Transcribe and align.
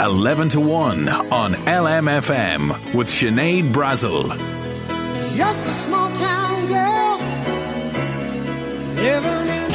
11 0.00 0.50
to 0.50 0.60
1 0.60 1.08
on 1.08 1.54
LMFM 1.54 2.94
with 2.94 3.08
Sinead 3.08 3.72
Brazel. 3.72 4.28
Just 5.36 5.66
a 5.66 5.70
small 5.70 6.10
town 6.12 6.66
girl 6.68 7.18
living 9.02 9.48
in 9.48 9.67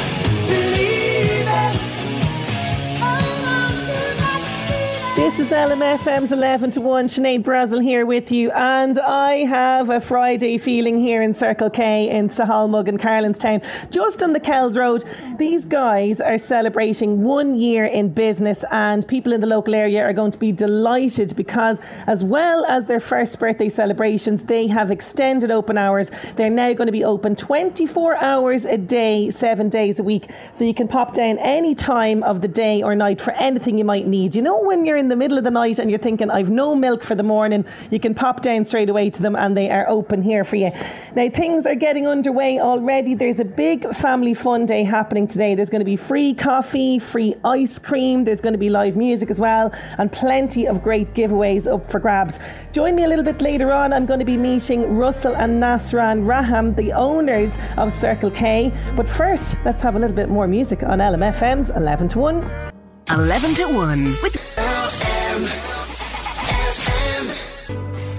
This 5.24 5.40
is 5.40 5.48
LMFM's 5.48 6.32
11 6.32 6.72
to 6.72 6.82
1. 6.82 7.06
Sinead 7.08 7.44
Brazel 7.44 7.82
here 7.82 8.04
with 8.04 8.30
you. 8.30 8.50
And 8.50 8.98
I 8.98 9.46
have 9.46 9.88
a 9.88 9.98
Friday 9.98 10.58
feeling 10.58 11.00
here 11.00 11.22
in 11.22 11.32
Circle 11.32 11.70
K 11.70 12.10
in 12.10 12.28
Stahalmog 12.28 12.88
and 12.88 13.00
Carlanstown, 13.00 13.62
just 13.90 14.22
on 14.22 14.34
the 14.34 14.38
Kells 14.38 14.76
Road. 14.76 15.02
These 15.38 15.64
guys 15.64 16.20
are 16.20 16.36
celebrating 16.36 17.22
one 17.22 17.58
year 17.58 17.86
in 17.86 18.10
business, 18.10 18.66
and 18.70 19.08
people 19.08 19.32
in 19.32 19.40
the 19.40 19.46
local 19.46 19.74
area 19.74 20.02
are 20.02 20.12
going 20.12 20.30
to 20.30 20.36
be 20.36 20.52
delighted 20.52 21.34
because, 21.34 21.78
as 22.06 22.22
well 22.22 22.66
as 22.66 22.84
their 22.84 23.00
first 23.00 23.38
birthday 23.38 23.70
celebrations, 23.70 24.42
they 24.42 24.66
have 24.66 24.90
extended 24.90 25.50
open 25.50 25.78
hours. 25.78 26.10
They're 26.36 26.50
now 26.50 26.74
going 26.74 26.88
to 26.88 26.92
be 26.92 27.02
open 27.02 27.34
24 27.34 28.16
hours 28.16 28.66
a 28.66 28.76
day, 28.76 29.30
seven 29.30 29.70
days 29.70 29.98
a 29.98 30.02
week. 30.02 30.30
So 30.58 30.64
you 30.64 30.74
can 30.74 30.86
pop 30.86 31.14
down 31.14 31.38
any 31.38 31.74
time 31.74 32.22
of 32.24 32.42
the 32.42 32.48
day 32.48 32.82
or 32.82 32.94
night 32.94 33.22
for 33.22 33.30
anything 33.30 33.78
you 33.78 33.86
might 33.86 34.06
need. 34.06 34.36
You 34.36 34.42
know, 34.42 34.60
when 34.60 34.84
you're 34.84 34.98
in 34.98 35.08
the 35.08 35.13
middle 35.16 35.38
of 35.38 35.44
the 35.44 35.50
night 35.50 35.78
and 35.78 35.90
you're 35.90 35.98
thinking, 35.98 36.30
I've 36.30 36.50
no 36.50 36.74
milk 36.74 37.02
for 37.02 37.14
the 37.14 37.22
morning, 37.22 37.64
you 37.90 38.00
can 38.00 38.14
pop 38.14 38.42
down 38.42 38.64
straight 38.64 38.88
away 38.88 39.10
to 39.10 39.22
them 39.22 39.36
and 39.36 39.56
they 39.56 39.70
are 39.70 39.88
open 39.88 40.22
here 40.22 40.44
for 40.44 40.56
you. 40.56 40.70
Now, 41.14 41.28
things 41.30 41.66
are 41.66 41.74
getting 41.74 42.06
underway 42.06 42.58
already. 42.60 43.14
There's 43.14 43.40
a 43.40 43.44
big 43.44 43.94
family 43.96 44.34
fun 44.34 44.66
day 44.66 44.84
happening 44.84 45.26
today. 45.26 45.54
There's 45.54 45.70
going 45.70 45.80
to 45.80 45.84
be 45.84 45.96
free 45.96 46.34
coffee, 46.34 46.98
free 46.98 47.34
ice 47.44 47.78
cream, 47.78 48.24
there's 48.24 48.40
going 48.40 48.52
to 48.54 48.58
be 48.58 48.70
live 48.70 48.96
music 48.96 49.30
as 49.30 49.40
well, 49.40 49.72
and 49.98 50.10
plenty 50.12 50.66
of 50.66 50.82
great 50.82 51.12
giveaways 51.14 51.66
up 51.66 51.90
for 51.90 52.00
grabs. 52.00 52.38
Join 52.72 52.94
me 52.96 53.04
a 53.04 53.08
little 53.08 53.24
bit 53.24 53.40
later 53.40 53.72
on. 53.72 53.92
I'm 53.92 54.06
going 54.06 54.18
to 54.18 54.24
be 54.24 54.36
meeting 54.36 54.96
Russell 54.96 55.36
and 55.36 55.62
Nasran 55.62 56.26
Rahman, 56.26 56.74
the 56.74 56.92
owners 56.92 57.50
of 57.76 57.92
Circle 57.92 58.30
K. 58.30 58.72
But 58.96 59.08
first, 59.08 59.56
let's 59.64 59.82
have 59.82 59.96
a 59.96 59.98
little 59.98 60.16
bit 60.16 60.28
more 60.28 60.46
music 60.46 60.82
on 60.82 60.98
LMFM's 60.98 61.70
11 61.70 62.08
to 62.08 62.18
1. 62.18 62.72
11 63.10 63.54
to 63.54 63.64
1 63.64 64.04
with 64.22 64.53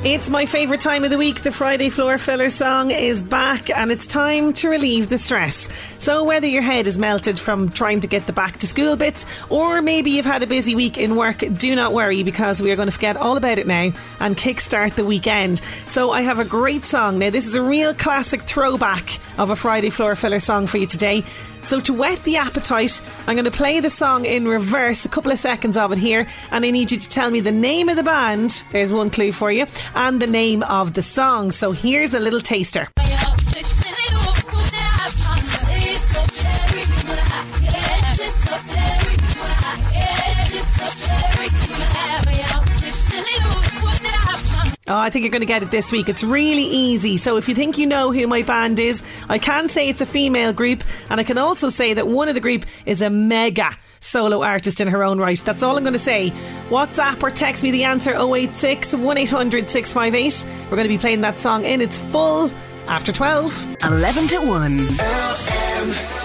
It's 0.04 0.30
my 0.30 0.46
favourite 0.46 0.82
time 0.82 1.04
of 1.04 1.10
the 1.10 1.18
week. 1.18 1.42
The 1.42 1.52
Friday 1.52 1.90
Floor 1.90 2.18
Filler 2.18 2.50
song 2.50 2.92
is 2.92 3.24
back 3.24 3.70
and 3.70 3.92
it's 3.92 4.06
time 4.06 4.54
to 4.54 4.70
relieve 4.70 5.10
the 5.10 5.18
stress. 5.18 5.68
So, 6.06 6.24
whether 6.24 6.46
your 6.46 6.62
head 6.62 6.86
is 6.86 7.00
melted 7.00 7.40
from 7.40 7.70
trying 7.70 8.02
to 8.02 8.08
get 8.08 8.28
the 8.28 8.32
back 8.32 8.58
to 8.58 8.68
school 8.68 8.96
bits 8.96 9.26
or 9.50 9.82
maybe 9.82 10.12
you've 10.12 10.24
had 10.24 10.44
a 10.44 10.46
busy 10.46 10.76
week 10.76 11.00
in 11.00 11.16
work, 11.16 11.40
do 11.58 11.76
not 11.76 11.94
worry 11.94 12.22
because 12.22 12.62
we 12.62 12.72
are 12.72 12.76
going 12.76 12.88
to 12.88 12.92
forget 12.92 13.18
all 13.18 13.38
about 13.38 13.58
it 13.58 13.66
now 13.66 13.90
and 14.20 14.38
kickstart 14.38 14.94
the 14.94 15.04
weekend. 15.04 15.62
So, 15.88 16.12
I 16.12 16.22
have 16.22 16.38
a 16.38 16.46
great 16.46 16.86
song. 16.86 17.18
Now, 17.18 17.32
this 17.32 17.48
is 17.48 17.56
a 17.56 17.62
real 17.64 17.96
classic 17.96 18.44
throwback 18.44 19.20
of 19.40 19.50
a 19.50 19.56
Friday 19.56 19.90
Floor 19.90 20.16
Filler 20.16 20.40
song 20.40 20.68
for 20.68 20.78
you 20.78 20.86
today. 20.86 21.24
So, 21.64 21.80
to 21.80 21.92
whet 21.92 22.22
the 22.22 22.38
appetite, 22.38 23.02
I'm 23.26 23.36
going 23.36 23.46
to 23.46 23.50
play 23.50 23.80
the 23.80 23.90
song 23.90 24.26
in 24.26 24.48
reverse, 24.48 25.06
a 25.06 25.10
couple 25.10 25.32
of 25.32 25.40
seconds 25.40 25.76
of 25.76 25.92
it 25.92 25.98
here, 25.98 26.28
and 26.52 26.64
I 26.64 26.70
need 26.70 26.92
you 26.92 27.00
to 27.00 27.10
tell 27.10 27.32
me 27.32 27.40
the 27.40 27.52
name 27.52 27.90
of 27.90 27.96
the 27.96 28.04
band. 28.04 28.64
There's 28.72 28.92
one 28.92 29.10
clue 29.10 29.32
for 29.32 29.52
you, 29.52 29.66
and 29.96 30.22
the 30.22 30.28
name 30.28 30.62
of 30.62 30.94
the 30.94 31.02
song. 31.02 31.50
So, 31.50 31.72
here's 31.72 32.14
a 32.14 32.20
little 32.20 32.42
taster. 32.42 32.90
Oh, 44.88 44.96
I 44.96 45.10
think 45.10 45.24
you're 45.24 45.32
going 45.32 45.42
to 45.42 45.48
get 45.48 45.64
it 45.64 45.72
this 45.72 45.92
week. 45.92 46.10
It's 46.10 46.24
really 46.24 46.62
easy. 46.62 47.18
So 47.18 47.38
if 47.38 47.50
you 47.50 47.56
think 47.56 47.80
you 47.80 47.88
know 47.88 48.12
who 48.12 48.28
my 48.28 48.44
band 48.44 48.80
is, 48.80 49.02
I 49.28 49.40
can 49.40 49.68
say 49.68 49.90
it's 49.90 50.00
a 50.00 50.06
female 50.06 50.54
group, 50.54 50.84
and 51.10 51.20
I 51.20 51.24
can 51.24 51.40
also 51.40 51.70
say 51.70 51.96
that 51.96 52.08
one 52.08 52.28
of 52.28 52.36
the 52.36 52.40
group 52.40 52.66
is 52.86 53.02
a 53.02 53.10
mega 53.10 53.72
solo 54.00 54.44
artist 54.44 54.80
in 54.80 54.88
her 54.88 55.04
own 55.04 55.18
right. 55.18 55.40
That's 55.40 55.64
all 55.64 55.76
I'm 55.76 55.84
going 55.84 55.94
to 55.94 56.00
say. 56.00 56.32
WhatsApp 56.70 57.24
or 57.24 57.32
text 57.32 57.64
me 57.64 57.72
the 57.72 57.84
answer 57.84 58.14
086 58.14 58.94
1800 58.94 59.72
658. 59.72 60.48
We're 60.66 60.78
going 60.78 60.84
to 60.84 60.90
be 60.90 61.00
playing 61.00 61.22
that 61.22 61.40
song 61.40 61.66
in 61.66 61.82
its 61.82 61.98
full 61.98 62.52
after 62.86 63.12
12. 63.12 63.78
11 63.84 64.28
to 64.28 64.38
1. 64.38 66.25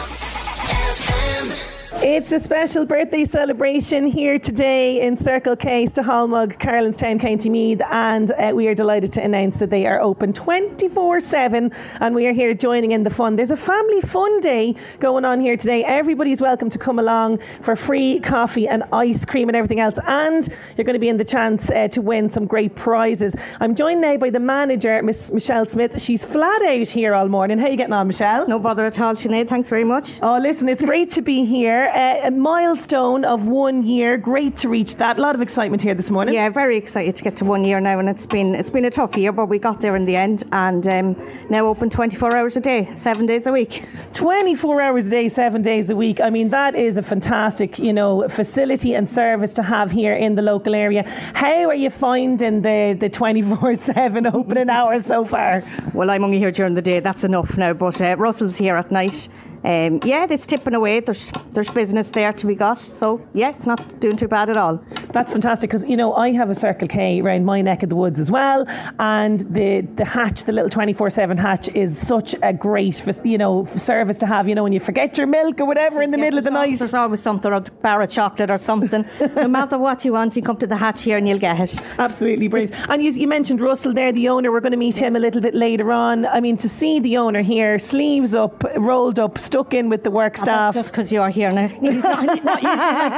It's 2.02 2.32
a 2.32 2.40
special 2.40 2.86
birthday 2.86 3.26
celebration 3.26 4.06
here 4.06 4.38
today 4.38 5.02
in 5.02 5.22
Circle 5.22 5.56
K, 5.56 5.84
Stahalmog, 5.84 6.58
Carlanstown, 6.58 7.20
County 7.20 7.50
Meath, 7.50 7.82
and 7.90 8.32
uh, 8.32 8.52
we 8.54 8.68
are 8.68 8.74
delighted 8.74 9.12
to 9.12 9.22
announce 9.22 9.58
that 9.58 9.68
they 9.68 9.86
are 9.86 10.00
open 10.00 10.32
24 10.32 11.20
7 11.20 11.70
and 12.00 12.14
we 12.14 12.26
are 12.26 12.32
here 12.32 12.54
joining 12.54 12.92
in 12.92 13.02
the 13.02 13.10
fun. 13.10 13.36
There's 13.36 13.50
a 13.50 13.56
family 13.56 14.00
fun 14.00 14.40
day 14.40 14.76
going 14.98 15.26
on 15.26 15.42
here 15.42 15.58
today. 15.58 15.84
Everybody's 15.84 16.40
welcome 16.40 16.70
to 16.70 16.78
come 16.78 16.98
along 16.98 17.38
for 17.60 17.76
free 17.76 18.18
coffee 18.20 18.66
and 18.66 18.82
ice 18.94 19.26
cream 19.26 19.50
and 19.50 19.56
everything 19.56 19.80
else, 19.80 19.98
and 20.06 20.48
you're 20.78 20.86
going 20.86 20.94
to 20.94 20.98
be 20.98 21.10
in 21.10 21.18
the 21.18 21.24
chance 21.24 21.68
uh, 21.68 21.88
to 21.88 22.00
win 22.00 22.30
some 22.30 22.46
great 22.46 22.74
prizes. 22.76 23.34
I'm 23.60 23.74
joined 23.74 24.00
now 24.00 24.16
by 24.16 24.30
the 24.30 24.40
manager, 24.40 25.02
Miss 25.02 25.30
Michelle 25.30 25.66
Smith. 25.66 26.00
She's 26.00 26.24
flat 26.24 26.62
out 26.62 26.88
here 26.88 27.14
all 27.14 27.28
morning. 27.28 27.58
How 27.58 27.66
are 27.66 27.70
you 27.70 27.76
getting 27.76 27.92
on, 27.92 28.06
Michelle? 28.06 28.48
No 28.48 28.58
bother 28.58 28.86
at 28.86 28.98
all, 28.98 29.16
Sinead. 29.16 29.50
Thanks 29.50 29.68
very 29.68 29.84
much. 29.84 30.12
Oh, 30.22 30.38
listen, 30.38 30.66
it's 30.66 30.82
great 30.82 31.10
to 31.10 31.20
be 31.20 31.44
here. 31.44 31.89
Uh, 31.90 32.20
a 32.22 32.30
milestone 32.30 33.24
of 33.24 33.46
one 33.46 33.82
year. 33.82 34.16
Great 34.16 34.56
to 34.58 34.68
reach 34.68 34.94
that. 34.96 35.18
A 35.18 35.20
lot 35.20 35.34
of 35.34 35.40
excitement 35.40 35.82
here 35.82 35.94
this 35.94 36.08
morning. 36.08 36.34
Yeah, 36.34 36.48
very 36.48 36.76
excited 36.76 37.16
to 37.16 37.24
get 37.24 37.36
to 37.38 37.44
one 37.44 37.64
year 37.64 37.80
now, 37.80 37.98
and 37.98 38.08
it's 38.08 38.26
been 38.26 38.54
it's 38.54 38.70
been 38.70 38.84
a 38.84 38.90
tough 38.90 39.16
year, 39.16 39.32
but 39.32 39.46
we 39.46 39.58
got 39.58 39.80
there 39.80 39.96
in 39.96 40.04
the 40.04 40.14
end, 40.14 40.44
and 40.52 40.86
um, 40.86 41.16
now 41.50 41.66
open 41.66 41.90
24 41.90 42.36
hours 42.36 42.56
a 42.56 42.60
day, 42.60 42.88
seven 42.96 43.26
days 43.26 43.44
a 43.46 43.52
week. 43.52 43.84
24 44.12 44.80
hours 44.80 45.06
a 45.06 45.10
day, 45.10 45.28
seven 45.28 45.62
days 45.62 45.90
a 45.90 45.96
week. 45.96 46.20
I 46.20 46.30
mean, 46.30 46.50
that 46.50 46.76
is 46.76 46.96
a 46.96 47.02
fantastic, 47.02 47.76
you 47.78 47.92
know, 47.92 48.28
facility 48.28 48.94
and 48.94 49.10
service 49.10 49.52
to 49.54 49.62
have 49.64 49.90
here 49.90 50.14
in 50.14 50.36
the 50.36 50.42
local 50.42 50.76
area. 50.76 51.02
How 51.34 51.70
are 51.70 51.74
you 51.74 51.90
finding 51.90 52.62
the 52.62 52.96
the 53.00 53.10
24/7 53.10 54.32
opening 54.34 54.70
hours 54.70 55.06
so 55.06 55.24
far? 55.24 55.64
Well, 55.92 56.08
I'm 56.08 56.22
only 56.22 56.38
here 56.38 56.52
during 56.52 56.74
the 56.74 56.82
day. 56.82 57.00
That's 57.00 57.24
enough 57.24 57.56
now. 57.56 57.72
But 57.72 58.00
uh, 58.00 58.14
Russell's 58.16 58.56
here 58.56 58.76
at 58.76 58.92
night. 58.92 59.28
Um, 59.64 60.00
yeah, 60.04 60.26
it's 60.28 60.46
tipping 60.46 60.74
away. 60.74 61.00
There's 61.00 61.30
there's 61.52 61.70
business 61.70 62.08
there 62.10 62.32
to 62.32 62.46
be 62.46 62.54
got. 62.54 62.78
So 62.78 63.20
yeah, 63.34 63.50
it's 63.50 63.66
not 63.66 64.00
doing 64.00 64.16
too 64.16 64.28
bad 64.28 64.48
at 64.50 64.56
all. 64.56 64.82
That's 65.12 65.32
fantastic 65.32 65.70
because 65.70 65.86
you 65.88 65.96
know 65.96 66.14
I 66.14 66.32
have 66.32 66.50
a 66.50 66.54
Circle 66.54 66.88
K 66.88 67.20
around 67.20 67.44
my 67.44 67.60
neck 67.60 67.82
of 67.82 67.88
the 67.88 67.96
woods 67.96 68.18
as 68.20 68.30
well, 68.30 68.64
and 68.98 69.40
the 69.52 69.82
the 69.96 70.04
hatch, 70.04 70.44
the 70.44 70.52
little 70.52 70.70
twenty 70.70 70.92
four 70.92 71.10
seven 71.10 71.36
hatch, 71.36 71.68
is 71.74 71.98
such 72.06 72.34
a 72.42 72.52
great 72.52 73.02
you 73.24 73.38
know 73.38 73.68
service 73.76 74.16
to 74.18 74.26
have. 74.26 74.48
You 74.48 74.54
know 74.54 74.62
when 74.62 74.72
you 74.72 74.80
forget 74.80 75.18
your 75.18 75.26
milk 75.26 75.60
or 75.60 75.66
whatever 75.66 76.00
in 76.02 76.10
the 76.10 76.16
Yeah, 76.18 76.24
middle 76.24 76.38
of 76.38 76.44
the 76.44 76.50
night. 76.50 76.78
There's 76.78 76.94
always 76.94 77.22
something, 77.22 77.50
or 77.50 77.56
a 77.56 77.60
bar 77.60 78.00
of 78.02 78.10
chocolate 78.10 78.50
or 78.50 78.58
something. 78.58 79.04
no 79.36 79.48
matter 79.58 79.78
what 79.78 80.04
you 80.04 80.12
want, 80.12 80.36
you 80.36 80.42
come 80.42 80.56
to 80.58 80.66
the 80.66 80.76
hatch 80.76 81.02
here 81.02 81.18
and 81.18 81.28
you'll 81.28 81.38
get 81.38 81.58
it. 81.60 81.78
Absolutely 81.98 82.48
brilliant. 82.48 82.74
And 82.90 83.02
you, 83.02 83.10
you 83.12 83.26
mentioned 83.28 83.60
Russell 83.60 83.92
there, 83.92 84.12
the 84.12 84.28
owner. 84.28 84.50
We're 84.52 84.60
going 84.60 84.72
to 84.72 84.78
meet 84.78 84.96
him 84.96 85.16
a 85.16 85.18
little 85.18 85.40
bit 85.40 85.54
later 85.54 85.92
on. 85.92 86.26
I 86.26 86.40
mean, 86.40 86.56
to 86.58 86.68
see 86.68 87.00
the 87.00 87.16
owner 87.16 87.42
here, 87.42 87.78
sleeves 87.78 88.34
up, 88.34 88.64
rolled 88.76 89.18
up, 89.18 89.38
stuck 89.50 89.74
in 89.74 89.88
with 89.88 90.04
the 90.04 90.12
work 90.12 90.36
And 90.36 90.44
staff. 90.44 90.74
Just 90.74 90.90
because 90.92 91.10
you're 91.10 91.28
here 91.28 91.50
now. 91.50 91.66
He's 91.66 91.80
not, 92.02 92.44
not 92.44 92.62
usually 92.62 92.68
like 92.68 93.10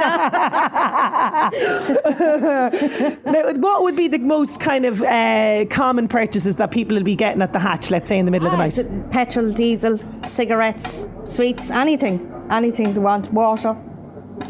that. 2.01 3.19
Now, 3.25 3.53
what 3.53 3.83
would 3.83 3.95
be 3.95 4.07
the 4.07 4.17
most 4.17 4.59
kind 4.59 4.85
of 4.85 5.03
uh, 5.03 5.65
common 5.69 6.07
purchases 6.07 6.55
that 6.55 6.71
people 6.71 6.95
will 6.95 7.03
be 7.03 7.15
getting 7.15 7.43
at 7.43 7.53
the 7.53 7.59
hatch, 7.59 7.91
let's 7.91 8.09
say 8.09 8.17
in 8.17 8.25
the 8.25 8.31
middle 8.31 8.47
of 8.47 8.53
the 8.53 8.57
night? 8.57 9.11
Petrol, 9.11 9.53
diesel, 9.53 9.99
cigarettes, 10.35 11.05
sweets, 11.35 11.69
anything. 11.69 12.31
Anything 12.49 12.95
they 12.95 12.99
want. 12.99 13.31
Water. 13.31 13.77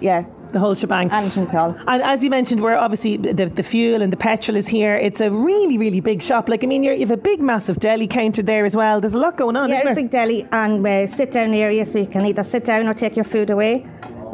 Yeah. 0.01 0.23
The 0.53 0.59
whole 0.59 0.75
shebang. 0.75 1.11
Anything 1.11 1.47
at 1.47 1.55
all. 1.55 1.75
And 1.87 2.01
as 2.03 2.23
you 2.23 2.29
mentioned, 2.29 2.61
we're 2.61 2.77
obviously 2.77 3.17
the, 3.17 3.45
the 3.45 3.63
fuel 3.63 4.01
and 4.03 4.13
the 4.13 4.17
petrol 4.17 4.55
is 4.55 4.67
here. 4.67 4.95
It's 4.95 5.19
a 5.19 5.31
really, 5.31 5.77
really 5.77 5.99
big 5.99 6.21
shop. 6.21 6.47
Like, 6.47 6.63
I 6.63 6.67
mean, 6.67 6.83
you're, 6.83 6.93
you 6.93 7.07
have 7.07 7.11
a 7.11 7.21
big, 7.21 7.41
massive 7.41 7.79
deli 7.79 8.07
counter 8.07 8.43
there 8.43 8.63
as 8.63 8.75
well. 8.75 9.01
There's 9.01 9.15
a 9.15 9.17
lot 9.17 9.35
going 9.35 9.55
on, 9.55 9.69
Yeah, 9.69 9.79
isn't 9.79 9.91
a 9.91 9.95
big 9.95 10.11
deli 10.11 10.47
and 10.51 10.85
uh, 10.85 11.07
sit 11.07 11.31
down 11.31 11.53
area 11.53 11.85
so 11.85 11.97
you 11.97 12.05
can 12.05 12.25
either 12.25 12.43
sit 12.43 12.65
down 12.65 12.87
or 12.87 12.93
take 12.93 13.15
your 13.15 13.25
food 13.25 13.49
away. 13.49 13.85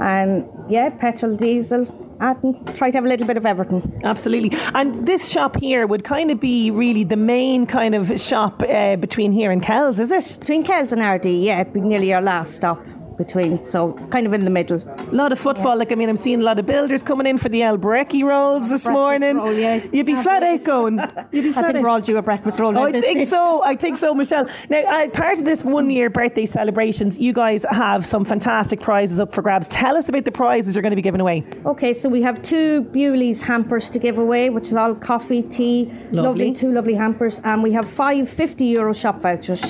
And 0.01 0.45
yeah, 0.69 0.89
petrol, 0.89 1.35
diesel, 1.35 1.87
and 2.19 2.77
try 2.77 2.91
to 2.91 2.97
have 2.97 3.05
a 3.05 3.07
little 3.07 3.25
bit 3.25 3.37
of 3.37 3.45
everything. 3.45 4.01
Absolutely. 4.03 4.57
And 4.73 5.07
this 5.07 5.29
shop 5.29 5.55
here 5.55 5.87
would 5.87 6.03
kind 6.03 6.31
of 6.31 6.39
be 6.39 6.69
really 6.69 7.05
the 7.05 7.15
main 7.15 7.65
kind 7.65 7.95
of 7.95 8.19
shop 8.19 8.61
uh, 8.61 8.97
between 8.97 9.31
here 9.31 9.51
and 9.51 9.63
Kells, 9.63 9.99
is 9.99 10.11
it? 10.11 10.37
Between 10.41 10.63
Kells 10.65 10.91
and 10.91 11.01
Ardee, 11.01 11.45
yeah, 11.45 11.61
it'd 11.61 11.73
be 11.73 11.79
nearly 11.79 12.13
our 12.13 12.21
last 12.21 12.55
stop 12.55 12.83
between, 13.19 13.69
so 13.69 13.93
kind 14.11 14.25
of 14.25 14.33
in 14.33 14.45
the 14.45 14.49
middle. 14.49 14.81
A 14.97 15.11
lot 15.13 15.31
of 15.31 15.39
footfall. 15.39 15.77
Like, 15.77 15.91
I 15.91 15.95
mean, 15.95 16.09
I'm 16.09 16.17
seeing 16.17 16.39
a 16.39 16.43
lot 16.43 16.57
of 16.57 16.65
builders 16.65 17.03
coming 17.03 17.27
in 17.27 17.37
for 17.37 17.49
the 17.49 17.61
El 17.61 17.77
rolls 17.77 18.63
this 18.63 18.69
Breakfast 18.69 18.89
morning. 18.89 19.35
roll, 19.37 19.53
yeah. 19.53 19.85
You'd 19.91 20.05
be 20.07 20.15
flat 20.15 20.41
out 20.41 20.63
going. 20.63 20.97
You'd 21.31 21.43
be 21.43 21.49
I 21.49 21.53
flat 21.53 21.65
think 21.65 21.75
out. 21.77 21.83
we're 21.83 21.89
all 21.89 22.01
due 22.01 22.17
a 22.17 22.21
breakfast 22.23 22.57
roll. 22.57 22.75
Oh, 22.77 22.83
I 22.83 22.99
think 22.99 23.27
so. 23.29 23.61
I 23.63 23.75
think 23.75 23.99
so, 23.99 24.15
Michelle. 24.15 24.47
Now, 24.69 24.79
uh, 24.79 25.09
part 25.09 25.37
of 25.37 25.45
this 25.45 25.63
one 25.63 25.91
year 25.91 26.09
birthday 26.09 26.45
celebrations, 26.45 27.17
you 27.17 27.33
guys 27.33 27.65
have 27.69 28.05
some 28.05 28.25
fantastic 28.25 28.79
prizes 28.79 29.19
up 29.19 29.35
for 29.35 29.41
grabs. 29.41 29.67
Tell 29.67 29.97
us 29.97 30.07
about 30.09 30.23
the 30.25 30.31
prizes 30.31 30.75
you're 30.75 30.81
going 30.81 30.91
to 30.91 30.95
be 30.95 31.01
giving 31.01 31.21
away. 31.21 31.43
Okay, 31.65 31.99
so 31.99 32.07
we 32.09 32.21
have 32.21 32.41
two 32.41 32.81
Bewley's 32.85 33.41
hampers 33.41 33.89
to 33.89 33.99
give 33.99 34.17
away, 34.17 34.49
which 34.49 34.67
is 34.67 34.73
all 34.73 34.95
coffee, 34.95 35.41
tea, 35.43 35.93
Lovely. 36.11 36.53
two 36.53 36.71
lovely 36.71 36.93
hampers, 36.93 37.35
and 37.43 37.61
we 37.61 37.73
have 37.73 37.89
five 37.91 38.29
50 38.29 38.63
euro 38.65 38.93
shop 38.93 39.21
vouchers 39.21 39.61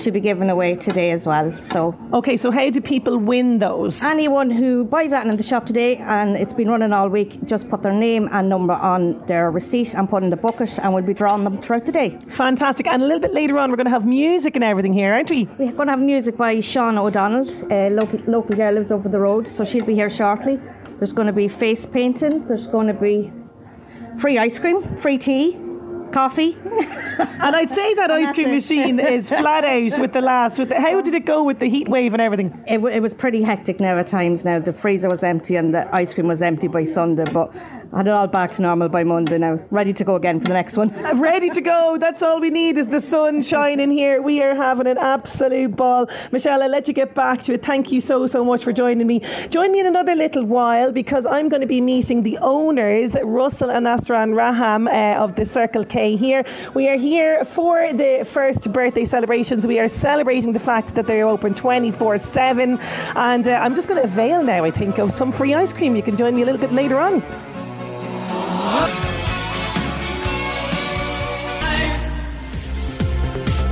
to 0.00 0.10
be 0.10 0.20
given 0.20 0.50
away 0.50 0.74
today 0.76 1.10
as 1.12 1.24
well. 1.26 1.52
So 1.72 1.94
Okay, 2.12 2.36
so 2.36 2.50
how 2.50 2.68
do 2.70 2.80
people 2.80 3.16
win 3.18 3.58
those? 3.58 4.02
anyone 4.02 4.50
who 4.50 4.84
buys 4.84 5.10
that 5.10 5.26
in 5.26 5.36
the 5.36 5.42
shop 5.42 5.66
today 5.66 5.96
and 5.96 6.36
it's 6.36 6.52
been 6.52 6.68
running 6.68 6.92
all 6.92 7.08
week, 7.08 7.44
just 7.46 7.68
put 7.68 7.82
their 7.82 7.92
name 7.92 8.28
and 8.32 8.48
number 8.48 8.74
on 8.74 9.24
their 9.26 9.50
receipt 9.50 9.94
and 9.94 10.08
put 10.08 10.22
in 10.22 10.30
the 10.30 10.36
bucket, 10.36 10.78
and 10.78 10.92
we'll 10.94 11.02
be 11.04 11.14
drawing 11.14 11.44
them 11.44 11.60
throughout 11.62 11.86
the 11.86 11.92
day. 11.92 12.18
Fantastic. 12.30 12.86
And 12.86 13.02
a 13.02 13.06
little 13.06 13.20
bit 13.20 13.32
later 13.32 13.58
on, 13.58 13.70
we're 13.70 13.76
going 13.76 13.86
to 13.86 13.90
have 13.92 14.06
music 14.06 14.54
and 14.56 14.64
everything 14.64 14.92
here, 14.92 15.12
aren't 15.14 15.30
we? 15.30 15.44
We're 15.58 15.72
going 15.72 15.86
to 15.86 15.92
have 15.92 16.00
music 16.00 16.36
by 16.36 16.56
Shauna 16.56 16.98
O'Donnell, 17.06 17.48
a 17.72 17.90
local, 17.90 18.18
local 18.26 18.56
girl 18.56 18.74
lives 18.74 18.90
over 18.90 19.08
the 19.08 19.18
road, 19.20 19.48
so 19.56 19.64
she'll 19.64 19.84
be 19.84 19.94
here 19.94 20.10
shortly. 20.10 20.58
There's 20.98 21.12
going 21.12 21.26
to 21.26 21.32
be 21.32 21.48
face 21.48 21.86
painting, 21.86 22.46
there's 22.48 22.66
going 22.68 22.86
to 22.88 22.94
be 22.94 23.32
free 24.20 24.38
ice 24.38 24.58
cream, 24.58 24.96
free 24.98 25.18
tea, 25.18 25.56
coffee. 26.14 26.56
And 27.16 27.54
I'd 27.54 27.70
say 27.70 27.94
that 27.94 28.10
ice 28.10 28.32
cream 28.32 28.50
machine 28.50 28.98
is 28.98 29.28
flat 29.28 29.64
out 29.64 30.00
with 30.00 30.12
the 30.12 30.20
last. 30.20 30.58
With 30.58 30.70
the, 30.70 30.80
how 30.80 31.00
did 31.00 31.14
it 31.14 31.26
go 31.26 31.44
with 31.44 31.58
the 31.60 31.68
heat 31.68 31.88
wave 31.88 32.12
and 32.12 32.20
everything? 32.20 32.48
It, 32.66 32.76
w- 32.76 32.94
it 32.94 33.00
was 33.00 33.14
pretty 33.14 33.42
hectic 33.42 33.78
now 33.78 33.98
at 33.98 34.08
times. 34.08 34.44
Now 34.44 34.58
the 34.58 34.72
freezer 34.72 35.08
was 35.08 35.22
empty 35.22 35.54
and 35.56 35.74
the 35.74 35.88
ice 35.94 36.14
cream 36.14 36.26
was 36.26 36.42
empty 36.42 36.66
by 36.66 36.86
Sunday, 36.86 37.24
but 37.24 37.54
I 37.94 37.98
had 37.98 38.08
it 38.08 38.10
all 38.10 38.26
back 38.26 38.50
to 38.56 38.62
normal 38.62 38.88
by 38.88 39.04
Monday 39.04 39.38
now. 39.38 39.60
Ready 39.70 39.92
to 39.92 40.02
go 40.02 40.16
again 40.16 40.40
for 40.40 40.48
the 40.48 40.52
next 40.52 40.76
one. 40.76 40.88
Ready 41.20 41.48
to 41.50 41.60
go. 41.60 41.96
That's 41.96 42.24
all 42.24 42.40
we 42.40 42.50
need 42.50 42.76
is 42.76 42.88
the 42.88 43.00
sun 43.00 43.40
shining 43.40 43.92
here. 43.92 44.20
We 44.20 44.42
are 44.42 44.56
having 44.56 44.88
an 44.88 44.98
absolute 44.98 45.76
ball. 45.76 46.08
Michelle, 46.32 46.60
I'll 46.60 46.68
let 46.68 46.88
you 46.88 46.94
get 46.94 47.14
back 47.14 47.44
to 47.44 47.52
it. 47.52 47.64
Thank 47.64 47.92
you 47.92 48.00
so, 48.00 48.26
so 48.26 48.44
much 48.44 48.64
for 48.64 48.72
joining 48.72 49.06
me. 49.06 49.20
Join 49.48 49.70
me 49.70 49.78
in 49.78 49.86
another 49.86 50.16
little 50.16 50.44
while 50.44 50.90
because 50.90 51.24
I'm 51.24 51.48
going 51.48 51.60
to 51.60 51.68
be 51.68 51.80
meeting 51.80 52.24
the 52.24 52.36
owners, 52.38 53.12
Russell 53.22 53.70
and 53.70 53.86
Asran 53.86 54.34
Rahman 54.34 54.88
uh, 54.92 55.22
of 55.22 55.36
the 55.36 55.46
Circle 55.46 55.84
K 55.84 56.16
here. 56.16 56.44
We 56.74 56.88
are 56.88 56.98
here 56.98 57.44
for 57.44 57.92
the 57.92 58.26
first 58.28 58.72
birthday 58.72 59.04
celebrations. 59.04 59.68
We 59.68 59.78
are 59.78 59.88
celebrating 59.88 60.52
the 60.52 60.58
fact 60.58 60.96
that 60.96 61.06
they're 61.06 61.28
open 61.28 61.54
24 61.54 62.18
7. 62.18 62.76
And 63.14 63.46
uh, 63.46 63.52
I'm 63.52 63.76
just 63.76 63.86
going 63.86 64.02
to 64.02 64.08
avail 64.08 64.42
now, 64.42 64.64
I 64.64 64.72
think, 64.72 64.98
of 64.98 65.14
some 65.14 65.30
free 65.30 65.54
ice 65.54 65.72
cream. 65.72 65.94
You 65.94 66.02
can 66.02 66.16
join 66.16 66.34
me 66.34 66.42
a 66.42 66.44
little 66.44 66.60
bit 66.60 66.72
later 66.72 66.98
on. 66.98 67.22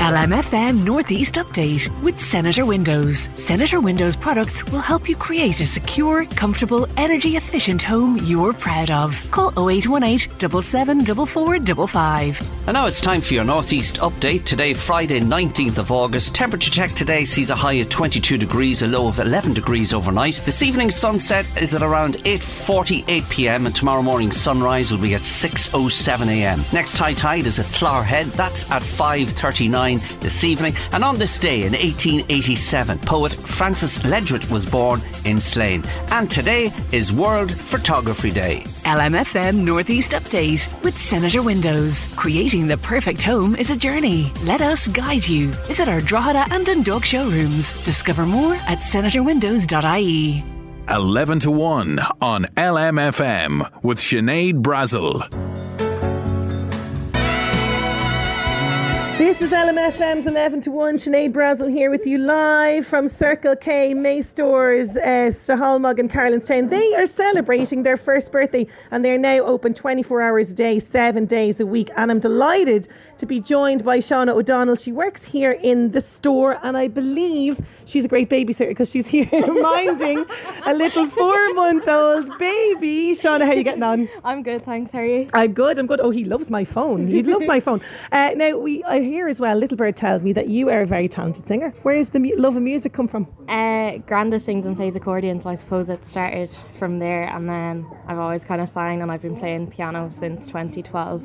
LMFM 0.03 0.85
Northeast 0.85 1.37
Update 1.37 1.89
with 2.03 2.19
Senator 2.19 2.67
Windows. 2.67 3.29
Senator 3.37 3.81
Windows 3.81 4.17
products 4.17 4.65
will 4.73 4.81
help 4.81 5.09
you 5.09 5.15
create 5.15 5.61
a 5.61 5.67
secure, 5.69 6.25
comfortable, 6.25 6.89
energy 6.97 7.37
efficient 7.37 7.81
home 7.81 8.19
you're 8.25 8.53
proud 8.53 8.91
of. 8.91 9.15
Call 9.31 9.51
0818 9.51 10.29
774455. 10.61 12.43
And 12.67 12.75
now 12.75 12.87
it's 12.87 13.01
time 13.01 13.21
for 13.21 13.35
your 13.35 13.45
Northeast 13.45 13.99
update. 13.99 14.45
Today, 14.45 14.75
Friday, 14.75 15.21
19th 15.21 15.79
of 15.79 15.93
August. 15.93 16.35
Temperature 16.35 16.73
check 16.73 16.95
today 16.95 17.25
sees 17.25 17.51
a 17.51 17.57
high 17.57 17.75
of 17.75 17.89
22 17.89 18.39
degrees, 18.39 18.83
a 18.83 18.89
low 18.89 19.07
of 19.07 19.21
11 19.21 19.55
degrees 19.55 19.95
overnight. 19.95 20.41
This 20.45 20.65
evening 20.65 20.91
sunset 20.91 21.47
is 21.63 21.77
at 21.77 21.83
around 21.83 22.15
8.48 22.25 23.31
pm 23.31 23.67
and 23.67 23.75
tomorrow 23.75 24.03
morning 24.03 24.33
sunrise 24.33 24.91
will 24.91 25.01
be 25.01 25.15
at 25.15 25.23
6.07 25.23 26.27
am. 26.27 26.65
Next 26.73 26.97
high 26.97 27.15
tide 27.15 27.47
is 27.47 27.61
at 27.61 27.67
Clogherhead. 27.67 28.33
That's 28.33 28.69
at 28.71 28.83
5.39 28.83 29.92
this 30.21 30.45
evening. 30.45 30.75
And 30.93 31.05
on 31.05 31.19
this 31.19 31.39
day 31.39 31.65
in 31.65 31.73
1887, 31.73 32.99
poet 33.01 33.33
Francis 33.33 33.99
Ledwidge 34.01 34.51
was 34.51 34.67
born 34.67 35.03
in 35.25 35.41
Slane. 35.41 35.85
And 36.11 36.31
today 36.31 36.73
is 36.93 37.13
World 37.13 37.53
Photography 37.53 38.31
Day. 38.31 38.65
LMFM 38.85 39.65
Northeast 39.65 40.13
Update 40.13 40.83
with 40.83 40.97
Senator 40.97 41.43
Windows. 41.43 42.07
Creating 42.17 42.67
the 42.67 42.79
perfect 42.79 43.23
home 43.23 43.55
is 43.57 43.71
a 43.71 43.77
journey. 43.77 44.33
Let 44.43 44.61
us 44.61 44.89
guide 44.89 45.27
you. 45.27 45.49
Visit 45.67 45.89
our 45.89 46.01
Drogheda 46.01 46.47
and 46.51 46.67
Dundalk 46.67 47.05
showrooms. 47.05 47.73
Discover 47.85 48.27
more 48.27 48.55
at 48.55 48.79
senatorwindows.ie. 48.79 50.45
11 50.91 51.41
to 51.41 51.51
1 51.51 52.01
on 52.21 52.45
LMFM 52.57 53.85
with 53.85 53.99
Sinead 53.99 54.63
Brazel. 54.63 55.62
This 59.33 59.51
is 59.51 59.51
LMFM's 59.51 60.27
11 60.27 60.61
to 60.61 60.71
1. 60.71 60.97
Sinead 60.99 61.33
Brazel 61.33 61.73
here 61.73 61.91
with 61.91 62.07
you 62.07 62.19
live 62.19 62.87
from 62.87 63.09
Circle 63.09 63.57
K, 63.57 63.95
May 63.95 64.21
Stores, 64.21 64.91
uh, 64.91 65.33
Stahalmog 65.33 65.99
and 65.99 66.11
Carlanstown. 66.11 66.69
They 66.69 66.95
are 66.95 67.07
celebrating 67.07 67.83
their 67.83 67.97
first 67.97 68.31
birthday 68.31 68.67
and 68.91 69.03
they're 69.03 69.17
now 69.17 69.39
open 69.39 69.73
24 69.73 70.21
hours 70.21 70.51
a 70.51 70.53
day, 70.53 70.79
seven 70.81 71.25
days 71.25 71.61
a 71.61 71.67
week. 71.67 71.89
And 71.97 72.11
I'm 72.11 72.21
delighted 72.21 72.89
to 73.23 73.27
be 73.27 73.39
joined 73.39 73.85
by 73.85 73.99
Shauna 73.99 74.31
O'Donnell. 74.35 74.75
She 74.75 74.91
works 74.91 75.25
here 75.25 75.53
in 75.53 75.93
the 75.93 76.01
store 76.01 76.59
and 76.65 76.77
I 76.77 76.89
believe 76.89 77.61
she's 77.85 78.05
a 78.05 78.09
great 78.09 78.29
babysitter 78.29 78.71
because 78.71 78.91
she's 78.91 79.07
here 79.17 79.29
minding 79.63 80.25
a 80.67 80.75
little 80.75 81.09
four 81.11 81.55
month 81.55 81.87
old 81.87 82.37
baby. 82.37 83.15
Shauna, 83.15 83.45
how 83.45 83.53
are 83.53 83.55
you 83.55 83.63
getting 83.63 83.85
on? 83.85 84.09
I'm 84.25 84.43
good, 84.43 84.65
thanks. 84.65 84.91
How 84.91 84.99
are 84.99 85.07
you? 85.07 85.29
I'm 85.35 85.53
good. 85.53 85.79
I'm 85.79 85.87
good. 85.87 86.01
Oh, 86.01 86.11
he 86.11 86.25
loves 86.25 86.51
my 86.51 86.65
phone. 86.65 87.07
He'd 87.07 87.29
love 87.29 87.43
my 87.47 87.61
phone. 87.67 87.81
Uh, 88.11 88.31
now, 88.35 88.59
we 88.59 88.83
I 88.83 88.99
hear 89.01 89.29
as 89.29 89.39
well. 89.39 89.57
Little 89.57 89.77
Bird 89.77 89.97
tells 89.97 90.23
me 90.23 90.33
that 90.33 90.49
you 90.49 90.69
are 90.69 90.81
a 90.83 90.87
very 90.87 91.09
talented 91.09 91.47
singer. 91.47 91.73
Where 91.83 91.95
does 91.97 92.11
the 92.11 92.19
mu- 92.19 92.35
love 92.37 92.57
of 92.57 92.63
music 92.63 92.93
come 92.93 93.07
from? 93.07 93.29
Uh, 93.49 94.03
Granda 94.11 94.45
sings 94.45 94.67
and 94.67 94.77
plays 94.77 94.97
accordion, 94.97 95.41
so 95.41 95.49
I 95.51 95.57
suppose 95.57 95.89
it 95.89 96.01
started 96.11 96.51
from 96.77 96.99
there, 96.99 97.25
and 97.29 97.49
then 97.49 97.87
I've 98.09 98.19
always 98.19 98.43
kind 98.43 98.61
of 98.61 98.69
sang, 98.73 99.01
and 99.01 99.13
I've 99.13 99.23
been 99.23 99.37
playing 99.37 99.69
piano 99.69 100.11
since 100.19 100.45
2012. 100.47 101.23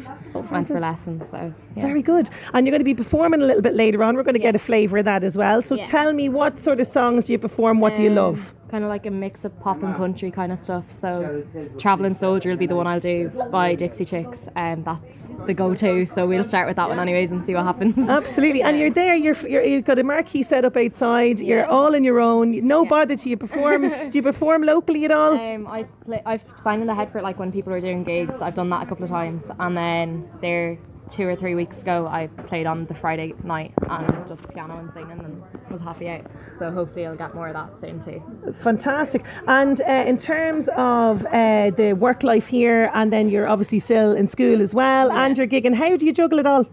Went 0.51 0.67
for 0.67 0.79
lessons, 0.79 1.24
so 1.31 1.51
yeah. 1.75 1.87
Very 1.88 2.01
good. 2.01 2.29
And 2.53 2.65
you're 2.65 2.72
going 2.72 2.79
to 2.79 2.86
be 2.86 2.96
performing 2.96 3.41
a 3.41 3.46
little 3.46 3.62
bit 3.62 3.75
later 3.75 4.03
on. 4.03 4.15
We're 4.15 4.24
going 4.24 4.34
to 4.34 4.39
get 4.39 4.56
a 4.56 4.60
flavour 4.60 5.00
of 5.00 5.06
that 5.06 5.24
as 5.24 5.36
well. 5.36 5.62
So 5.63 5.75
Yeah. 5.75 5.86
tell 5.86 6.13
me, 6.13 6.29
what 6.29 6.63
sort 6.63 6.79
of 6.79 6.88
songs 6.88 7.25
do 7.25 7.34
you 7.34 7.39
perform? 7.39 7.79
What 7.79 7.96
do 7.96 8.03
you 8.03 8.10
love? 8.10 8.39
Kind 8.70 8.84
of 8.84 8.89
like 8.89 9.06
a 9.06 9.12
mix 9.12 9.46
of 9.46 9.58
pop 9.62 9.82
and 9.82 9.96
country 9.96 10.29
kind 10.29 10.51
of 10.51 10.62
stuff. 10.62 10.84
So, 11.00 11.41
Traveling 11.79 12.17
Soldier 12.20 12.50
will 12.50 12.58
be 12.58 12.67
the 12.67 12.75
one 12.75 12.86
I'll 12.86 13.00
do 13.00 13.32
by 13.50 13.75
Dixie 13.75 14.03
Chicks, 14.03 14.39
and 14.58 14.84
that's 14.84 15.10
the 15.46 15.53
go-to. 15.53 16.06
So 16.06 16.27
we'll 16.27 16.46
start 16.46 16.67
with 16.67 16.75
that 16.75 16.89
one 16.89 17.00
anyways 17.00 17.32
and 17.32 17.46
see 17.46 17.53
what 17.53 17.63
happens. 17.63 17.98
Absolutely. 18.10 18.62
And 18.63 18.77
you're 18.77 18.89
there. 18.91 19.15
You're, 19.15 19.38
you're 19.48 19.63
you've 19.63 19.86
got 19.86 20.00
a 20.00 20.03
marquee 20.03 20.44
set 20.44 20.65
up 20.65 20.75
outside. 20.75 21.39
You're 21.39 21.65
all 21.65 21.96
on 21.96 22.03
your 22.03 22.20
own. 22.20 22.67
No 22.67 22.86
bother. 22.86 23.15
Do 23.15 23.29
you 23.29 23.38
perform? 23.38 23.84
do 24.10 24.17
you 24.17 24.22
perform 24.22 24.63
locally 24.63 25.06
at 25.06 25.12
all? 25.12 25.39
Um, 25.39 25.65
I 25.67 25.84
play, 26.06 26.22
I've 26.25 26.44
signed 26.62 26.82
in 26.82 26.88
the 26.88 26.96
head 26.96 27.10
for 27.12 27.20
it 27.20 27.24
like 27.24 27.39
when 27.39 27.53
people 27.53 27.72
are 27.72 27.79
doing 27.79 28.03
gigs. 28.03 28.34
I've 28.41 28.56
done 28.56 28.70
that 28.72 28.84
a 28.84 28.86
couple 28.86 29.06
of 29.06 29.10
times, 29.10 29.44
and 29.60 29.77
then 29.77 30.27
there 30.41 30.77
two 31.11 31.23
or 31.23 31.35
three 31.35 31.55
weeks 31.55 31.77
ago 31.77 32.07
I 32.07 32.27
played 32.47 32.65
on 32.65 32.85
the 32.85 32.93
Friday 32.95 33.33
night 33.43 33.73
and 33.89 34.27
just 34.27 34.47
piano 34.49 34.77
and 34.79 34.91
singing 34.93 35.19
and 35.19 35.43
was 35.71 35.81
happy 35.81 36.09
out. 36.09 36.25
So 36.59 36.71
hopefully 36.71 37.05
I'll 37.05 37.15
get 37.15 37.35
more 37.35 37.47
of 37.47 37.53
that 37.53 37.69
soon 37.81 38.03
too. 38.03 38.53
Fantastic. 38.63 39.23
And 39.47 39.81
uh, 39.81 40.03
in 40.05 40.17
terms 40.17 40.67
of 40.75 41.25
uh, 41.27 41.71
the 41.71 41.93
work 41.93 42.23
life 42.23 42.47
here, 42.47 42.91
and 42.93 43.11
then 43.11 43.29
you're 43.29 43.47
obviously 43.47 43.79
still 43.79 44.13
in 44.13 44.27
school 44.27 44.61
as 44.61 44.73
well, 44.73 45.11
and 45.11 45.37
you're 45.37 45.47
gigging. 45.47 45.75
How 45.75 45.95
do 45.95 46.05
you 46.05 46.11
juggle 46.11 46.39
it 46.39 46.45
all? 46.45 46.65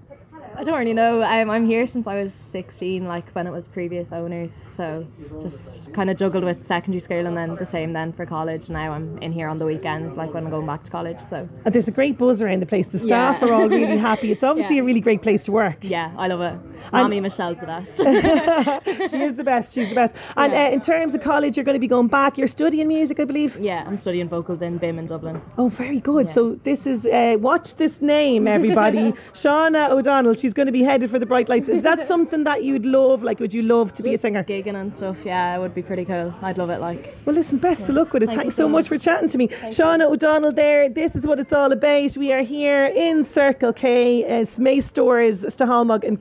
I 0.57 0.63
don't 0.63 0.79
really 0.79 0.95
know. 0.95 1.23
Um, 1.23 1.51
I'm 1.51 1.67
here 1.67 1.87
since 1.93 2.07
I 2.07 2.23
was 2.23 2.33
16, 2.53 3.05
like 3.07 3.29
when 3.33 3.47
it 3.47 3.51
was 3.51 3.65
previous 3.73 4.07
owners. 4.13 4.51
So 4.77 5.07
just 5.43 5.93
kind 5.93 6.11
of 6.11 6.17
juggled 6.17 6.45
with 6.45 6.67
secondary 6.69 7.01
school 7.01 7.27
and 7.27 7.37
then 7.37 7.57
the 7.57 7.67
same 7.73 7.93
then 7.93 8.13
for 8.13 8.25
college. 8.25 8.69
Now 8.69 8.93
I'm 8.93 9.19
in 9.19 9.33
here 9.33 9.49
on 9.49 9.59
the 9.59 9.65
weekends, 9.67 10.17
like 10.17 10.33
when 10.33 10.45
I'm 10.45 10.51
going 10.51 10.67
back 10.67 10.85
to 10.85 10.91
college. 10.91 11.19
So 11.29 11.49
And 11.65 11.75
there's 11.75 11.89
a 11.89 11.93
great 11.93 12.17
buzz 12.19 12.41
around 12.41 12.61
the 12.63 12.67
place. 12.67 12.87
The 12.87 12.99
staff 13.01 13.39
Yeah. 13.43 13.49
are 13.49 13.53
all 13.55 13.69
really 13.69 13.99
happy. 13.99 14.31
It's 14.33 14.43
obviously 14.51 14.77
Yeah. 14.77 14.83
a 14.83 14.85
really 14.85 15.01
great 15.01 15.23
place 15.23 15.43
to 15.45 15.53
work. 15.53 15.79
yeah, 15.83 16.13
I 16.17 16.29
love 16.29 16.41
it. 16.41 16.59
Mommy 16.93 17.21
Michelle's 17.21 17.59
the 17.59 17.67
best. 17.67 17.91
she 19.11 19.23
is 19.23 19.35
the 19.35 19.45
best. 19.45 19.73
She's 19.75 19.89
the 19.89 19.95
best. 19.95 20.15
And 20.37 20.53
Yeah. 20.53 20.67
uh, 20.67 20.71
in 20.71 20.81
terms 20.81 21.15
of 21.15 21.23
college, 21.23 21.57
you're 21.57 21.65
going 21.65 21.75
to 21.75 21.81
be 21.81 21.89
going 21.89 22.09
back. 22.09 22.37
You're 22.39 22.49
studying 22.49 22.89
music, 22.89 23.21
I 23.21 23.25
believe. 23.25 23.57
yeah, 23.59 23.85
I'm 23.87 23.99
studying 23.99 24.29
vocals 24.29 24.63
in 24.63 24.79
BIMM 24.79 24.99
in 24.99 25.07
Dublin. 25.07 25.41
Oh, 25.59 25.69
very 25.69 26.01
good. 26.01 26.27
Yeah. 26.27 26.33
So 26.33 26.59
this 26.65 26.87
is 26.87 27.05
uh, 27.07 27.37
watch 27.41 27.75
this 27.77 28.01
name, 28.01 28.47
everybody. 28.49 29.13
Shauna 29.35 29.91
O'Donnell. 29.91 30.35
She's 30.35 30.53
going 30.55 30.67
to 30.67 30.73
be 30.73 30.83
headed 30.83 31.11
for 31.11 31.19
the 31.19 31.27
Bright 31.27 31.49
Lights. 31.49 31.69
Is 31.69 31.83
that 31.83 32.07
something 32.09 32.45
that 32.45 32.65
you'd 32.65 32.85
love? 32.87 33.23
Like, 33.23 33.41
would 33.41 33.55
you 33.55 33.63
love 33.63 33.93
to 33.95 34.03
be 34.03 34.15
a 34.15 34.19
singer? 34.19 34.45
Gigging 34.45 34.75
and 34.81 34.95
stuff, 34.97 35.17
yeah, 35.25 35.57
it 35.57 35.61
would 35.61 35.75
be 35.75 35.83
pretty 35.83 36.05
cool. 36.05 36.35
I'd 36.43 36.59
love 36.59 36.71
it. 36.71 36.81
Like, 36.81 37.15
Well, 37.25 37.35
listen, 37.35 37.59
best 37.59 37.89
of 37.89 37.95
luck 37.97 38.13
with 38.13 38.23
it. 38.23 38.27
Thank 38.27 38.41
Thanks 38.41 38.57
so 38.57 38.69
much 38.69 38.85
much. 38.85 38.89
for 38.89 38.99
chatting 38.99 39.29
to 39.31 39.39
me. 39.39 39.49
Shauna 39.49 40.07
O'Donnell 40.07 40.53
there. 40.53 40.89
This 40.89 41.15
is 41.15 41.25
what 41.27 41.39
it's 41.39 41.53
all 41.53 41.73
about. 41.73 42.17
We 42.17 42.33
are 42.33 42.43
here 42.43 42.87
in 42.87 43.25
Circle 43.25 43.73
K, 43.73 44.25
it's 44.25 44.59
May 44.59 44.81
Stores, 44.81 45.41
Stahalmog 45.41 46.03
and 46.07 46.21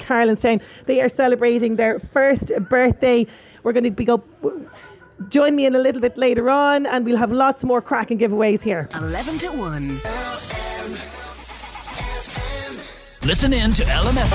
Carlanstown. 0.60 0.86
They 0.86 1.02
are 1.02 1.10
celebrating 1.10 1.76
their 1.76 2.00
first 2.00 2.52
birthday. 2.70 3.28
We're 3.64 3.74
going 3.74 3.84
to 3.84 3.92
be 3.92 4.06
go. 4.06 4.24
Join 5.30 5.56
me 5.56 5.66
in 5.66 5.76
a 5.76 5.80
little 5.80 6.02
bit 6.02 6.18
later 6.18 6.50
on, 6.50 6.86
and 6.86 7.06
we'll 7.06 7.18
have 7.18 7.32
lots 7.32 7.64
more 7.64 7.82
cracking 7.82 8.20
giveaways 8.20 8.62
here. 8.62 8.90
11 8.96 9.38
to 9.40 9.48
1. 9.50 9.88
Listen 13.26 13.54
in 13.54 13.74
to 13.74 13.84
LMF. 13.84 14.30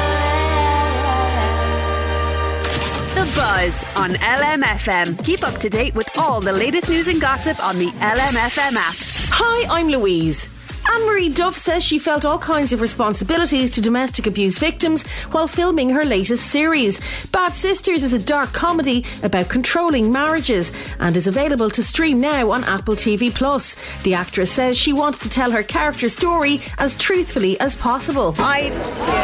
The 3.14 3.24
Buzz 3.34 3.96
on 3.96 4.10
LMFM. 4.14 5.22
Keep 5.24 5.46
up 5.46 5.58
to 5.58 5.68
date 5.68 5.94
with 5.94 6.08
all 6.16 6.40
the 6.40 6.52
latest 6.52 6.88
news 6.88 7.08
and 7.08 7.20
gossip 7.20 7.62
on 7.62 7.78
the 7.78 7.88
LMFM 7.88 8.76
app. 8.76 8.94
Hi, 9.30 9.66
I'm 9.68 9.88
Louise. 9.88 10.48
Anne 10.90 11.06
Marie 11.06 11.28
Duff 11.28 11.56
says 11.56 11.84
she 11.84 11.98
felt 11.98 12.24
all 12.24 12.38
kinds 12.38 12.72
of 12.72 12.80
responsibilities 12.80 13.68
to 13.70 13.82
domestic 13.82 14.26
abuse 14.26 14.58
victims 14.58 15.06
while 15.32 15.46
filming 15.46 15.90
her 15.90 16.04
latest 16.04 16.46
series. 16.46 17.26
Bad 17.26 17.52
Sisters 17.52 18.02
is 18.02 18.14
a 18.14 18.18
dark 18.18 18.52
comedy 18.52 19.04
about 19.22 19.50
controlling 19.50 20.10
marriages 20.10 20.72
and 20.98 21.14
is 21.14 21.26
available 21.26 21.68
to 21.70 21.82
stream 21.82 22.20
now 22.20 22.50
on 22.50 22.64
Apple 22.64 22.94
TV 22.96 23.32
Plus. 23.32 23.76
The 24.02 24.14
actress 24.14 24.50
says 24.50 24.78
she 24.78 24.94
wanted 24.94 25.20
to 25.22 25.28
tell 25.28 25.50
her 25.50 25.62
character 25.62 26.08
story 26.08 26.62
as 26.78 26.96
truthfully 26.96 27.60
as 27.60 27.76
possible. 27.76 28.34
I'd 28.38 28.76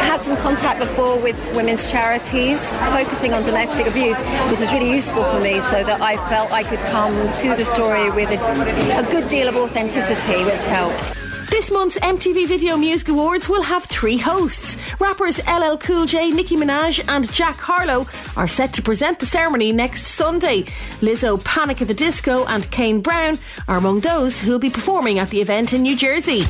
had 0.03 0.23
some 0.23 0.37
contact 0.37 0.79
before 0.79 1.19
with 1.19 1.35
women's 1.55 1.89
charities 1.89 2.75
focusing 2.75 3.33
on 3.33 3.43
domestic 3.43 3.87
abuse, 3.87 4.21
which 4.49 4.59
was 4.59 4.71
really 4.71 4.91
useful 4.91 5.23
for 5.23 5.41
me 5.41 5.59
so 5.59 5.83
that 5.83 5.99
I 5.99 6.17
felt 6.29 6.51
I 6.51 6.61
could 6.61 6.79
come 6.85 7.31
to 7.31 7.55
the 7.55 7.65
story 7.65 8.11
with 8.11 8.29
a, 8.29 8.99
a 8.99 9.11
good 9.11 9.27
deal 9.27 9.47
of 9.47 9.55
authenticity, 9.55 10.43
which 10.45 10.63
helped. 10.65 11.15
This 11.49 11.71
month's 11.71 11.97
MTV 11.99 12.47
Video 12.47 12.75
Music 12.75 13.09
Awards 13.09 13.47
will 13.47 13.61
have 13.61 13.83
three 13.85 14.17
hosts. 14.17 14.77
Rappers 14.99 15.39
LL 15.47 15.77
Cool 15.77 16.05
J, 16.05 16.31
Nicki 16.31 16.55
Minaj, 16.55 17.03
and 17.07 17.31
Jack 17.31 17.57
Harlow 17.57 18.07
are 18.35 18.47
set 18.47 18.73
to 18.73 18.81
present 18.81 19.19
the 19.19 19.25
ceremony 19.25 19.71
next 19.71 20.07
Sunday. 20.07 20.63
Lizzo, 21.01 21.43
Panic 21.43 21.81
at 21.81 21.87
the 21.87 21.93
Disco, 21.93 22.45
and 22.45 22.69
Kane 22.71 22.99
Brown 22.99 23.37
are 23.67 23.77
among 23.77 23.99
those 23.99 24.39
who 24.39 24.51
will 24.51 24.59
be 24.59 24.69
performing 24.69 25.19
at 25.19 25.29
the 25.29 25.41
event 25.41 25.73
in 25.73 25.83
New 25.83 25.95
Jersey. 25.95 26.41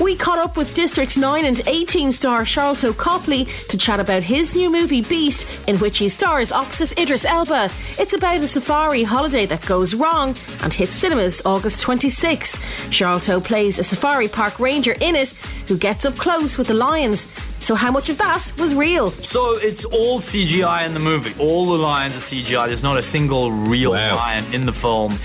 We 0.00 0.16
caught 0.16 0.40
up 0.40 0.56
with 0.56 0.74
District 0.74 1.16
9 1.16 1.44
and 1.44 1.60
A 1.68 1.84
Team 1.84 2.10
star 2.10 2.42
Sharlto 2.42 2.96
Copley 2.96 3.44
to 3.68 3.78
chat 3.78 4.00
about 4.00 4.24
his 4.24 4.56
new 4.56 4.68
movie 4.68 5.02
Beast, 5.02 5.68
in 5.68 5.78
which 5.78 5.98
he 5.98 6.08
stars 6.08 6.50
opposite 6.50 6.98
Idris 6.98 7.24
Elba. 7.24 7.70
It's 7.96 8.12
about 8.12 8.38
a 8.38 8.48
safari 8.48 9.04
holiday 9.04 9.46
that 9.46 9.64
goes 9.66 9.94
wrong 9.94 10.34
and 10.64 10.74
hits 10.74 10.96
cinemas 10.96 11.42
August 11.46 11.84
26th. 11.86 12.56
Sharlto 12.90 13.42
plays 13.42 13.78
a 13.78 13.84
safari 13.84 14.26
park 14.26 14.58
ranger 14.58 14.96
in 15.00 15.14
it 15.14 15.30
who 15.68 15.78
gets 15.78 16.04
up 16.04 16.16
close 16.16 16.58
with 16.58 16.66
the 16.66 16.74
lions. 16.74 17.28
So, 17.60 17.74
how 17.74 17.90
much 17.90 18.10
of 18.10 18.18
that 18.18 18.52
was 18.58 18.74
real? 18.74 19.10
So 19.10 19.56
it's 19.56 19.86
all 19.86 20.20
CGI 20.20 20.84
in 20.86 20.92
the 20.92 21.00
movie. 21.00 21.32
All 21.40 21.64
the 21.66 21.78
lions 21.78 22.14
are 22.14 22.18
CGI. 22.18 22.66
There's 22.66 22.82
not 22.82 22.98
a 22.98 23.02
single 23.02 23.50
real 23.52 23.92
lion 23.92 24.44
in 24.52 24.66
the 24.66 24.72
film. 24.72 25.18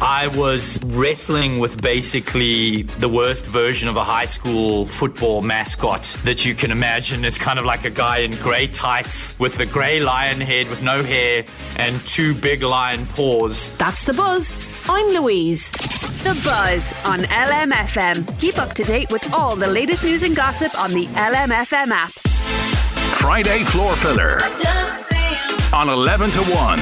I 0.00 0.28
was 0.28 0.80
wrestling 0.84 1.58
with 1.58 1.82
basically 1.82 2.82
the 2.82 3.08
worst 3.08 3.44
version 3.44 3.88
of 3.88 3.96
a 3.96 4.04
high 4.04 4.24
school 4.26 4.86
football 4.86 5.42
mascot 5.42 6.16
that 6.24 6.44
you 6.44 6.54
can 6.54 6.70
imagine. 6.70 7.24
It's 7.24 7.38
kind 7.38 7.58
of 7.58 7.64
like 7.64 7.84
a 7.84 7.90
guy 7.90 8.18
in 8.18 8.30
grey 8.36 8.68
tights 8.68 9.36
with 9.40 9.56
the 9.56 9.66
grey 9.66 9.98
lion 10.00 10.40
head 10.40 10.68
with 10.68 10.82
no 10.82 11.02
hair 11.02 11.44
and 11.76 11.98
two 12.06 12.34
big 12.34 12.62
lion 12.62 13.04
paws. 13.06 13.70
That's 13.78 14.04
the 14.04 14.14
buzz. 14.14 14.54
I'm 14.88 15.06
Louise. 15.08 15.72
The 16.20 16.38
Buzz 16.44 17.06
on 17.06 17.20
LMFM. 17.20 18.38
Keep 18.40 18.58
up 18.58 18.74
to 18.74 18.82
date 18.82 19.10
with 19.10 19.32
all 19.32 19.56
the 19.56 19.68
latest 19.68 20.04
news 20.04 20.22
and 20.22 20.36
gossip 20.36 20.78
on 20.78 20.90
the 20.92 21.06
LMFM 21.06 21.69
app. 21.72 22.10
Friday 23.20 23.62
Floor 23.64 23.94
Filler 23.96 24.40
on 25.72 25.88
11 25.88 26.30
to 26.32 26.40
1. 26.40 26.78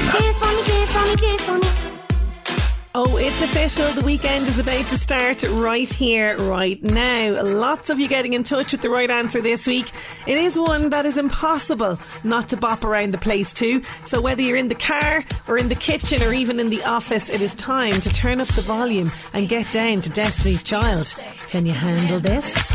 Oh, 2.95 3.17
it's 3.17 3.43
official. 3.43 3.87
The 3.93 4.01
weekend 4.01 4.49
is 4.49 4.59
about 4.59 4.87
to 4.87 4.97
start 4.97 5.43
right 5.45 5.89
here, 5.89 6.37
right 6.39 6.83
now. 6.83 7.43
Lots 7.43 7.91
of 7.91 8.01
you 8.01 8.09
getting 8.09 8.33
in 8.33 8.43
touch 8.43 8.73
with 8.73 8.81
the 8.81 8.89
right 8.89 9.11
answer 9.11 9.41
this 9.41 9.67
week. 9.67 9.91
It 10.27 10.39
is 10.39 10.59
one 10.59 10.91
that 10.91 11.05
is 11.07 11.19
impossible 11.19 11.99
not 12.25 12.49
to 12.49 12.57
bop 12.57 12.83
around 12.83 13.13
the 13.13 13.19
place 13.19 13.53
to. 13.55 13.83
So, 14.05 14.21
whether 14.21 14.43
you're 14.43 14.57
in 14.57 14.69
the 14.69 14.75
car 14.75 15.23
or 15.47 15.59
in 15.59 15.69
the 15.69 15.75
kitchen 15.75 16.23
or 16.23 16.33
even 16.33 16.59
in 16.59 16.71
the 16.71 16.83
office, 16.85 17.29
it 17.29 17.43
is 17.43 17.55
time 17.55 18.01
to 18.01 18.09
turn 18.09 18.41
up 18.41 18.49
the 18.49 18.63
volume 18.63 19.13
and 19.35 19.49
get 19.49 19.71
down 19.71 20.01
to 20.01 20.11
Destiny's 20.11 20.63
Child. 20.63 21.15
Can 21.51 21.67
you 21.67 21.75
handle 21.75 22.21
this? 22.21 22.73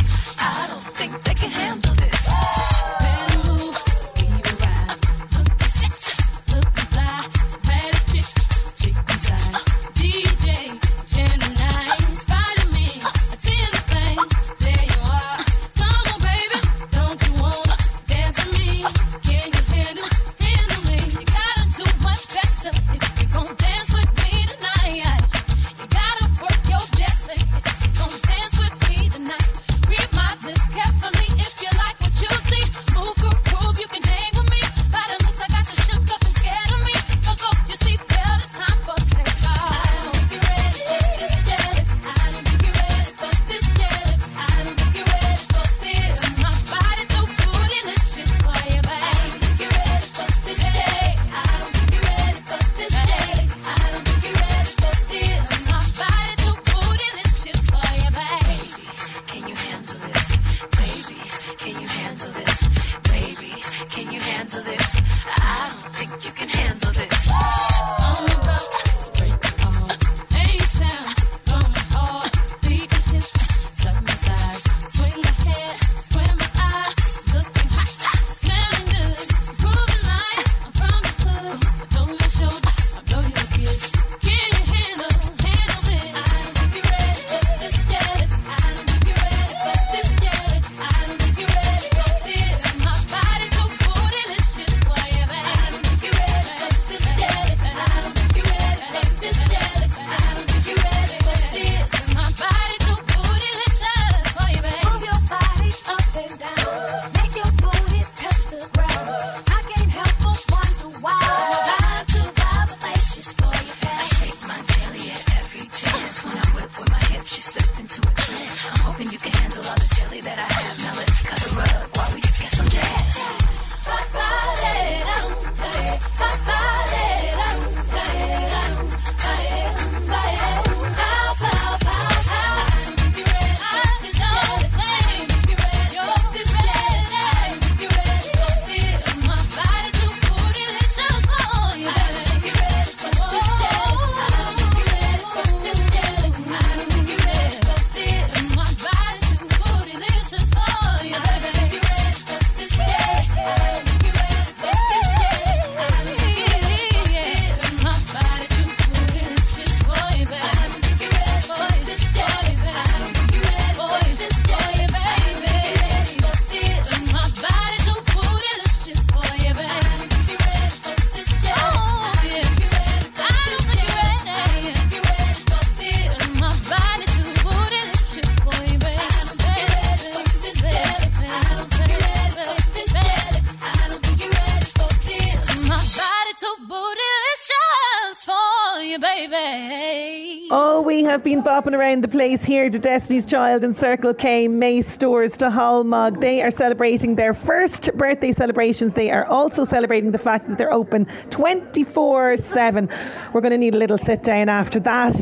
Here 192.41 192.69
to 192.69 192.79
Destiny's 192.79 193.25
Child 193.25 193.63
and 193.63 193.77
Circle 193.77 194.15
K, 194.15 194.47
May 194.47 194.81
stores 194.81 195.33
Stahalmog. 195.33 196.19
They 196.19 196.41
are 196.41 196.49
celebrating 196.49 197.15
their 197.15 197.33
first 197.33 197.91
birthday 197.93 198.31
celebrations. 198.31 198.93
They 198.95 199.11
are 199.11 199.25
also 199.25 199.65
celebrating 199.65 200.11
the 200.11 200.17
fact 200.17 200.49
that 200.49 200.57
they're 200.57 200.73
open 200.73 201.05
24 201.29 202.37
7. 202.37 202.89
We're 203.33 203.41
going 203.41 203.51
to 203.51 203.57
need 203.57 203.75
a 203.75 203.77
little 203.77 203.99
sit 203.99 204.23
down 204.23 204.49
after 204.49 204.79
that. 204.79 205.15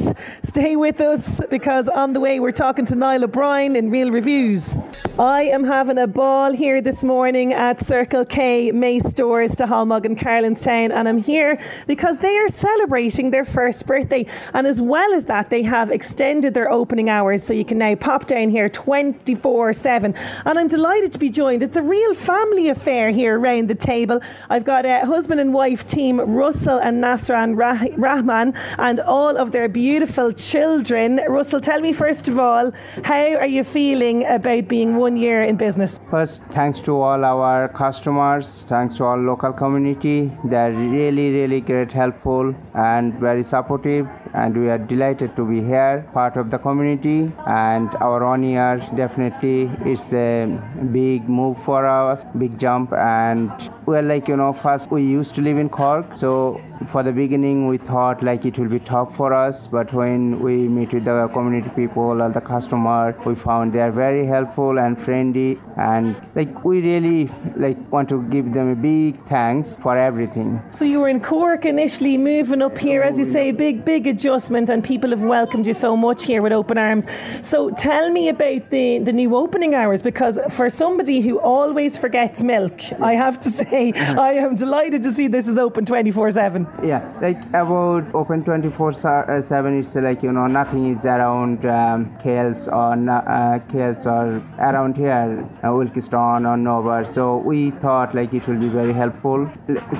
Stay 0.47 0.77
with 0.77 1.01
us 1.01 1.41
because 1.49 1.89
on 1.89 2.13
the 2.13 2.21
way 2.21 2.39
we're 2.39 2.51
talking 2.51 2.85
to 2.85 2.95
Niall 2.95 3.25
O'Brien 3.25 3.75
in 3.75 3.89
Real 3.91 4.09
Reviews. 4.09 4.73
I 5.19 5.43
am 5.43 5.63
having 5.63 5.97
a 5.97 6.07
ball 6.07 6.53
here 6.53 6.81
this 6.81 7.03
morning 7.03 7.53
at 7.53 7.85
Circle 7.85 8.25
K, 8.25 8.71
May 8.71 8.99
stores 8.99 9.51
Stahalmog 9.51 10.05
in 10.05 10.15
Carlanstown, 10.15 10.91
and 10.91 11.07
I'm 11.07 11.17
here 11.17 11.59
because 11.85 12.17
they 12.19 12.37
are 12.37 12.47
celebrating 12.47 13.29
their 13.29 13.45
first 13.45 13.85
birthday. 13.85 14.25
And 14.53 14.65
as 14.65 14.79
well 14.79 15.13
as 15.13 15.25
that, 15.25 15.49
they 15.49 15.63
have 15.63 15.91
extended 15.91 16.53
their 16.53 16.71
opening 16.71 17.00
hours 17.09 17.43
so 17.43 17.53
you 17.53 17.65
can 17.65 17.77
now 17.77 17.95
pop 17.95 18.27
down 18.27 18.49
here 18.49 18.69
24 18.69 19.73
7. 19.73 20.15
And 20.45 20.59
I'm 20.59 20.67
delighted 20.67 21.11
to 21.13 21.19
be 21.19 21.29
joined. 21.29 21.63
It's 21.63 21.77
a 21.77 21.81
real 21.81 22.13
family 22.13 22.69
affair 22.69 23.11
here 23.11 23.39
around 23.39 23.69
the 23.69 23.75
table. 23.75 24.19
I've 24.49 24.63
got 24.63 24.85
a 24.85 25.05
husband 25.05 25.39
and 25.39 25.53
wife 25.53 25.87
team, 25.87 26.19
Russell 26.19 26.79
and 26.79 27.03
Nasran 27.03 27.57
Rah- 27.57 27.95
Rahman, 27.97 28.53
and 28.77 28.99
all 28.99 29.37
of 29.37 29.51
their 29.51 29.69
beautiful 29.69 30.31
children. 30.33 31.19
Russell, 31.27 31.61
tell 31.61 31.81
me 31.81 31.93
first 31.93 32.27
of 32.27 32.37
all, 32.37 32.71
how 33.03 33.35
are 33.35 33.47
you 33.47 33.63
feeling 33.63 34.25
about 34.25 34.67
being 34.67 34.95
one 34.95 35.17
year 35.17 35.43
in 35.43 35.55
business? 35.55 35.99
First, 36.09 36.41
thanks 36.51 36.79
to 36.81 36.99
all 36.99 37.23
our 37.23 37.69
customers, 37.69 38.65
thanks 38.67 38.97
to 38.97 39.03
our 39.05 39.17
local 39.17 39.53
community. 39.53 40.31
They're 40.45 40.73
really, 40.73 41.31
really 41.31 41.61
great, 41.61 41.91
helpful, 41.91 42.53
and 42.73 43.13
very 43.19 43.43
supportive. 43.43 44.07
And 44.33 44.57
we 44.57 44.69
are 44.69 44.77
delighted 44.77 45.35
to 45.35 45.45
be 45.45 45.61
here, 45.61 46.07
part 46.13 46.37
of 46.37 46.51
the 46.51 46.57
community. 46.57 46.90
And 46.91 47.89
our 48.01 48.25
one 48.25 48.43
year 48.43 48.77
definitely 48.95 49.71
is 49.89 50.01
a 50.13 50.45
big 50.91 51.29
move 51.29 51.57
for 51.63 51.85
us, 51.85 52.23
big 52.37 52.59
jump. 52.59 52.93
And 52.93 53.51
well, 53.85 54.03
like 54.03 54.27
you 54.27 54.37
know, 54.37 54.53
first 54.61 54.91
we 54.91 55.03
used 55.03 55.35
to 55.35 55.41
live 55.41 55.57
in 55.57 55.69
Cork, 55.69 56.17
so 56.17 56.61
for 56.91 57.03
the 57.03 57.11
beginning 57.11 57.67
we 57.67 57.77
thought 57.77 58.23
like 58.23 58.45
it 58.45 58.57
will 58.57 58.69
be 58.69 58.79
tough 58.79 59.15
for 59.15 59.33
us. 59.33 59.67
But 59.67 59.93
when 59.93 60.41
we 60.41 60.55
meet 60.67 60.93
with 60.93 61.05
the 61.05 61.29
community 61.33 61.69
people 61.75 62.21
or 62.21 62.29
the 62.29 62.41
customer, 62.41 63.15
we 63.25 63.35
found 63.35 63.73
they 63.73 63.81
are 63.81 63.91
very 63.91 64.25
helpful 64.25 64.79
and 64.79 65.01
friendly. 65.03 65.59
And 65.77 66.15
like 66.35 66.63
we 66.63 66.81
really 66.81 67.31
like 67.55 67.77
want 67.91 68.09
to 68.09 68.21
give 68.23 68.53
them 68.53 68.71
a 68.71 68.75
big 68.75 69.27
thanks 69.27 69.77
for 69.81 69.97
everything. 69.97 70.61
So 70.75 70.85
you 70.85 70.99
were 70.99 71.09
in 71.09 71.21
Cork 71.21 71.65
initially, 71.65 72.17
moving 72.17 72.61
up 72.61 72.77
here, 72.77 73.01
as 73.01 73.17
you 73.17 73.27
oh, 73.27 73.31
say, 73.31 73.51
big, 73.51 73.85
big 73.85 74.07
adjustment, 74.07 74.69
and 74.69 74.83
people 74.83 75.09
have 75.11 75.21
welcomed 75.21 75.67
you 75.67 75.73
so 75.73 75.95
much 75.95 76.25
here 76.25 76.41
with 76.41 76.51
open 76.51 76.77
arms. 76.81 77.05
So 77.43 77.69
tell 77.71 78.09
me 78.11 78.29
about 78.29 78.69
the, 78.69 78.99
the 78.99 79.13
new 79.13 79.35
opening 79.35 79.73
hours, 79.75 80.01
because 80.01 80.39
for 80.57 80.69
somebody 80.69 81.21
who 81.21 81.39
always 81.39 81.97
forgets 81.97 82.41
milk, 82.41 82.77
I 83.01 83.13
have 83.15 83.39
to 83.41 83.51
say, 83.59 83.91
I 83.93 84.33
am 84.33 84.55
delighted 84.55 85.03
to 85.03 85.13
see 85.13 85.27
this 85.27 85.47
is 85.47 85.57
open 85.57 85.85
24 85.85 86.31
7. 86.31 86.67
Yeah, 86.83 87.01
like 87.21 87.41
about 87.49 88.03
open 88.13 88.43
24 88.43 88.93
7 88.93 89.79
is 89.79 89.95
like 89.95 90.23
you 90.23 90.31
know 90.31 90.47
nothing 90.47 90.95
is 90.95 91.05
around 91.05 91.65
um, 91.65 92.17
Kales 92.23 92.67
or 92.67 92.93
uh, 92.93 93.59
Kales 93.71 94.05
or 94.05 94.41
around 94.59 94.95
here, 94.95 95.47
uh, 95.63 95.69
or 95.71 96.57
nowhere. 96.57 97.11
So 97.13 97.37
we 97.37 97.71
thought 97.71 98.15
like 98.15 98.33
it 98.33 98.47
will 98.47 98.59
be 98.59 98.69
very 98.69 98.93
helpful. 98.93 99.49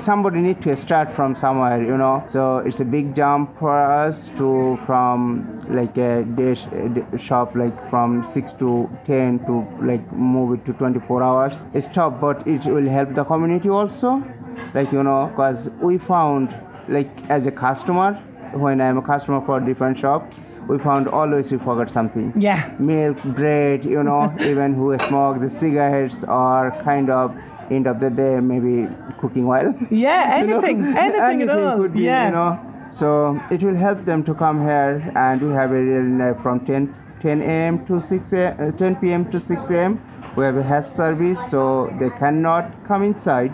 Somebody 0.04 0.40
need 0.40 0.62
to 0.62 0.76
start 0.76 1.14
from 1.14 1.36
somewhere, 1.36 1.82
you 1.82 1.96
know. 1.96 2.24
So 2.28 2.58
it's 2.58 2.80
a 2.80 2.84
big 2.84 3.14
jump 3.14 3.58
for 3.58 3.78
us 3.78 4.28
to 4.38 4.78
from 4.86 5.64
like 5.68 5.96
a 5.96 6.22
day 6.24 6.54
sh- 6.54 6.66
a 6.66 6.70
day 6.70 6.71
Uh, 6.72 7.16
shop 7.18 7.54
like 7.54 7.76
from 7.90 8.26
6 8.32 8.52
to 8.58 8.88
10 9.06 9.40
to 9.46 9.54
like 9.84 10.10
move 10.12 10.54
it 10.58 10.64
to 10.66 10.72
24 10.72 11.22
hours. 11.22 11.54
It's 11.74 11.88
tough, 11.88 12.14
but 12.20 12.46
it 12.46 12.64
will 12.64 12.88
help 12.88 13.14
the 13.14 13.24
community 13.24 13.68
also 13.68 14.22
like 14.74 14.90
you 14.92 15.02
know 15.02 15.26
because 15.28 15.68
we 15.80 15.98
found 15.98 16.54
like 16.88 17.10
as 17.30 17.46
a 17.46 17.50
customer 17.50 18.12
when 18.64 18.80
i'm 18.82 18.98
a 18.98 19.02
customer 19.02 19.40
for 19.46 19.56
a 19.58 19.64
different 19.64 19.98
shop 19.98 20.30
we 20.68 20.78
found 20.78 21.08
always 21.08 21.50
we 21.50 21.56
forgot 21.58 21.90
something 21.90 22.32
Yeah. 22.36 22.70
milk 22.78 23.22
bread 23.38 23.82
you 23.84 24.02
know 24.02 24.34
even 24.40 24.74
who 24.74 24.96
smoke 25.08 25.40
the 25.40 25.48
cigarettes 25.58 26.16
or 26.28 26.70
kind 26.84 27.08
of 27.08 27.34
end 27.70 27.86
of 27.86 27.98
the 28.00 28.10
day 28.10 28.40
maybe 28.40 28.88
cooking 29.20 29.46
oil 29.46 29.74
Yeah, 29.90 30.38
You 30.40 30.46
know? 30.48 30.58
anything, 30.60 30.84
anything, 30.98 31.42
at 31.42 31.48
all. 31.50 31.76
could 31.78 31.94
be, 31.94 32.00
yeah. 32.02 32.26
you 32.26 32.32
know 32.32 32.71
so 32.98 33.40
it 33.50 33.62
will 33.62 33.76
help 33.76 34.04
them 34.04 34.22
to 34.24 34.34
come 34.34 34.60
here 34.60 35.12
and 35.16 35.40
we 35.40 35.52
have 35.52 35.70
a 35.70 35.82
real 35.90 36.34
from 36.42 36.64
10 36.66 36.94
10 37.22 37.40
a.m 37.40 37.86
to 37.86 38.00
6 38.00 38.32
a, 38.32 38.46
uh, 38.48 38.70
10 38.72 38.96
p.m 38.96 39.30
to 39.30 39.40
6 39.40 39.70
a.m 39.70 40.00
we 40.36 40.44
have 40.44 40.56
a 40.56 40.62
health 40.62 40.94
service 40.94 41.38
so 41.50 41.62
they 42.00 42.10
cannot 42.18 42.70
come 42.86 43.02
inside 43.02 43.52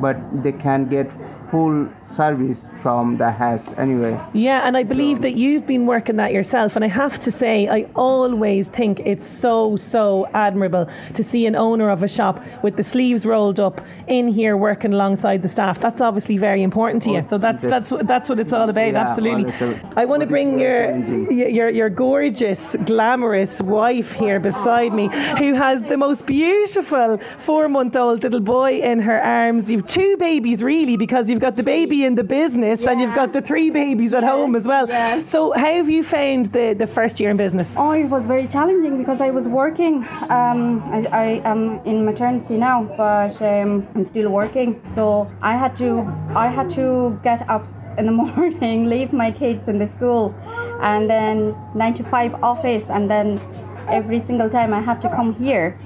but 0.00 0.16
they 0.42 0.52
can 0.52 0.88
get 0.88 1.10
full 1.50 1.88
service 2.16 2.60
from 2.82 3.16
the 3.18 3.30
house 3.30 3.62
anyway 3.76 4.18
Yeah, 4.32 4.66
and 4.66 4.76
I 4.76 4.82
believe 4.82 5.22
that 5.22 5.34
you've 5.36 5.66
been 5.66 5.86
working 5.86 6.16
that 6.16 6.32
yourself. 6.32 6.76
And 6.76 6.84
I 6.84 6.88
have 6.88 7.20
to 7.20 7.30
say, 7.30 7.68
I 7.68 7.86
always 7.94 8.68
think 8.68 9.00
it's 9.00 9.26
so, 9.26 9.76
so 9.76 10.26
admirable 10.34 10.88
to 11.14 11.22
see 11.22 11.46
an 11.46 11.54
owner 11.56 11.90
of 11.90 12.02
a 12.02 12.08
shop 12.08 12.42
with 12.62 12.76
the 12.76 12.82
sleeves 12.84 13.26
rolled 13.26 13.60
up 13.60 13.80
in 14.08 14.28
here 14.28 14.56
working 14.56 14.92
alongside 14.92 15.42
the 15.42 15.48
staff. 15.48 15.80
That's 15.80 16.00
obviously 16.00 16.38
very 16.38 16.62
important 16.62 17.02
to 17.04 17.10
you. 17.10 17.24
So 17.28 17.38
that's 17.38 17.62
that's 17.62 17.90
what- 17.90 18.06
that's 18.06 18.28
what 18.28 18.40
it's 18.40 18.52
all 18.52 18.68
about. 18.68 18.92
Yeah, 18.92 19.00
absolutely. 19.06 19.44
well, 19.44 19.52
it's 19.52 19.62
a- 19.62 20.00
I 20.00 20.04
want 20.06 20.20
to 20.22 20.26
bring 20.26 20.56
very 20.58 20.62
your, 20.62 20.86
challenging. 20.86 21.38
your 21.38 21.48
your 21.48 21.68
your 21.70 21.90
gorgeous, 21.90 22.76
glamorous 22.86 23.60
wife 23.60 24.10
here 24.12 24.40
beside 24.40 24.92
me, 24.94 25.08
who 25.38 25.54
has 25.54 25.82
the 25.84 25.96
most 25.96 26.26
beautiful 26.26 27.18
four-month-old 27.40 28.22
little 28.22 28.40
boy 28.40 28.80
in 28.80 29.00
her 29.00 29.20
arms. 29.22 29.70
You've 29.70 29.86
two 29.86 30.16
babies, 30.16 30.62
really, 30.62 30.96
because 30.96 31.28
you've 31.28 31.40
got 31.40 31.56
the 31.56 31.62
baby 31.62 31.99
in 32.04 32.14
the 32.14 32.24
business 32.24 32.86
and 32.86 33.00
you've 33.00 33.14
got 33.14 33.32
the 33.32 33.42
three 33.42 33.70
babies 33.70 34.12
at 34.14 34.24
home 34.24 34.54
as 34.56 34.64
well. 34.64 34.86
So, 35.26 35.52
how 35.52 35.72
have 35.80 35.90
you 35.90 36.02
found 36.02 36.46
the 36.52 36.74
the 36.74 36.86
first 36.86 37.20
year 37.20 37.30
in 37.30 37.36
business? 37.36 37.74
Oh, 37.76 37.92
it 37.92 38.08
was 38.16 38.26
very 38.26 38.46
challenging 38.46 38.98
because 38.98 39.20
I 39.20 39.30
was 39.30 39.46
working. 39.48 39.94
Um, 40.28 40.82
I, 40.96 40.98
I 41.24 41.26
am 41.52 41.80
in 41.84 42.04
maternity 42.04 42.56
now, 42.56 42.78
but 42.96 43.40
um, 43.42 43.86
I'm 43.94 44.04
still 44.04 44.30
working. 44.30 44.80
So 44.94 45.30
I 45.42 45.56
had 45.56 45.76
to 45.78 45.90
I 46.34 46.48
had 46.48 46.70
to 46.70 47.18
get 47.22 47.48
up 47.48 47.66
in 47.98 48.06
the 48.06 48.12
morning, 48.22 48.86
leave 48.88 49.12
my 49.12 49.30
kids 49.32 49.68
in 49.68 49.78
the 49.78 49.88
school, 49.96 50.34
and 50.82 51.08
then 51.08 51.54
nine 51.74 51.94
to 51.94 52.04
five 52.04 52.34
office, 52.42 52.84
and 52.88 53.10
then 53.10 53.40
every 53.88 54.20
single 54.26 54.50
time 54.50 54.72
I 54.72 54.80
had 54.80 55.00
to 55.02 55.08
come 55.08 55.34
here. 55.34 55.78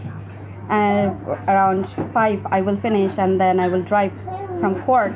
And 0.70 1.10
around 1.46 1.86
five, 2.14 2.40
I 2.46 2.62
will 2.62 2.80
finish, 2.80 3.18
and 3.18 3.38
then 3.38 3.60
I 3.60 3.68
will 3.68 3.82
drive 3.82 4.12
from 4.60 4.82
Cork 4.84 5.12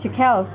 to 0.00 0.08
Kells. 0.08 0.48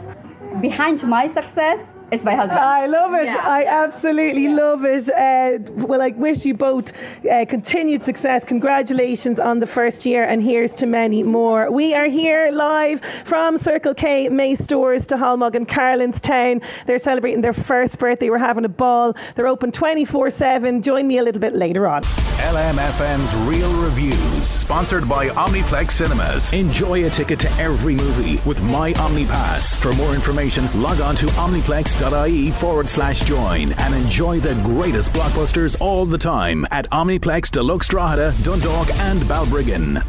Behind 0.61 1.03
my 1.03 1.31
success 1.33 1.79
is 2.11 2.23
my 2.23 2.35
husband. 2.35 2.59
I 2.59 2.85
love 2.85 3.13
it. 3.13 3.25
Yeah. 3.25 3.37
I 3.37 3.65
absolutely 3.65 4.47
love 4.49 4.85
it. 4.85 5.09
Uh, 5.09 5.59
well, 5.71 6.01
I 6.01 6.09
wish 6.09 6.45
you 6.45 6.53
both 6.53 6.91
uh, 7.29 7.45
continued 7.45 8.03
success. 8.03 8.43
Congratulations 8.43 9.39
on 9.39 9.59
the 9.59 9.67
first 9.67 10.05
year, 10.05 10.23
and 10.23 10.41
here's 10.41 10.73
to 10.75 10.85
many 10.85 11.23
more. 11.23 11.71
We 11.71 11.93
are 11.93 12.05
here 12.05 12.51
live 12.51 13.01
from 13.25 13.57
Circle 13.57 13.95
K 13.95 14.29
May 14.29 14.55
Stores 14.55 15.05
Stahalmog 15.05 15.55
and 15.55 15.67
Carlanstown. 15.67 16.61
They're 16.85 16.99
celebrating 16.99 17.41
their 17.41 17.53
first 17.53 17.97
birthday. 17.97 18.29
We're 18.29 18.37
having 18.37 18.65
a 18.65 18.69
ball. 18.69 19.15
They're 19.35 19.47
open 19.47 19.71
24 19.71 20.29
7. 20.29 20.81
Join 20.81 21.07
me 21.07 21.17
a 21.17 21.23
little 21.23 21.41
bit 21.41 21.55
later 21.55 21.87
on. 21.87 22.03
LMFM's 22.03 23.33
Real 23.47 23.73
Reviews, 23.81 24.47
sponsored 24.47 25.09
by 25.09 25.29
Omniplex 25.29 25.91
Cinemas. 25.91 26.53
Enjoy 26.53 27.05
a 27.05 27.09
ticket 27.09 27.39
to 27.39 27.51
every 27.53 27.95
movie 27.95 28.39
with 28.47 28.61
My 28.61 28.93
OmniPass. 28.93 29.77
For 29.77 29.93
more 29.93 30.13
information, 30.13 30.69
log 30.81 31.01
on 31.01 31.15
to 31.15 31.25
omniplex.ie 31.95 32.51
forward 32.51 32.89
slash 32.89 33.21
join 33.21 33.71
and 33.73 33.93
enjoy 33.93 34.39
the 34.39 34.53
greatest 34.63 35.11
blockbusters 35.13 35.75
all 35.79 36.05
the 36.05 36.17
time 36.17 36.65
at 36.71 36.89
Omniplex 36.89 37.49
Deluxe 37.51 37.87
Drogheda, 37.87 38.33
Dundalk, 38.43 38.89
and 38.99 39.21
Balbriggan. 39.21 40.03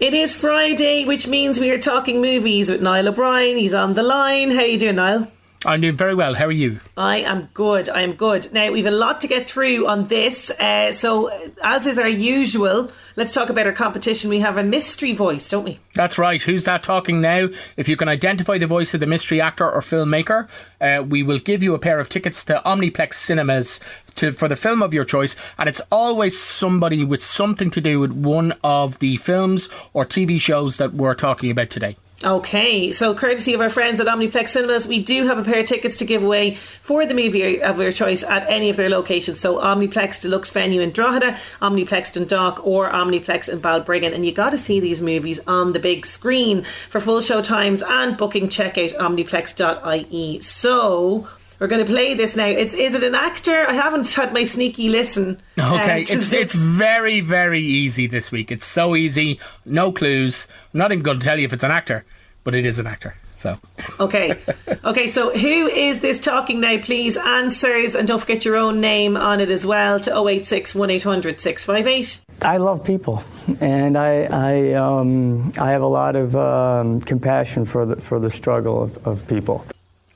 It 0.00 0.12
is 0.12 0.34
Friday, 0.34 1.04
which 1.04 1.28
means 1.28 1.60
we 1.60 1.70
are 1.70 1.78
talking 1.78 2.20
movies 2.20 2.70
with 2.70 2.82
Niall 2.82 3.08
O'Brien. 3.08 3.56
He's 3.56 3.74
on 3.74 3.94
the 3.94 4.02
line. 4.02 4.50
How 4.50 4.62
you 4.62 4.78
doing, 4.78 4.96
Niall? 4.96 5.30
I'm 5.66 5.80
doing 5.80 5.96
very 5.96 6.14
well. 6.14 6.34
How 6.34 6.46
are 6.46 6.52
you? 6.52 6.80
I 6.96 7.18
am 7.18 7.48
good. 7.54 7.88
I 7.88 8.02
am 8.02 8.12
good. 8.12 8.52
Now 8.52 8.70
we've 8.70 8.84
a 8.84 8.90
lot 8.90 9.22
to 9.22 9.28
get 9.28 9.48
through 9.48 9.86
on 9.86 10.08
this. 10.08 10.50
Uh, 10.50 10.92
so, 10.92 11.30
as 11.62 11.86
is 11.86 11.98
our 11.98 12.08
usual, 12.08 12.92
let's 13.16 13.32
talk 13.32 13.48
about 13.48 13.66
our 13.66 13.72
competition. 13.72 14.28
We 14.28 14.40
have 14.40 14.58
a 14.58 14.62
mystery 14.62 15.14
voice, 15.14 15.48
don't 15.48 15.64
we? 15.64 15.80
That's 15.94 16.18
right. 16.18 16.42
Who's 16.42 16.64
that 16.64 16.82
talking 16.82 17.20
now? 17.20 17.48
If 17.76 17.88
you 17.88 17.96
can 17.96 18.08
identify 18.08 18.58
the 18.58 18.66
voice 18.66 18.92
of 18.92 19.00
the 19.00 19.06
mystery 19.06 19.40
actor 19.40 19.70
or 19.70 19.80
filmmaker, 19.80 20.48
uh, 20.80 21.02
we 21.02 21.22
will 21.22 21.38
give 21.38 21.62
you 21.62 21.74
a 21.74 21.78
pair 21.78 21.98
of 21.98 22.08
tickets 22.08 22.44
to 22.46 22.60
Omniplex 22.66 23.14
Cinemas 23.14 23.80
to, 24.16 24.32
for 24.32 24.48
the 24.48 24.56
film 24.56 24.82
of 24.82 24.92
your 24.92 25.04
choice. 25.04 25.34
And 25.58 25.68
it's 25.68 25.80
always 25.90 26.38
somebody 26.38 27.04
with 27.04 27.22
something 27.22 27.70
to 27.70 27.80
do 27.80 28.00
with 28.00 28.12
one 28.12 28.52
of 28.62 28.98
the 28.98 29.16
films 29.16 29.68
or 29.94 30.04
TV 30.04 30.40
shows 30.40 30.76
that 30.76 30.92
we're 30.92 31.14
talking 31.14 31.50
about 31.50 31.70
today. 31.70 31.96
Okay, 32.24 32.90
so 32.90 33.14
courtesy 33.14 33.52
of 33.52 33.60
our 33.60 33.68
friends 33.68 34.00
at 34.00 34.06
Omniplex 34.06 34.48
Cinemas, 34.48 34.86
we 34.86 35.02
do 35.02 35.26
have 35.26 35.36
a 35.36 35.44
pair 35.44 35.60
of 35.60 35.66
tickets 35.66 35.98
to 35.98 36.06
give 36.06 36.24
away 36.24 36.54
for 36.54 37.04
the 37.04 37.12
movie 37.12 37.62
of 37.62 37.78
your 37.78 37.92
choice 37.92 38.22
at 38.22 38.48
any 38.48 38.70
of 38.70 38.76
their 38.78 38.88
locations. 38.88 39.38
So 39.38 39.58
Omniplex 39.58 40.22
Deluxe 40.22 40.48
Venue 40.48 40.80
in 40.80 40.90
Drogheda, 40.90 41.36
Omniplex 41.60 42.14
Dundalk, 42.14 42.66
or 42.66 42.90
Omniplex 42.90 43.50
in 43.50 43.60
Balbriggan. 43.60 44.14
And 44.14 44.24
you 44.24 44.32
got 44.32 44.50
to 44.50 44.58
see 44.58 44.80
these 44.80 45.02
movies 45.02 45.38
on 45.46 45.74
the 45.74 45.78
big 45.78 46.06
screen. 46.06 46.64
For 46.88 46.98
full 46.98 47.20
show 47.20 47.42
times 47.42 47.82
and 47.82 48.16
booking, 48.16 48.48
check 48.48 48.78
out 48.78 48.90
omniplex.ie. 48.90 50.40
So 50.40 51.28
we're 51.58 51.66
going 51.66 51.84
to 51.84 51.90
play 51.92 52.14
this 52.14 52.36
now. 52.36 52.46
It's 52.46 52.72
is 52.72 52.94
it 52.94 53.04
an 53.04 53.14
actor? 53.14 53.66
I 53.68 53.74
haven't 53.74 54.10
had 54.14 54.32
my 54.32 54.44
sneaky 54.44 54.88
listen. 54.88 55.42
uh, 55.58 55.74
Okay, 55.74 56.04
to 56.04 56.12
it's 56.14 56.32
it's 56.32 56.54
very 56.54 57.20
very 57.20 57.60
easy 57.60 58.06
this 58.06 58.32
week. 58.32 58.50
It's 58.50 58.64
so 58.64 58.96
easy, 58.96 59.40
no 59.66 59.92
clues. 59.92 60.48
I'm 60.72 60.78
not 60.78 60.90
even 60.90 61.02
going 61.02 61.18
to 61.18 61.24
tell 61.24 61.38
you 61.38 61.44
if 61.44 61.52
it's 61.52 61.64
an 61.64 61.70
actor, 61.70 62.04
but 62.44 62.54
it 62.54 62.64
is 62.64 62.78
an 62.78 62.86
actor. 62.86 63.16
So 63.36 63.58
Okay. 63.98 64.38
Okay, 64.84 65.06
so 65.06 65.30
who 65.36 65.66
is 65.66 66.00
this 66.00 66.20
talking 66.20 66.60
now? 66.60 66.78
Please 66.78 67.16
answers 67.16 67.94
and 67.94 68.06
don't 68.06 68.20
forget 68.20 68.44
your 68.44 68.56
own 68.56 68.80
name 68.80 69.16
on 69.16 69.40
it 69.40 69.50
as 69.50 69.66
well 69.66 69.98
to 70.00 70.10
086 70.10 70.74
1800 70.74 71.40
658. 71.40 72.24
I 72.42 72.56
love 72.58 72.84
people, 72.84 73.24
and 73.60 73.98
I 73.98 74.24
I 74.24 74.72
um, 74.74 75.50
I 75.58 75.70
have 75.70 75.82
a 75.82 75.86
lot 75.86 76.16
of 76.16 76.36
um, 76.36 77.00
compassion 77.00 77.64
for 77.64 77.86
the 77.86 77.96
for 77.96 78.20
the 78.20 78.30
struggle 78.30 78.82
of, 78.82 79.06
of 79.06 79.26
people. 79.26 79.64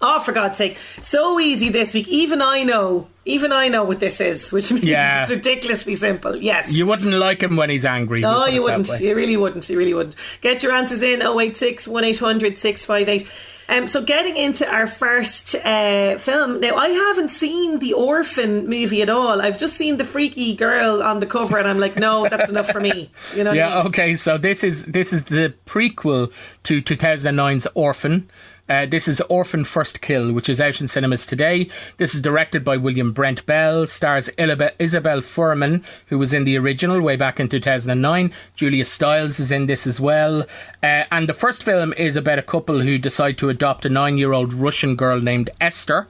Oh, 0.01 0.21
for 0.21 0.31
God's 0.33 0.57
sake. 0.57 0.79
So 1.03 1.41
easy 1.41 1.71
this 1.71 1.93
week. 1.93 2.07
Even 2.09 2.41
I 2.41 2.63
know. 2.63 3.09
Even 3.25 3.53
I 3.53 3.69
know 3.69 3.83
what 3.85 3.99
this 4.01 4.21
is, 4.21 4.53
which 4.53 4.71
means 4.73 4.87
Yeah. 4.87 5.23
it's 5.23 5.31
ridiculously 5.31 5.97
simple. 5.97 6.37
Yes. 6.37 6.73
you 6.73 6.87
wouldn't 6.87 7.13
like 7.15 7.43
him 7.43 7.57
when 7.57 7.69
he's 7.69 7.85
angry. 7.85 8.25
Oh, 8.25 8.47
you 8.47 8.63
wouldn't. 8.63 8.89
You 9.01 9.15
really 9.17 9.37
wouldn't. 9.37 9.69
You 9.69 9.77
really 9.77 9.95
wouldn't. 9.95 10.15
Get 10.41 10.63
your 10.63 10.73
answers 10.73 11.03
in 11.03 11.21
086 11.23 11.89
1800 11.89 12.59
658. 12.59 13.29
Um, 13.71 13.87
so, 13.87 14.03
getting 14.03 14.39
into 14.39 14.67
our 14.67 14.87
first 14.87 15.55
uh, 15.57 16.17
film. 16.17 16.61
Now, 16.61 16.77
I 16.77 16.89
haven't 16.89 17.29
seen 17.29 17.81
the 17.81 17.93
Orphan 17.93 18.67
movie 18.67 19.03
at 19.03 19.11
all. 19.11 19.43
I've 19.43 19.59
just 19.59 19.77
seen 19.77 19.99
the 19.99 20.05
freaky 20.05 20.55
girl 20.57 21.03
on 21.03 21.21
the 21.21 21.27
cover, 21.27 21.59
and 21.59 21.69
I'm 21.69 21.79
like, 21.79 21.97
no, 21.97 22.27
that's 22.31 22.49
enough 22.49 22.71
for 22.71 22.81
me. 22.81 23.11
You 23.37 23.45
know 23.45 23.51
what 23.51 23.59
I 23.59 23.63
yeah. 23.69 23.77
mean? 23.77 23.87
Okay. 23.89 24.15
So 24.15 24.39
this 24.39 24.65
is 24.65 24.87
this 24.87 25.13
is 25.13 25.25
the 25.25 25.53
prequel 25.67 26.33
to 26.63 26.81
2009's 26.81 27.67
Orphan. 27.75 28.31
Uh, 28.69 28.85
this 28.85 29.09
is 29.09 29.23
Orphan 29.23 29.65
First 29.65 30.03
Kill, 30.03 30.31
which 30.31 30.49
is 30.49 30.61
out 30.61 30.79
in 30.79 30.89
cinemas 30.89 31.27
today. 31.27 31.69
This 31.97 32.15
is 32.15 32.21
directed 32.21 32.65
by 32.65 32.77
William 32.77 33.13
Brent 33.13 33.47
Bell, 33.47 33.87
stars 33.87 34.29
Isabelle 34.37 35.23
Fuhrman, 35.23 35.83
who 36.09 36.19
was 36.19 36.35
in 36.35 36.45
the 36.45 36.59
original 36.59 37.01
way 37.01 37.17
back 37.17 37.41
in 37.41 37.49
2009. 37.49 38.31
Julia 38.55 38.85
Stiles 38.85 39.41
is 39.41 39.51
in 39.51 39.65
this 39.65 39.87
as 39.87 39.99
well. 39.99 40.43
Uh, 40.83 41.05
and 41.11 41.27
the 41.27 41.35
first 41.35 41.65
film 41.65 41.95
is 41.97 42.15
about 42.15 42.39
a 42.39 42.43
couple 42.43 42.81
who 42.81 42.99
decide 42.99 43.39
to 43.39 43.49
adopt 43.49 43.87
a 43.87 43.89
nine 43.89 44.19
year 44.19 44.35
old 44.35 44.53
Russian 44.53 44.97
girl 44.97 45.19
named 45.19 45.49
Esther, 45.63 46.07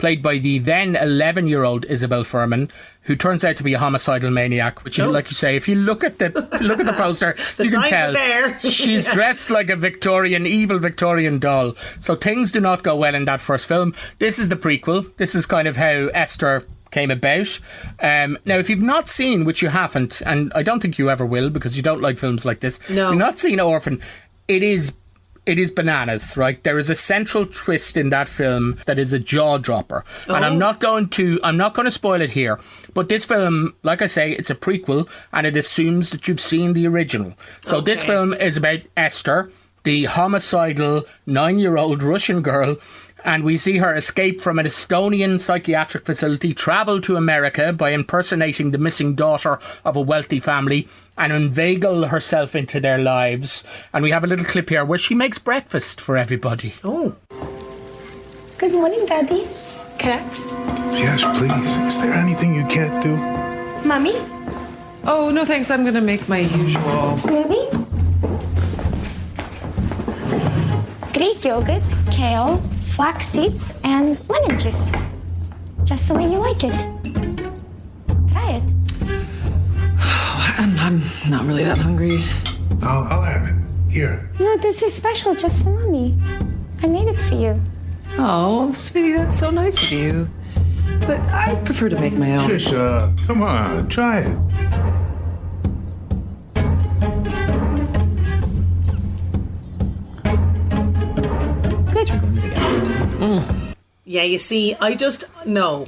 played 0.00 0.22
by 0.22 0.38
the 0.38 0.58
then 0.58 0.96
11 0.96 1.46
year 1.46 1.62
old 1.62 1.84
Isabelle 1.88 2.24
Fuhrman, 2.24 2.70
who 3.02 3.14
turns 3.14 3.44
out 3.44 3.56
to 3.58 3.62
be 3.62 3.74
a 3.74 3.78
homicidal 3.78 4.30
maniac. 4.30 4.82
Which, 4.84 4.98
you, 4.98 5.04
Oh. 5.04 5.10
like 5.10 5.28
you 5.30 5.34
say, 5.34 5.56
if 5.56 5.68
you 5.68 5.74
look 5.76 6.02
at 6.02 6.18
the 6.18 6.30
look 6.60 6.80
at 6.80 6.86
the 6.86 6.92
poster, 6.94 7.36
The 7.56 7.64
you 7.64 7.70
can 7.70 7.88
tell 7.88 8.12
there. 8.12 8.58
she's 8.60 9.06
dressed 9.06 9.50
like 9.50 9.68
a 9.70 9.76
Victorian, 9.76 10.46
evil 10.46 10.78
Victorian 10.78 11.38
doll. 11.38 11.74
So 12.00 12.16
things 12.16 12.50
do 12.52 12.60
not 12.60 12.82
go 12.82 12.96
well 12.96 13.14
in 13.14 13.26
that 13.26 13.40
first 13.40 13.66
film. 13.68 13.94
This 14.18 14.38
is 14.38 14.48
the 14.48 14.56
prequel. 14.56 15.14
This 15.18 15.34
is 15.34 15.46
kind 15.46 15.68
of 15.68 15.76
how 15.76 16.08
Esther 16.14 16.64
came 16.90 17.10
about. 17.10 17.60
Um, 18.00 18.36
now, 18.44 18.56
if 18.58 18.68
you've 18.68 18.82
not 18.82 19.06
seen, 19.06 19.44
which 19.44 19.62
you 19.62 19.68
haven't, 19.68 20.22
and 20.22 20.52
I 20.56 20.62
don't 20.64 20.80
think 20.80 20.98
you 20.98 21.08
ever 21.08 21.24
will 21.24 21.48
because 21.48 21.76
you 21.76 21.82
don't 21.84 22.00
like 22.00 22.18
films 22.18 22.44
like 22.44 22.60
this, 22.60 22.80
No. 22.90 23.10
you've 23.10 23.18
not 23.18 23.38
seen 23.38 23.60
Orphan, 23.60 24.00
it 24.48 24.62
is. 24.64 24.96
It 25.46 25.58
is 25.58 25.70
bananas, 25.70 26.36
right? 26.36 26.62
There 26.62 26.78
is 26.78 26.90
a 26.90 26.94
central 26.94 27.46
twist 27.46 27.96
in 27.96 28.10
that 28.10 28.28
film 28.28 28.78
that 28.86 28.98
is 28.98 29.12
a 29.12 29.18
jaw 29.18 29.58
dropper, 29.58 30.04
and 30.28 30.44
Oh. 30.44 30.48
I'm 30.48 30.58
not 30.58 30.80
going 30.80 31.08
to 31.10 31.40
I'm 31.42 31.56
not 31.56 31.74
going 31.74 31.86
to 31.86 31.90
spoil 31.90 32.20
it 32.20 32.30
here. 32.30 32.58
But 32.94 33.08
this 33.08 33.24
film, 33.24 33.74
like 33.82 34.02
I 34.02 34.06
say, 34.06 34.32
it's 34.32 34.50
a 34.50 34.54
prequel, 34.54 35.08
and 35.32 35.46
it 35.46 35.56
assumes 35.56 36.10
that 36.10 36.28
you've 36.28 36.40
seen 36.40 36.74
the 36.74 36.86
original. 36.86 37.34
So 37.60 37.80
this 37.80 38.04
film 38.04 38.32
is 38.34 38.56
about 38.56 38.80
Esther, 38.96 39.50
the 39.84 40.04
homicidal 40.04 41.04
nine 41.26 41.58
year 41.58 41.76
old 41.76 42.02
Russian 42.02 42.42
girl. 42.42 42.76
And 43.24 43.44
we 43.44 43.56
see 43.56 43.78
her 43.78 43.94
escape 43.94 44.40
from 44.40 44.58
an 44.58 44.66
Estonian 44.66 45.38
psychiatric 45.38 46.06
facility, 46.06 46.54
travel 46.54 47.00
to 47.02 47.16
America 47.16 47.72
by 47.72 47.90
impersonating 47.90 48.70
the 48.70 48.78
missing 48.78 49.14
daughter 49.14 49.58
of 49.84 49.96
a 49.96 50.00
wealthy 50.00 50.40
family, 50.40 50.88
and 51.18 51.32
inveigle 51.32 52.06
herself 52.06 52.56
into 52.56 52.80
their 52.80 52.98
lives. 52.98 53.64
And 53.92 54.02
we 54.02 54.10
have 54.10 54.24
a 54.24 54.26
little 54.26 54.44
clip 54.44 54.70
here 54.70 54.84
where 54.84 54.98
she 54.98 55.14
makes 55.14 55.38
breakfast 55.38 56.00
for 56.00 56.16
everybody. 56.16 56.74
Oh. 56.82 57.14
Good 58.58 58.72
morning, 58.72 59.04
Daddy. 59.06 59.46
Can 59.98 60.18
I? 60.18 60.92
Yes, 60.94 61.24
please. 61.38 61.76
Is 61.78 62.00
there 62.00 62.14
anything 62.14 62.54
you 62.54 62.64
can't 62.66 63.02
do? 63.02 63.16
Mommy? 63.86 64.14
Oh, 65.04 65.30
no 65.32 65.44
thanks. 65.44 65.70
I'm 65.70 65.84
gonna 65.84 66.00
make 66.00 66.28
my 66.28 66.38
usual. 66.38 67.16
Smoothie? 67.16 67.89
Greek 71.20 71.44
yogurt, 71.44 71.82
kale, 72.10 72.56
flax 72.80 73.26
seeds, 73.26 73.74
and 73.84 74.26
lemon 74.30 74.56
juice. 74.56 74.90
Just 75.84 76.08
the 76.08 76.14
way 76.14 76.22
you 76.22 76.38
like 76.38 76.64
it. 76.64 76.72
Try 78.32 78.52
it. 78.52 78.62
I'm, 80.56 80.78
I'm 80.78 81.02
not 81.28 81.44
really 81.44 81.64
that 81.64 81.76
hungry. 81.76 82.20
I'll, 82.80 83.04
I'll 83.04 83.20
have 83.20 83.46
it. 83.46 83.54
Here. 83.92 84.30
No, 84.40 84.56
this 84.56 84.82
is 84.82 84.94
special 84.94 85.34
just 85.34 85.62
for 85.62 85.68
Mommy. 85.68 86.18
I 86.82 86.86
made 86.86 87.08
it 87.08 87.20
for 87.20 87.34
you. 87.34 87.60
Oh, 88.16 88.72
sweetie, 88.72 89.18
that's 89.18 89.38
so 89.38 89.50
nice 89.50 89.78
of 89.78 89.92
you. 89.92 90.26
But 91.00 91.20
I 91.20 91.54
prefer 91.66 91.90
to 91.90 92.00
make 92.00 92.14
my 92.14 92.36
own. 92.36 92.48
Trisha, 92.48 93.26
come 93.26 93.42
on, 93.42 93.90
try 93.90 94.20
it. 94.20 94.89
Yeah, 104.04 104.22
you 104.22 104.38
see, 104.38 104.74
I 104.80 104.94
just 104.94 105.24
no. 105.46 105.86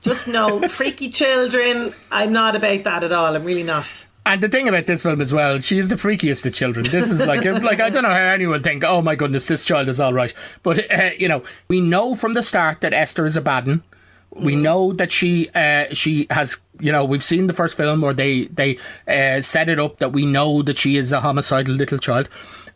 Just 0.00 0.28
no. 0.28 0.68
Freaky 0.68 1.08
children, 1.08 1.94
I'm 2.10 2.32
not 2.32 2.54
about 2.54 2.84
that 2.84 3.04
at 3.04 3.12
all. 3.12 3.34
I'm 3.34 3.44
really 3.44 3.62
not. 3.62 4.06
And 4.26 4.42
the 4.42 4.48
thing 4.48 4.68
about 4.68 4.86
this 4.86 5.02
film 5.02 5.20
as 5.20 5.32
well, 5.32 5.60
she 5.60 5.78
is 5.78 5.90
the 5.90 5.96
freakiest 5.96 6.46
of 6.46 6.54
children. 6.54 6.86
This 6.90 7.10
is 7.10 7.26
like, 7.26 7.44
like 7.62 7.80
I 7.80 7.90
don't 7.90 8.02
know 8.02 8.10
how 8.10 8.24
anyone 8.24 8.62
think, 8.62 8.82
oh 8.84 9.02
my 9.02 9.16
goodness, 9.16 9.48
this 9.48 9.64
child 9.64 9.88
is 9.88 10.00
all 10.00 10.14
right. 10.14 10.32
But 10.62 10.90
uh, 10.90 11.10
you 11.18 11.28
know, 11.28 11.42
we 11.68 11.80
know 11.80 12.14
from 12.14 12.34
the 12.34 12.42
start 12.42 12.80
that 12.80 12.92
Esther 12.92 13.26
is 13.26 13.36
a 13.36 13.42
bad 13.42 13.66
one. 13.66 13.82
We 14.30 14.56
know 14.56 14.92
that 14.94 15.12
she 15.12 15.48
uh, 15.54 15.86
she 15.92 16.26
has 16.30 16.58
you 16.80 16.90
know 16.90 17.04
we've 17.04 17.22
seen 17.22 17.46
the 17.46 17.52
first 17.52 17.76
film 17.76 18.00
where 18.00 18.14
they 18.14 18.46
they 18.46 18.78
uh, 19.06 19.40
set 19.42 19.68
it 19.68 19.78
up 19.78 19.98
that 19.98 20.12
we 20.12 20.26
know 20.26 20.62
that 20.62 20.76
she 20.76 20.96
is 20.96 21.12
a 21.12 21.20
homicidal 21.20 21.74
little 21.74 21.98
child. 21.98 22.28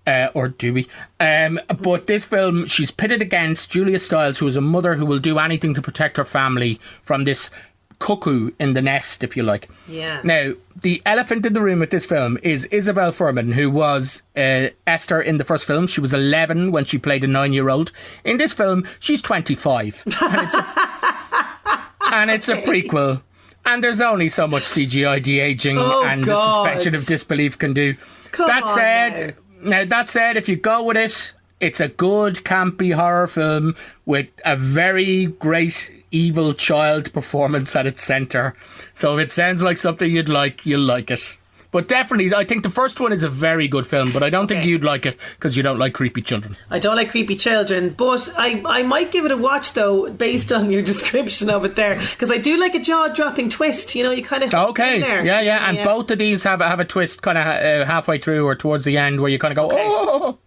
Uh, 0.09 0.31
or 0.33 0.49
do 0.49 0.73
we? 0.73 0.87
Um, 1.21 1.61
but 1.83 2.07
this 2.07 2.25
film, 2.25 2.67
she's 2.67 2.91
pitted 2.91 3.21
against 3.21 3.71
Julia 3.71 3.99
Stiles, 3.99 4.39
who 4.39 4.47
is 4.47 4.57
a 4.57 4.63
mother 4.63 4.95
who 4.95 5.05
will 5.05 5.19
do 5.19 5.39
anything 5.39 5.75
to 5.75 5.83
protect 5.83 6.17
her 6.17 6.25
family 6.25 6.81
from 7.03 7.25
this 7.25 7.51
cuckoo 7.99 8.53
in 8.59 8.73
the 8.73 8.81
nest, 8.81 9.23
if 9.23 9.37
you 9.37 9.43
like. 9.43 9.69
Yeah. 9.87 10.23
Now, 10.25 10.55
the 10.81 11.03
elephant 11.05 11.45
in 11.45 11.53
the 11.53 11.61
room 11.61 11.81
with 11.81 11.91
this 11.91 12.07
film 12.07 12.39
is 12.43 12.65
Isabelle 12.67 13.13
Fuhrman, 13.13 13.53
who 13.53 13.71
was 13.71 14.23
uh, 14.35 14.69
Esther 14.87 15.21
in 15.21 15.37
the 15.37 15.45
first 15.45 15.67
film. 15.67 15.87
She 15.87 16.01
was 16.01 16.15
11 16.15 16.73
when 16.73 16.87
she 16.87 16.97
played 16.97 17.23
a 17.25 17.27
nine 17.27 17.53
year 17.53 17.69
old. 17.69 17.93
In 18.25 18.39
this 18.39 18.55
film, 18.55 18.87
she's 19.01 19.21
25. 19.21 20.05
and, 20.07 20.15
it's 20.41 20.55
a, 20.55 21.85
and 22.15 22.31
it's 22.31 22.49
a 22.49 22.63
prequel. 22.63 23.21
And 23.67 23.85
there's 23.85 24.01
only 24.01 24.31
so 24.31 24.47
much 24.47 24.63
CGI 24.63 25.23
de 25.23 25.41
aging 25.41 25.77
Oh, 25.79 26.07
and 26.07 26.25
the 26.25 26.37
suspension 26.37 26.95
of 26.95 27.05
disbelief 27.05 27.59
can 27.59 27.75
do. 27.75 27.95
Come 28.33 28.47
that 28.47 28.67
said, 28.67 29.37
now 29.37 29.43
that 29.63 30.09
said, 30.09 30.37
if 30.37 30.49
you 30.49 30.57
go 30.57 30.83
with 30.83 30.97
it, 30.97 31.33
it's 31.61 31.81
a 31.81 31.89
good 31.89 32.37
campy 32.37 32.95
horror 32.95 33.27
film 33.27 33.75
with 34.07 34.29
a 34.45 34.57
very 34.57 35.27
great 35.27 35.93
evil 36.11 36.55
child 36.55 37.13
performance 37.13 37.75
at 37.77 37.87
its 37.87 38.03
centre. 38.03 38.55
So 38.93 39.19
if 39.19 39.25
it 39.27 39.31
sounds 39.31 39.63
like 39.63 39.77
something 39.77 40.11
you'd 40.11 40.29
like, 40.29 40.65
you'll 40.65 40.81
like 40.81 41.11
it. 41.11 41.39
But 41.71 41.87
definitely, 41.89 42.35
I 42.35 42.45
think 42.45 42.63
the 42.63 42.71
first 42.71 42.99
one 42.99 43.13
is 43.13 43.23
a 43.23 43.29
very 43.29 43.69
good 43.69 43.87
film, 43.87 44.11
but 44.13 44.23
I 44.23 44.31
don't 44.31 44.47
think 44.47 44.65
you'd 44.65 44.85
like 44.85 45.05
it 45.05 45.17
because 45.37 45.57
you 45.57 45.63
don't 45.63 45.79
like 45.79 45.93
creepy 45.93 46.23
children. 46.23 46.57
I 46.71 46.79
don't 46.79 46.97
like 46.97 47.11
creepy 47.11 47.37
children, 47.37 47.91
but 47.91 48.33
I, 48.39 48.63
I 48.65 48.83
might 48.83 49.13
give 49.13 49.27
it 49.27 49.33
a 49.33 49.37
watch 49.37 49.75
though, 49.75 50.11
based 50.11 50.51
on 50.51 50.71
your 50.71 50.83
description 50.93 51.51
of 51.51 51.65
it 51.65 51.77
there, 51.77 51.97
because 51.97 52.31
I 52.31 52.39
do 52.39 52.57
like 52.57 52.75
a 52.75 52.81
jaw 52.81 53.09
dropping 53.09 53.51
twist. 53.51 53.95
You 53.95 54.05
know, 54.05 54.11
you 54.13 54.25
kind 54.25 54.45
of 54.45 54.55
Okay, 54.55 55.01
yeah, 55.01 55.41
yeah, 55.41 55.69
and 55.69 55.79
both 55.85 56.11
of 56.11 56.19
these 56.19 56.45
have 56.45 56.61
have 56.61 56.81
a 56.81 56.85
twist 56.85 57.23
kind 57.23 57.37
of 57.37 57.47
uh, 57.47 57.85
halfway 57.85 58.19
through 58.19 58.47
or 58.47 58.55
towards 58.55 58.85
the 58.85 58.97
end 58.97 59.21
where 59.21 59.31
you 59.31 59.39
kind 59.39 59.53
of 59.53 59.57
go, 59.57 59.69
oh. 59.73 60.39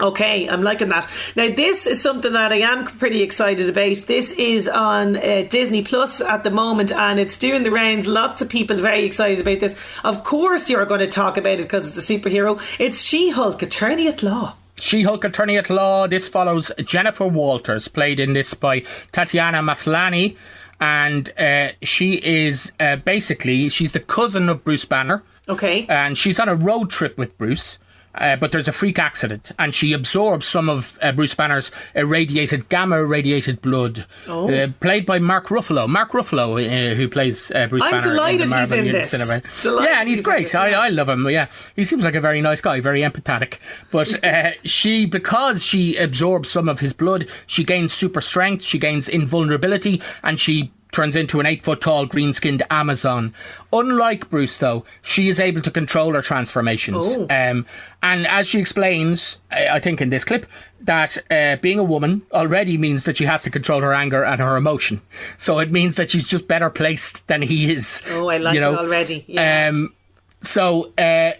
Okay, 0.00 0.48
I'm 0.48 0.62
liking 0.62 0.88
that. 0.88 1.08
Now, 1.36 1.48
this 1.48 1.86
is 1.86 2.00
something 2.00 2.32
that 2.32 2.52
I 2.52 2.56
am 2.56 2.86
pretty 2.86 3.22
excited 3.22 3.68
about. 3.68 3.96
This 4.06 4.32
is 4.32 4.68
on 4.68 5.16
uh, 5.16 5.46
Disney 5.48 5.82
Plus 5.82 6.20
at 6.20 6.44
the 6.44 6.50
moment, 6.50 6.92
and 6.92 7.20
it's 7.20 7.36
doing 7.36 7.62
the 7.62 7.70
rounds. 7.70 8.08
Lots 8.08 8.42
of 8.42 8.48
people 8.48 8.76
very 8.76 9.04
excited 9.04 9.40
about 9.40 9.60
this. 9.60 9.78
Of 10.02 10.24
course, 10.24 10.70
you're 10.70 10.86
going 10.86 11.00
to 11.00 11.06
talk 11.06 11.36
about 11.36 11.60
it 11.60 11.64
because 11.64 11.88
it's 11.88 12.10
a 12.10 12.12
superhero. 12.12 12.60
It's 12.80 13.02
She 13.02 13.30
Hulk, 13.30 13.62
Attorney 13.62 14.08
at 14.08 14.22
Law. 14.22 14.54
She 14.82 15.04
Hulk 15.04 15.22
attorney 15.22 15.56
at 15.56 15.70
law. 15.70 16.08
This 16.08 16.26
follows 16.26 16.72
Jennifer 16.78 17.24
Walters, 17.24 17.86
played 17.86 18.18
in 18.18 18.32
this 18.32 18.52
by 18.52 18.80
Tatiana 19.12 19.58
Maslany. 19.62 20.36
And 20.80 21.32
uh, 21.38 21.68
she 21.82 22.14
is 22.14 22.72
uh, 22.80 22.96
basically, 22.96 23.68
she's 23.68 23.92
the 23.92 24.00
cousin 24.00 24.48
of 24.48 24.64
Bruce 24.64 24.84
Banner. 24.84 25.22
Okay. 25.48 25.86
And 25.88 26.18
she's 26.18 26.40
on 26.40 26.48
a 26.48 26.56
road 26.56 26.90
trip 26.90 27.16
with 27.16 27.38
Bruce. 27.38 27.78
Uh, 28.14 28.36
but 28.36 28.52
there's 28.52 28.68
a 28.68 28.72
freak 28.72 28.98
accident, 28.98 29.52
and 29.58 29.74
she 29.74 29.94
absorbs 29.94 30.46
some 30.46 30.68
of 30.68 30.98
uh, 31.00 31.12
Bruce 31.12 31.34
Banner's 31.34 31.70
irradiated, 31.94 32.68
gamma 32.68 32.96
irradiated 32.98 33.62
blood, 33.62 34.04
Oh. 34.28 34.50
uh, 34.52 34.68
played 34.80 35.06
by 35.06 35.18
Mark 35.18 35.46
Ruffalo. 35.48 35.88
Mark 35.88 36.12
Ruffalo, 36.12 36.58
uh, 36.62 36.94
who 36.94 37.08
plays 37.08 37.50
uh, 37.52 37.66
Bruce 37.68 37.82
I'm 37.82 37.92
Banner 37.92 38.06
in 38.08 38.10
delighted 38.12 38.48
the 38.50 38.58
he's 38.58 38.72
in 38.72 38.92
this. 38.92 39.10
cinema. 39.10 39.40
Delighted 39.62 39.90
Yeah, 39.94 40.00
and 40.00 40.08
he's 40.10 40.18
he's 40.18 40.24
great. 40.24 40.54
I, 40.54 40.72
I 40.72 40.88
love 40.90 41.08
him. 41.08 41.26
Yeah, 41.30 41.46
he 41.74 41.84
seems 41.84 42.04
like 42.04 42.14
a 42.14 42.20
very 42.20 42.42
nice 42.42 42.60
guy, 42.60 42.80
very 42.80 43.00
empathetic. 43.00 43.54
But 43.90 44.22
uh, 44.22 44.50
she, 44.64 45.06
because 45.06 45.64
she 45.64 45.96
absorbs 45.96 46.50
some 46.50 46.68
of 46.68 46.80
his 46.80 46.92
blood, 46.92 47.26
she 47.46 47.64
gains 47.64 47.94
super 47.94 48.20
strength, 48.20 48.62
she 48.62 48.78
gains 48.78 49.08
invulnerability, 49.08 50.02
and 50.22 50.38
she 50.38 50.70
turns 50.92 51.16
into 51.16 51.40
an 51.40 51.46
eight 51.46 51.62
foot 51.62 51.80
tall 51.80 52.06
green 52.06 52.32
skinned 52.32 52.62
Amazon. 52.70 53.34
Unlike 53.72 54.30
Bruce, 54.30 54.58
though, 54.58 54.84
she 55.00 55.28
is 55.28 55.40
able 55.40 55.62
to 55.62 55.70
control 55.70 56.12
her 56.12 56.22
transformations. 56.22 57.16
Oh. 57.16 57.26
Um, 57.30 57.66
and 58.02 58.26
as 58.26 58.46
she 58.46 58.60
explains, 58.60 59.40
uh, 59.50 59.66
I 59.72 59.80
think 59.80 60.00
in 60.00 60.10
this 60.10 60.24
clip, 60.24 60.46
that 60.82 61.16
uh, 61.30 61.56
being 61.56 61.78
a 61.78 61.84
woman 61.84 62.22
already 62.32 62.76
means 62.76 63.04
that 63.04 63.16
she 63.16 63.24
has 63.24 63.42
to 63.44 63.50
control 63.50 63.80
her 63.80 63.94
anger 63.94 64.24
and 64.24 64.40
her 64.40 64.56
emotion. 64.56 65.00
So 65.38 65.58
it 65.58 65.72
means 65.72 65.96
that 65.96 66.10
she's 66.10 66.28
just 66.28 66.46
better 66.46 66.70
placed 66.70 67.26
than 67.26 67.42
he 67.42 67.72
is. 67.72 68.04
Oh, 68.10 68.28
I 68.28 68.36
like 68.36 68.54
you 68.54 68.60
know? 68.60 68.74
it 68.74 68.78
already. 68.78 69.24
Yeah. 69.26 69.68
Um, 69.68 69.94
so 70.42 70.92
uh, 70.98 71.32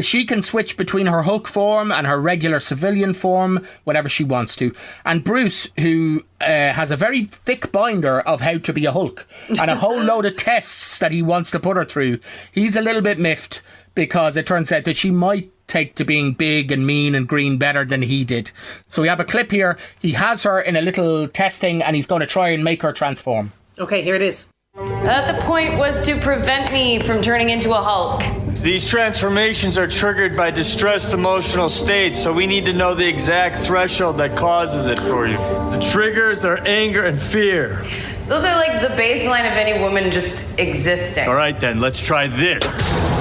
she 0.00 0.24
can 0.24 0.42
switch 0.42 0.76
between 0.76 1.06
her 1.06 1.22
Hulk 1.22 1.48
form 1.48 1.92
and 1.92 2.06
her 2.06 2.20
regular 2.20 2.60
civilian 2.60 3.14
form 3.14 3.66
whenever 3.84 4.08
she 4.08 4.24
wants 4.24 4.56
to. 4.56 4.74
And 5.04 5.24
Bruce, 5.24 5.68
who 5.78 6.24
uh, 6.40 6.72
has 6.72 6.90
a 6.90 6.96
very 6.96 7.24
thick 7.24 7.70
binder 7.72 8.20
of 8.20 8.40
how 8.40 8.58
to 8.58 8.72
be 8.72 8.86
a 8.86 8.92
Hulk 8.92 9.26
and 9.48 9.70
a 9.70 9.76
whole 9.76 10.02
load 10.02 10.24
of 10.24 10.36
tests 10.36 10.98
that 10.98 11.12
he 11.12 11.22
wants 11.22 11.50
to 11.52 11.60
put 11.60 11.76
her 11.76 11.84
through, 11.84 12.18
he's 12.52 12.76
a 12.76 12.82
little 12.82 13.02
bit 13.02 13.18
miffed 13.18 13.62
because 13.94 14.36
it 14.36 14.46
turns 14.46 14.72
out 14.72 14.84
that 14.84 14.96
she 14.96 15.10
might 15.10 15.50
take 15.66 15.94
to 15.94 16.04
being 16.04 16.32
big 16.32 16.70
and 16.70 16.86
mean 16.86 17.14
and 17.14 17.28
green 17.28 17.58
better 17.58 17.84
than 17.84 18.02
he 18.02 18.24
did. 18.24 18.50
So 18.88 19.02
we 19.02 19.08
have 19.08 19.20
a 19.20 19.24
clip 19.24 19.50
here. 19.50 19.78
He 20.00 20.12
has 20.12 20.42
her 20.42 20.60
in 20.60 20.76
a 20.76 20.82
little 20.82 21.28
testing 21.28 21.82
and 21.82 21.96
he's 21.96 22.06
going 22.06 22.20
to 22.20 22.26
try 22.26 22.50
and 22.50 22.62
make 22.62 22.82
her 22.82 22.92
transform. 22.92 23.52
Okay, 23.78 24.02
here 24.02 24.14
it 24.14 24.22
is. 24.22 24.48
Uh, 24.76 25.32
the 25.32 25.40
point 25.42 25.78
was 25.78 26.00
to 26.00 26.18
prevent 26.18 26.72
me 26.72 26.98
from 26.98 27.22
turning 27.22 27.50
into 27.50 27.70
a 27.70 27.80
Hulk. 27.80 28.24
These 28.56 28.90
transformations 28.90 29.78
are 29.78 29.86
triggered 29.86 30.36
by 30.36 30.50
distressed 30.50 31.14
emotional 31.14 31.68
states, 31.68 32.20
so 32.20 32.32
we 32.32 32.44
need 32.48 32.64
to 32.64 32.72
know 32.72 32.92
the 32.92 33.06
exact 33.06 33.58
threshold 33.58 34.18
that 34.18 34.36
causes 34.36 34.88
it 34.88 34.98
for 34.98 35.28
you. 35.28 35.36
The 35.36 35.78
triggers 35.92 36.44
are 36.44 36.58
anger 36.66 37.04
and 37.04 37.22
fear. 37.22 37.86
Those 38.26 38.44
are 38.44 38.56
like 38.56 38.82
the 38.82 38.96
baseline 39.00 39.48
of 39.48 39.56
any 39.56 39.80
woman 39.80 40.10
just 40.10 40.44
existing. 40.58 41.28
All 41.28 41.36
right, 41.36 41.58
then, 41.60 41.78
let's 41.78 42.04
try 42.04 42.26
this. 42.26 43.13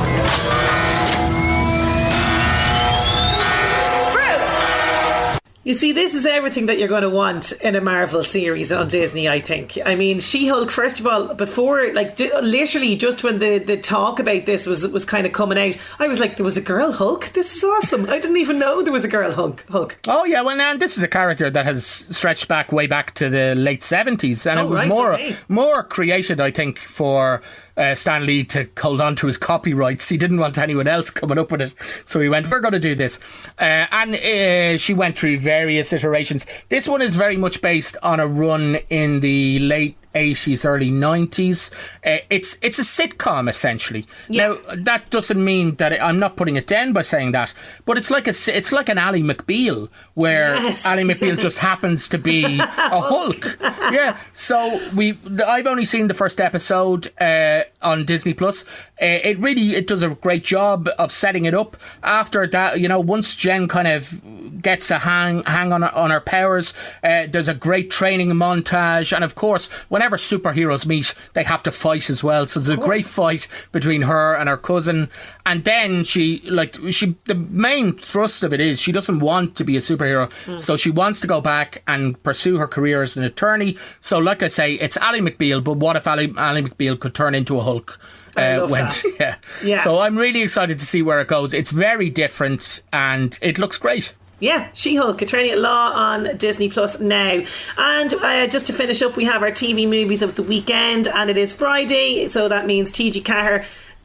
You 5.65 5.73
see, 5.73 5.93
this 5.93 6.13
is 6.13 6.26
everything 6.26 6.65
that 6.65 6.78
you're 6.78 6.89
going 6.89 7.04
to 7.04 7.10
want 7.10 7.54
in 7.54 7.76
a 7.76 7.80
Marvel 7.80 8.26
series 8.26 8.69
on 8.73 8.89
Disney, 8.89 9.30
I 9.30 9.39
think. 9.39 9.78
I 9.86 9.95
mean, 9.95 10.19
She 10.19 10.45
Hulk, 10.49 10.69
first 10.69 10.99
of 10.99 11.08
all, 11.08 11.34
before, 11.34 11.93
like, 11.93 12.17
d- 12.17 12.30
literally 12.41 12.97
just 12.97 13.23
when 13.23 13.39
the, 13.39 13.60
the 13.60 13.78
talk 13.78 14.19
about 14.19 14.45
this 14.45 14.65
was 14.67 14.86
was 14.89 15.06
kind 15.06 15.26
of 15.26 15.32
coming 15.32 15.58
out, 15.58 15.78
I 15.99 16.10
was 16.10 16.19
like, 16.19 16.36
there 16.36 16.43
was 16.43 16.58
a 16.58 16.62
girl 16.62 16.91
Hulk? 16.91 17.30
This 17.30 17.56
is 17.56 17.63
awesome. 17.63 18.10
I 18.10 18.19
didn't 18.19 18.38
even 18.38 18.60
know 18.60 18.82
there 18.82 18.91
was 18.91 19.06
a 19.06 19.08
girl 19.08 19.32
Hulk. 19.32 19.63
Hulk. 19.69 19.97
Oh 20.06 20.26
yeah, 20.26 20.41
well, 20.41 20.60
and 20.60 20.82
this 20.82 20.97
is 20.97 21.04
a 21.04 21.08
character 21.08 21.49
that 21.49 21.65
has 21.65 21.86
stretched 21.86 22.49
back 22.49 22.73
way 22.73 22.86
back 22.88 23.13
to 23.15 23.30
the 23.30 23.56
late 23.56 23.84
seventies, 23.84 24.45
and 24.45 24.60
Oh, 24.60 24.63
it 24.65 24.69
was 24.69 24.80
right, 24.80 24.89
more 24.89 25.13
okay. 25.13 25.38
more 25.47 25.82
created, 25.84 26.41
I 26.41 26.52
think, 26.52 26.78
for 26.80 27.41
uh, 27.77 27.95
Stan 27.95 28.25
Lee 28.25 28.43
to 28.45 28.67
hold 28.79 29.01
on 29.01 29.15
to 29.17 29.27
his 29.27 29.38
copyrights. 29.38 30.09
He 30.09 30.17
didn't 30.17 30.39
want 30.39 30.57
anyone 30.57 30.88
else 30.88 31.09
coming 31.09 31.38
up 31.38 31.51
with 31.51 31.62
it, 31.62 31.75
so 32.05 32.19
he 32.19 32.29
went, 32.29 32.49
"We're 32.49 32.59
going 32.59 32.73
to 32.73 32.79
do 32.79 32.95
this," 32.95 33.19
uh, 33.59 33.88
and 33.91 34.15
uh, 34.15 34.77
she 34.77 34.93
went 34.93 35.17
through 35.17 35.39
various 35.39 35.93
iterations. 35.93 36.45
This 36.69 36.88
one 36.88 37.01
is 37.01 37.15
very 37.15 37.38
much 37.38 37.62
based 37.62 37.97
on 38.03 38.19
a 38.19 38.27
run 38.27 38.77
in 38.89 39.19
the 39.21 39.59
late. 39.59 39.97
80s, 40.13 40.65
early 40.65 40.91
90s. 40.91 41.71
Uh, 42.06 42.17
it's 42.30 42.58
it's 42.62 42.80
a 42.80 42.84
sitcom 42.84 43.49
essentially. 43.49 44.06
Now 44.30 44.58
that 44.76 45.10
doesn't 45.10 45.43
mean 45.43 45.76
that 45.76 45.93
it, 45.93 46.02
I'm 46.02 46.19
not 46.19 46.36
putting 46.36 46.56
it 46.56 46.67
down 46.67 46.93
by 46.93 47.02
saying 47.02 47.32
that, 47.34 47.54
but 47.86 47.97
it's 47.97 48.12
like 48.12 48.28
a 48.28 48.34
it's 48.47 48.71
like 48.71 48.89
an 48.89 48.97
Ally 48.97 49.19
McBeal 49.21 49.89
where 50.13 50.56
Yes, 50.56 50.86
Ally 50.86 51.04
McBeal 51.04 51.38
just 51.39 51.58
happens 51.69 52.08
to 52.10 52.17
be 52.17 52.60
a 52.60 52.65
Hulk. 53.02 53.58
yeah. 53.91 54.17
So 54.34 54.80
we 54.95 55.17
I've 55.45 55.67
only 55.67 55.86
seen 55.86 56.08
the 56.08 56.13
first 56.13 56.39
episode 56.41 57.12
uh, 57.21 57.63
on 57.82 58.06
Disney 58.06 58.34
Plus. 58.34 58.65
Uh, 59.01 59.19
it 59.23 59.39
really 59.39 59.75
it 59.75 59.88
does 59.88 60.03
a 60.03 60.10
great 60.10 60.43
job 60.43 60.88
of 60.99 61.12
setting 61.12 61.45
it 61.45 61.53
up. 61.56 61.75
After 62.03 62.45
that, 62.47 62.79
you 62.79 62.88
know, 62.88 62.99
once 62.99 63.36
Jen 63.36 63.67
kind 63.67 63.88
of 63.88 64.21
gets 64.62 64.91
a 64.91 64.99
hang 64.99 65.43
hang 65.45 65.73
on 65.73 65.82
her, 65.82 65.93
on 65.95 66.12
her 66.12 66.21
powers, 66.21 66.73
uh, 67.03 67.25
there's 67.27 67.47
a 67.47 67.56
great 67.56 67.89
training 67.89 68.29
montage, 68.29 69.12
and 69.13 69.23
of 69.23 69.34
course, 69.34 69.67
whenever 69.89 70.15
superheroes 70.15 70.86
meet, 70.86 71.15
they 71.34 71.43
have 71.43 71.63
to 71.63 71.71
fight 71.71 72.08
as 72.10 72.23
well. 72.23 72.45
So 72.45 72.60
there's 72.60 72.77
a 72.77 72.82
great 72.82 73.06
fight 73.06 73.47
between 73.71 74.03
her 74.03 74.36
and 74.36 74.47
her 74.47 74.58
cousin, 74.58 75.10
and 75.43 75.63
then 75.63 76.03
she 76.03 76.41
like 76.49 76.77
she 76.91 77.15
the 77.25 77.36
main 77.36 77.97
thrust 77.97 78.43
of 78.43 78.53
it 78.53 78.62
is 78.62 78.79
she 78.79 78.91
doesn't 78.91 79.19
want 79.19 79.56
to 79.56 79.63
be 79.63 79.75
a 79.75 79.79
superhero, 79.79 80.32
Hmm. 80.45 80.60
so 80.60 80.77
she 80.77 80.91
wants 80.91 81.19
to 81.21 81.27
go 81.27 81.41
back 81.41 81.82
and 81.88 82.21
pursue 82.23 82.58
her 82.58 82.67
career 82.67 83.01
as 83.01 83.17
an 83.17 83.23
attorney. 83.23 83.75
So, 83.99 84.19
like 84.19 84.43
I 84.43 84.49
say, 84.49 84.75
it's 84.75 84.97
Ally 84.97 85.19
McBeal, 85.19 85.63
but 85.63 85.77
what 85.77 85.95
if 85.95 86.08
Ali 86.08 86.32
Ally 86.38 86.62
McBeal 86.62 86.99
could 86.99 87.15
turn 87.15 87.34
into 87.34 87.58
a 87.58 87.62
Hulk? 87.63 87.99
Uh, 88.36 88.60
love 88.62 88.69
that. 88.72 89.04
yeah. 89.19 89.36
Yeah. 89.63 89.78
So 89.78 90.00
I'm 90.00 90.17
really 90.17 90.41
excited 90.41 90.80
to 90.80 90.86
see 90.86 91.02
where 91.02 91.22
it 91.22 91.28
goes. 91.28 91.54
It's 91.54 91.72
very 91.72 92.10
different 92.10 92.82
and 92.91 93.38
it 93.41 93.58
looks 93.60 93.78
great. 93.78 94.13
Yeah, 94.39 94.67
She 94.74 94.98
Hulk, 94.98 95.22
Attorney 95.22 95.52
at 95.52 95.60
Law 95.60 95.91
on 95.93 96.36
Disney 96.36 96.69
Plus 96.69 97.00
now. 97.00 97.43
And 97.78 98.13
uh, 98.15 98.48
just 98.48 98.67
to 98.67 98.74
finish 98.74 99.02
up, 99.02 99.15
we 99.15 99.24
have 99.24 99.41
our 99.41 99.52
TV 99.52 99.88
movies 99.88 100.22
of 100.22 100.36
the 100.36 100.43
weekend, 100.43 101.08
and 101.08 101.30
it 101.30 101.38
is 101.38 101.54
Friday, 101.54 102.28
so 102.28 102.50
that 102.50 102.65
means 102.65 102.91
TG 102.91 103.24
Caher 103.24 103.63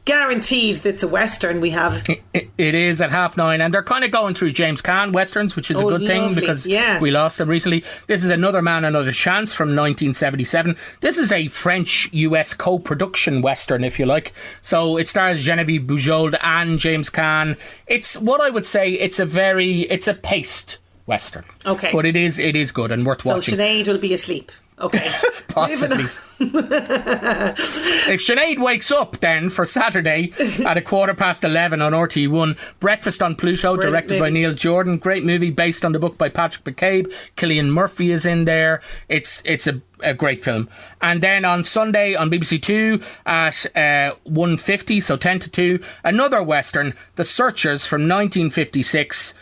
guaranteed 0.09 0.77
that's 0.77 1.03
a 1.03 1.07
Western 1.07 1.61
we 1.61 1.69
have. 1.69 2.03
It, 2.33 2.49
it 2.57 2.73
is 2.73 2.99
at 2.99 3.11
half 3.11 3.37
nine, 3.37 3.61
and 3.61 3.71
they're 3.71 3.83
kind 3.83 4.03
of 4.03 4.09
going 4.09 4.33
through 4.33 4.53
James 4.53 4.81
Caan 4.81 5.11
westerns, 5.13 5.55
which 5.55 5.69
is 5.69 5.77
Oh, 5.77 5.89
a 5.89 5.99
good 5.99 6.07
thing 6.07 6.33
because 6.33 6.65
Yeah. 6.65 6.99
we 6.99 7.11
lost 7.11 7.37
them 7.37 7.47
recently. 7.47 7.83
This 8.07 8.23
is 8.23 8.31
Another 8.31 8.61
Man, 8.63 8.83
Another 8.85 9.11
Chance 9.11 9.53
from 9.53 9.69
1977. 9.75 10.75
This 11.01 11.19
is 11.19 11.31
a 11.31 11.47
French 11.47 12.09
US 12.11 12.55
co 12.55 12.79
production 12.79 13.43
western, 13.43 13.83
if 13.83 13.99
you 13.99 14.07
like. 14.07 14.33
So 14.61 14.97
it 14.97 15.07
stars 15.07 15.43
Genevieve 15.43 15.81
Bujold 15.83 16.35
and 16.41 16.79
James 16.79 17.11
Caan. 17.11 17.55
It's 17.85 18.17
what 18.17 18.41
I 18.41 18.49
would 18.49 18.65
say, 18.65 18.93
it's 18.93 19.19
a 19.19 19.25
very, 19.27 19.81
it's 19.81 20.07
a 20.07 20.15
paced 20.15 20.79
western. 21.05 21.43
Okay. 21.67 21.91
But 21.93 22.05
it 22.07 22.15
is, 22.15 22.39
it 22.39 22.55
is 22.55 22.71
good 22.71 22.91
and 22.91 23.05
worth 23.05 23.21
So 23.21 23.35
watching. 23.35 23.59
Sinead 23.59 23.87
will 23.87 23.99
be 23.99 24.13
asleep. 24.15 24.51
Okay. 24.79 25.11
Possibly. 25.49 26.05
if 26.41 28.21
Sinead 28.21 28.59
wakes 28.59 28.91
up 28.91 29.19
then 29.19 29.49
for 29.49 29.65
Saturday 29.65 30.31
at 30.65 30.77
a 30.77 30.81
quarter 30.81 31.13
past 31.13 31.43
11 31.43 31.81
on 31.81 31.91
RT1, 31.91 32.57
Breakfast 32.79 33.21
on 33.21 33.35
Pluto, 33.35 33.75
Brilliant 33.75 33.91
directed 33.91 34.19
by. 34.19 34.29
Neil 34.29 34.53
Jordan. 34.53 34.97
Great 34.97 35.25
movie 35.25 35.51
based 35.51 35.83
on 35.83 35.91
the 35.91 35.99
book 35.99 36.17
by 36.17 36.29
Patrick 36.29 36.63
McCabe. 36.63 37.13
Cillian 37.35 37.71
Murphy 37.71 38.11
is 38.11 38.25
in 38.25 38.45
there. 38.45 38.81
It's 39.09 39.41
it's 39.45 39.67
a, 39.67 39.81
a 40.01 40.13
great 40.13 40.41
film. 40.41 40.69
And 41.01 41.21
then 41.21 41.43
on 41.43 41.63
Sunday 41.65 42.15
on 42.15 42.29
BBC 42.29 42.61
Two 42.61 43.01
at 43.25 43.65
uh, 43.75 44.15
1.50, 44.29 45.03
so 45.03 45.17
10 45.17 45.39
to 45.39 45.49
2, 45.49 45.79
another 46.05 46.41
Western, 46.41 46.93
The 47.15 47.25
Searchers 47.25 47.85
from 47.85 48.03
1956. 48.03 49.33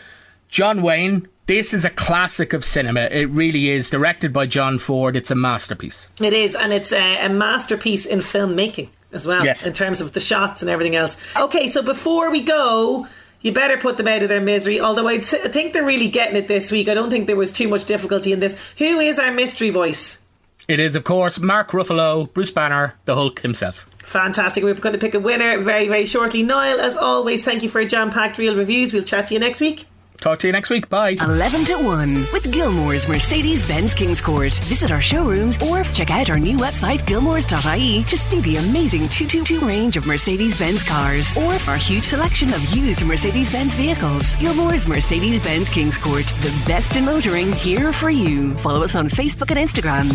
John 0.48 0.82
Wayne. 0.82 1.28
This 1.48 1.72
is 1.72 1.86
a 1.86 1.90
classic 1.90 2.52
of 2.52 2.62
cinema. 2.62 3.00
It 3.10 3.24
really 3.30 3.70
is. 3.70 3.88
Directed 3.88 4.34
by 4.34 4.44
John 4.44 4.78
Ford. 4.78 5.16
It's 5.16 5.30
a 5.30 5.34
masterpiece. 5.34 6.10
It 6.20 6.34
is, 6.34 6.54
and 6.54 6.74
it's 6.74 6.92
a, 6.92 7.24
a 7.24 7.30
masterpiece 7.30 8.04
in 8.04 8.18
filmmaking 8.18 8.90
as 9.12 9.26
well, 9.26 9.42
Yes. 9.42 9.64
in 9.66 9.72
terms 9.72 10.02
of 10.02 10.12
the 10.12 10.20
shots 10.20 10.60
and 10.60 10.70
everything 10.70 10.94
else. 10.94 11.16
Okay, 11.34 11.66
so 11.66 11.82
before 11.82 12.30
we 12.30 12.42
go, 12.42 13.06
you 13.40 13.50
better 13.52 13.78
put 13.78 13.96
them 13.96 14.06
out 14.06 14.22
of 14.22 14.28
their 14.28 14.42
misery. 14.42 14.78
Although 14.78 15.08
I 15.08 15.20
think 15.20 15.72
they're 15.72 15.86
really 15.86 16.08
getting 16.08 16.36
it 16.36 16.48
this 16.48 16.70
week. 16.70 16.86
I 16.86 16.92
don't 16.92 17.08
think 17.08 17.26
there 17.26 17.34
was 17.34 17.50
too 17.50 17.66
much 17.66 17.86
difficulty 17.86 18.30
in 18.34 18.40
this. 18.40 18.60
Who 18.76 19.00
is 19.00 19.18
our 19.18 19.32
mystery 19.32 19.70
voice? 19.70 20.20
It 20.68 20.78
is, 20.78 20.94
of 20.94 21.04
course, 21.04 21.38
Mark 21.38 21.70
Ruffalo, 21.70 22.30
Bruce 22.34 22.50
Banner, 22.50 22.92
the 23.06 23.14
Hulk 23.14 23.40
himself. 23.40 23.88
Fantastic. 24.04 24.62
We're 24.64 24.74
going 24.74 24.92
to 24.92 24.98
pick 24.98 25.14
a 25.14 25.20
winner 25.20 25.58
very, 25.60 25.88
very 25.88 26.04
shortly. 26.04 26.42
Niall, 26.42 26.78
as 26.78 26.94
always, 26.94 27.42
thank 27.42 27.62
you 27.62 27.70
for 27.70 27.78
a 27.80 27.86
jam 27.86 28.10
packed 28.10 28.36
real 28.36 28.54
reviews. 28.54 28.92
We'll 28.92 29.02
chat 29.02 29.28
to 29.28 29.34
you 29.34 29.40
next 29.40 29.62
week. 29.62 29.86
Talk 30.20 30.28
Talk 30.28 30.42
to 30.42 30.46
you 30.46 30.52
next 30.52 30.68
week. 30.68 30.88
Bye. 30.88 31.16
11 31.20 31.64
to 31.64 31.74
1 31.78 32.14
with 32.32 32.52
Gilmore's 32.52 33.08
Mercedes 33.08 33.66
Benz 33.66 33.94
Kingscourt. 33.94 34.62
Visit 34.64 34.92
our 34.92 35.00
showrooms 35.00 35.60
or 35.62 35.82
check 35.84 36.10
out 36.10 36.28
our 36.28 36.38
new 36.38 36.58
website, 36.58 36.98
gilmores.ie, 37.00 38.04
to 38.04 38.16
see 38.18 38.40
the 38.42 38.56
amazing 38.56 39.08
222 39.08 39.66
range 39.66 39.96
of 39.96 40.06
Mercedes 40.06 40.58
Benz 40.58 40.86
cars 40.86 41.36
or 41.36 41.54
our 41.68 41.76
huge 41.76 42.04
selection 42.04 42.52
of 42.52 42.62
used 42.70 43.04
Mercedes 43.04 43.50
Benz 43.50 43.72
vehicles. 43.74 44.30
Gilmore's 44.34 44.86
Mercedes 44.86 45.42
Benz 45.42 45.70
Kingscourt, 45.70 46.28
the 46.42 46.66
best 46.66 46.94
in 46.96 47.04
motoring 47.04 47.50
here 47.52 47.92
for 47.92 48.10
you. 48.10 48.54
Follow 48.58 48.82
us 48.84 48.94
on 48.94 49.08
Facebook 49.08 49.50
and 49.50 49.58
Instagram. 49.58 50.08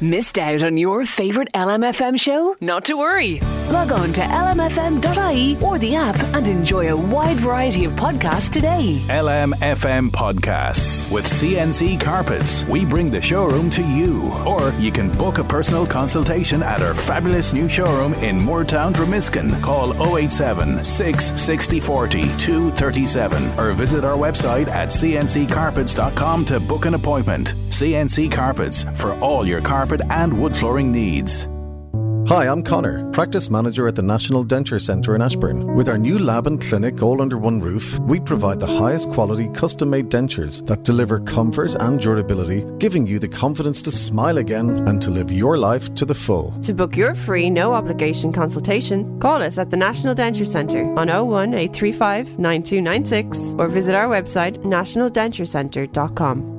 Missed 0.00 0.38
out 0.38 0.62
on 0.62 0.76
your 0.76 1.06
favourite 1.06 1.50
LMFM 1.54 2.20
show? 2.20 2.54
Not 2.60 2.84
to 2.84 2.98
worry. 2.98 3.40
Log 3.70 3.92
on 3.92 4.12
to 4.12 4.20
lmfm.ie 4.20 5.56
or 5.64 5.78
the 5.78 5.94
app 5.94 6.16
and 6.36 6.46
enjoy 6.46 6.90
a 6.92 6.96
wide 6.96 7.38
variety 7.38 7.86
of 7.86 7.92
podcasts 7.92 8.50
today. 8.50 9.00
LMFM 9.06 10.10
Podcasts. 10.10 11.10
With 11.10 11.24
CNC 11.24 11.98
Carpets, 11.98 12.66
we 12.66 12.84
bring 12.84 13.10
the 13.10 13.22
showroom 13.22 13.70
to 13.70 13.82
you. 13.82 14.30
Or 14.46 14.70
you 14.78 14.92
can 14.92 15.10
book 15.12 15.38
a 15.38 15.44
personal 15.44 15.86
consultation 15.86 16.62
at 16.62 16.82
our 16.82 16.94
fabulous 16.94 17.54
new 17.54 17.66
showroom 17.68 18.12
in 18.14 18.38
Moortown, 18.38 18.92
Dromiskin. 18.92 19.62
Call 19.62 19.94
087 20.18 20.84
660 20.84 21.80
40 21.80 22.20
237 22.36 23.58
or 23.58 23.72
visit 23.72 24.04
our 24.04 24.16
website 24.16 24.68
at 24.68 24.90
cnccarpets.com 24.90 26.44
to 26.44 26.60
book 26.60 26.84
an 26.84 26.92
appointment. 26.92 27.54
CNC 27.70 28.30
Carpets 28.30 28.84
for 28.96 29.14
all 29.20 29.46
your 29.46 29.62
carpet 29.62 29.85
and 30.10 30.40
wood 30.40 30.56
flooring 30.56 30.92
needs. 30.92 31.48
Hi, 32.28 32.48
I'm 32.48 32.64
Connor, 32.64 33.08
practice 33.12 33.50
manager 33.50 33.86
at 33.86 33.94
the 33.94 34.02
National 34.02 34.44
Denture 34.44 34.80
Centre 34.80 35.14
in 35.14 35.22
Ashbourne. 35.22 35.76
With 35.76 35.88
our 35.88 35.96
new 35.96 36.18
lab 36.18 36.48
and 36.48 36.60
clinic 36.60 37.00
all 37.00 37.22
under 37.22 37.38
one 37.38 37.60
roof, 37.60 37.96
we 38.00 38.18
provide 38.18 38.58
the 38.58 38.66
highest 38.66 39.12
quality 39.12 39.48
custom 39.50 39.90
made 39.90 40.08
dentures 40.08 40.66
that 40.66 40.82
deliver 40.82 41.20
comfort 41.20 41.76
and 41.76 42.00
durability, 42.00 42.64
giving 42.78 43.06
you 43.06 43.20
the 43.20 43.28
confidence 43.28 43.80
to 43.82 43.92
smile 43.92 44.38
again 44.38 44.88
and 44.88 45.00
to 45.02 45.10
live 45.12 45.30
your 45.30 45.56
life 45.56 45.94
to 45.94 46.04
the 46.04 46.16
full. 46.16 46.50
To 46.62 46.74
book 46.74 46.96
your 46.96 47.14
free, 47.14 47.48
no 47.48 47.74
obligation 47.74 48.32
consultation, 48.32 49.20
call 49.20 49.40
us 49.40 49.56
at 49.56 49.70
the 49.70 49.76
National 49.76 50.12
Denture 50.12 50.48
Centre 50.48 50.82
on 50.96 51.06
01 51.06 51.54
835 51.54 52.40
9296 52.40 53.54
or 53.56 53.68
visit 53.68 53.94
our 53.94 54.08
website 54.08 54.56
nationaldenturecentre.com. 54.64 56.55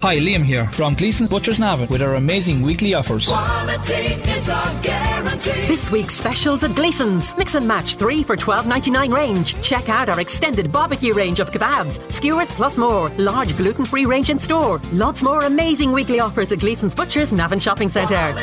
Hi, 0.00 0.16
Liam 0.16 0.44
here 0.44 0.70
from 0.70 0.94
Gleason's 0.94 1.28
Butchers 1.28 1.58
Navan 1.58 1.88
with 1.88 2.00
our 2.02 2.14
amazing 2.14 2.62
weekly 2.62 2.94
offers. 2.94 3.26
Quality 3.26 4.14
is 4.30 4.48
our 4.48 4.80
guarantee. 4.80 5.66
This 5.66 5.90
week's 5.90 6.14
specials 6.14 6.62
at 6.62 6.76
Gleason's. 6.76 7.36
Mix 7.36 7.56
and 7.56 7.66
match 7.66 7.96
three 7.96 8.22
for 8.22 8.36
twelve 8.36 8.68
ninety 8.68 8.92
nine 8.92 9.10
range. 9.10 9.60
Check 9.60 9.88
out 9.88 10.08
our 10.08 10.20
extended 10.20 10.70
barbecue 10.70 11.14
range 11.14 11.40
of 11.40 11.50
kebabs, 11.50 11.98
skewers, 12.12 12.48
plus 12.52 12.78
more. 12.78 13.08
Large 13.18 13.56
gluten 13.56 13.84
free 13.84 14.04
range 14.04 14.30
in 14.30 14.38
store. 14.38 14.80
Lots 14.92 15.24
more 15.24 15.42
amazing 15.46 15.90
weekly 15.90 16.20
offers 16.20 16.52
at 16.52 16.60
Gleason's 16.60 16.94
Butchers 16.94 17.32
Navan 17.32 17.58
Shopping 17.58 17.88
Centre. 17.88 18.34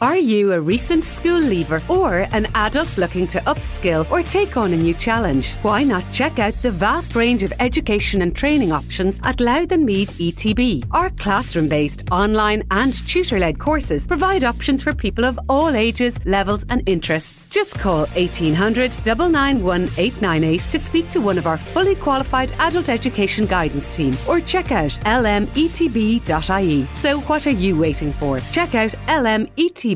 Are 0.00 0.16
you 0.16 0.52
a 0.52 0.60
recent 0.60 1.02
school 1.02 1.40
leaver 1.40 1.82
or 1.88 2.28
an 2.30 2.46
adult 2.54 2.96
looking 2.98 3.26
to 3.28 3.40
upskill 3.40 4.08
or 4.12 4.22
take 4.22 4.56
on 4.56 4.72
a 4.72 4.76
new 4.76 4.94
challenge? 4.94 5.54
Why 5.62 5.82
not 5.82 6.04
check 6.12 6.38
out 6.38 6.54
the 6.62 6.70
vast 6.70 7.16
range 7.16 7.42
of 7.42 7.52
education 7.58 8.22
and 8.22 8.32
training 8.34 8.70
options 8.70 9.18
at 9.24 9.40
Louth 9.40 9.72
and 9.72 9.84
Meath 9.84 10.16
ETB? 10.20 10.84
Our 10.92 11.10
classroom 11.10 11.68
based, 11.68 12.04
online, 12.12 12.62
and 12.70 12.94
tutor 13.08 13.40
led 13.40 13.58
courses 13.58 14.06
provide 14.06 14.44
options 14.44 14.84
for 14.84 14.94
people 14.94 15.24
of 15.24 15.36
all 15.48 15.70
ages, 15.70 16.24
levels, 16.24 16.64
and 16.70 16.88
interests. 16.88 17.46
Just 17.50 17.78
call 17.78 18.06
1800 18.14 19.04
991 19.04 19.82
898 19.96 20.60
to 20.70 20.78
speak 20.78 21.10
to 21.10 21.20
one 21.20 21.38
of 21.38 21.46
our 21.46 21.56
fully 21.56 21.96
qualified 21.96 22.52
adult 22.60 22.88
education 22.88 23.46
guidance 23.46 23.88
team 23.90 24.14
or 24.28 24.38
check 24.40 24.70
out 24.70 24.90
lmetb.ie. 25.06 26.86
So, 26.94 27.20
what 27.20 27.46
are 27.46 27.50
you 27.50 27.76
waiting 27.78 28.12
for? 28.12 28.38
Check 28.52 28.74
out 28.74 28.90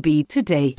LMETB 0.01 0.27
today. 0.27 0.75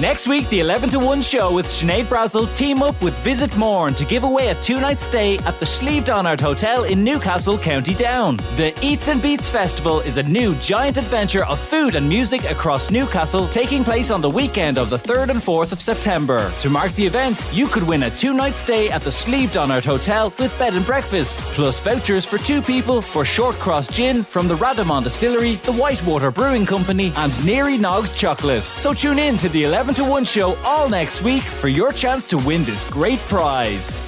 Next 0.00 0.28
week, 0.28 0.48
the 0.48 0.60
11 0.60 0.90
to 0.90 1.00
1 1.00 1.22
show 1.22 1.52
with 1.52 1.66
Sinead 1.66 2.04
Brazel 2.04 2.46
team 2.54 2.84
up 2.84 3.02
with 3.02 3.18
Visit 3.18 3.56
Mourne 3.56 3.94
to 3.94 4.04
give 4.04 4.22
away 4.22 4.50
a 4.50 4.54
two 4.62 4.78
night 4.78 5.00
stay 5.00 5.38
at 5.38 5.58
the 5.58 5.66
Slieve 5.66 6.04
Donard 6.04 6.40
Hotel 6.40 6.84
in 6.84 7.02
Newcastle, 7.02 7.58
County 7.58 7.94
Down. 7.96 8.36
The 8.54 8.72
Eats 8.80 9.08
and 9.08 9.20
Beats 9.20 9.50
Festival 9.50 9.98
is 10.02 10.16
a 10.16 10.22
new 10.22 10.54
giant 10.56 10.98
adventure 10.98 11.44
of 11.46 11.58
food 11.58 11.96
and 11.96 12.08
music 12.08 12.44
across 12.44 12.92
Newcastle 12.92 13.48
taking 13.48 13.82
place 13.82 14.12
on 14.12 14.20
the 14.20 14.30
weekend 14.30 14.78
of 14.78 14.88
the 14.88 14.96
3rd 14.96 15.30
and 15.30 15.40
4th 15.40 15.72
of 15.72 15.80
September. 15.80 16.52
To 16.60 16.70
mark 16.70 16.92
the 16.92 17.04
event, 17.04 17.44
you 17.52 17.66
could 17.66 17.82
win 17.82 18.04
a 18.04 18.10
two 18.10 18.34
night 18.34 18.54
stay 18.56 18.88
at 18.90 19.02
the 19.02 19.10
Slieve 19.10 19.50
Donard 19.50 19.84
Hotel 19.84 20.32
with 20.38 20.56
bed 20.60 20.74
and 20.74 20.86
breakfast, 20.86 21.38
plus 21.56 21.80
vouchers 21.80 22.24
for 22.24 22.38
two 22.38 22.62
people 22.62 23.02
for 23.02 23.24
Shortcross 23.24 23.90
Gin 23.90 24.22
from 24.22 24.46
the 24.46 24.54
Rademon 24.54 25.02
Distillery, 25.02 25.56
the 25.56 25.72
Whitewater 25.72 26.30
Brewing 26.30 26.66
Company, 26.66 27.12
and 27.16 27.32
Neary 27.42 27.78
Nogs 27.78 28.14
Chocolate. 28.16 28.62
So 28.62 28.92
tune 28.92 29.18
in 29.18 29.36
to 29.38 29.48
the 29.48 29.64
11 29.64 29.87
to 29.94 30.04
1 30.04 30.24
show 30.24 30.54
all 30.64 30.88
next 30.88 31.22
week 31.22 31.42
for 31.42 31.68
your 31.68 31.92
chance 31.92 32.26
to 32.28 32.38
win 32.38 32.64
this 32.64 32.84
great 32.90 33.18
prize. 33.20 34.02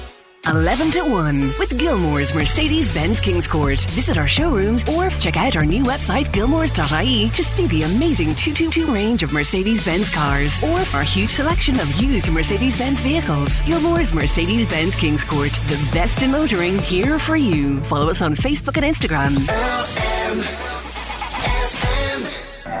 11 0.47 0.89
to 0.91 1.01
1 1.01 1.41
with 1.59 1.69
Gilmore's 1.77 2.33
Mercedes 2.33 2.91
Benz 2.93 3.21
Kingscourt. 3.21 3.85
Visit 3.91 4.17
our 4.17 4.27
showrooms 4.27 4.87
or 4.89 5.11
check 5.11 5.37
out 5.37 5.55
our 5.55 5.65
new 5.65 5.83
website, 5.83 6.25
gilmores.ie, 6.25 7.29
to 7.29 7.43
see 7.43 7.67
the 7.67 7.83
amazing 7.83 8.33
222 8.33 8.91
range 8.91 9.21
of 9.21 9.31
Mercedes 9.33 9.85
Benz 9.85 10.11
cars 10.11 10.61
or 10.63 10.79
our 10.95 11.03
huge 11.03 11.29
selection 11.29 11.79
of 11.79 11.93
used 12.01 12.31
Mercedes 12.31 12.77
Benz 12.77 12.99
vehicles. 13.01 13.59
Gilmore's 13.59 14.13
Mercedes 14.13 14.67
Benz 14.67 14.95
Kingscourt, 14.95 15.53
the 15.67 15.91
best 15.93 16.23
in 16.23 16.31
motoring 16.31 16.79
here 16.79 17.19
for 17.19 17.35
you. 17.35 17.79
Follow 17.83 18.09
us 18.09 18.23
on 18.23 18.35
Facebook 18.35 18.77
and 18.77 18.85
Instagram. 18.85 20.80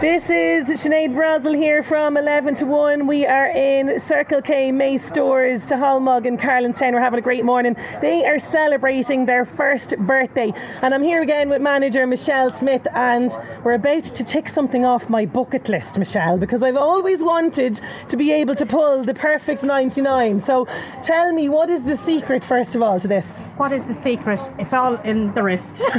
This 0.01 0.27
is 0.31 0.65
Sinead 0.81 1.13
Brazel 1.13 1.55
here 1.55 1.83
from 1.83 2.17
11 2.17 2.55
to 2.55 2.65
1. 2.65 3.05
We 3.05 3.27
are 3.27 3.49
in 3.49 3.99
Circle 3.99 4.41
K 4.41 4.71
May 4.71 4.97
Stores 4.97 5.63
Stahalmog 5.63 6.25
in 6.25 6.39
Carlanstown. 6.39 6.93
We're 6.93 7.01
having 7.01 7.19
a 7.19 7.21
great 7.21 7.45
morning. 7.45 7.75
They 8.01 8.25
are 8.25 8.39
celebrating 8.39 9.27
their 9.27 9.45
first 9.45 9.95
birthday. 9.99 10.53
And 10.81 10.95
I'm 10.95 11.03
here 11.03 11.21
again 11.21 11.49
with 11.49 11.61
manager 11.61 12.07
Michelle 12.07 12.51
Smith. 12.51 12.87
And 12.95 13.31
we're 13.63 13.73
about 13.73 14.05
to 14.05 14.23
tick 14.23 14.49
something 14.49 14.85
off 14.85 15.07
my 15.07 15.27
bucket 15.27 15.69
list, 15.69 15.99
Michelle, 15.99 16.39
because 16.39 16.63
I've 16.63 16.77
always 16.77 17.21
wanted 17.21 17.79
to 18.09 18.17
be 18.17 18.31
able 18.31 18.55
to 18.55 18.65
pull 18.65 19.03
the 19.03 19.13
perfect 19.13 19.61
99. 19.61 20.43
So 20.45 20.67
tell 21.03 21.31
me, 21.31 21.47
what 21.47 21.69
is 21.69 21.83
the 21.83 21.97
secret, 21.97 22.43
first 22.43 22.73
of 22.73 22.81
all, 22.81 22.99
to 22.99 23.07
this? 23.07 23.27
What 23.57 23.71
is 23.71 23.85
the 23.85 23.93
secret? 24.01 24.39
It's 24.57 24.73
all 24.73 24.95
in 25.01 25.31
the 25.35 25.43
wrist. 25.43 25.63
Your 25.77 25.91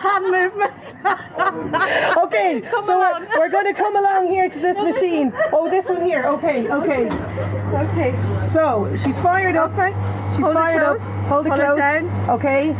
hand 0.00 0.24
movements. 0.24 0.82
okay, 2.24 2.62
so 2.70 2.98
we're, 2.98 3.26
we're 3.38 3.48
going 3.50 3.66
to 3.66 3.74
come 3.74 3.96
along 3.96 4.28
here 4.28 4.48
to 4.48 4.58
this 4.58 4.76
machine. 4.94 5.32
Oh, 5.52 5.68
this 5.68 5.84
one 5.86 6.04
here. 6.04 6.24
Okay, 6.26 6.68
okay. 6.68 7.06
Okay. 7.76 8.50
So 8.52 8.96
she's 9.04 9.18
fired 9.18 9.56
up. 9.56 9.70
She's 10.32 10.40
Hold 10.40 10.50
it 10.52 10.54
fired 10.54 10.82
up. 10.82 10.98
Hold 11.28 11.46
it 11.46 11.50
Hold 11.50 11.60
it 11.60 11.64
close. 11.64 11.78
down. 11.78 12.30
Okay. 12.30 12.74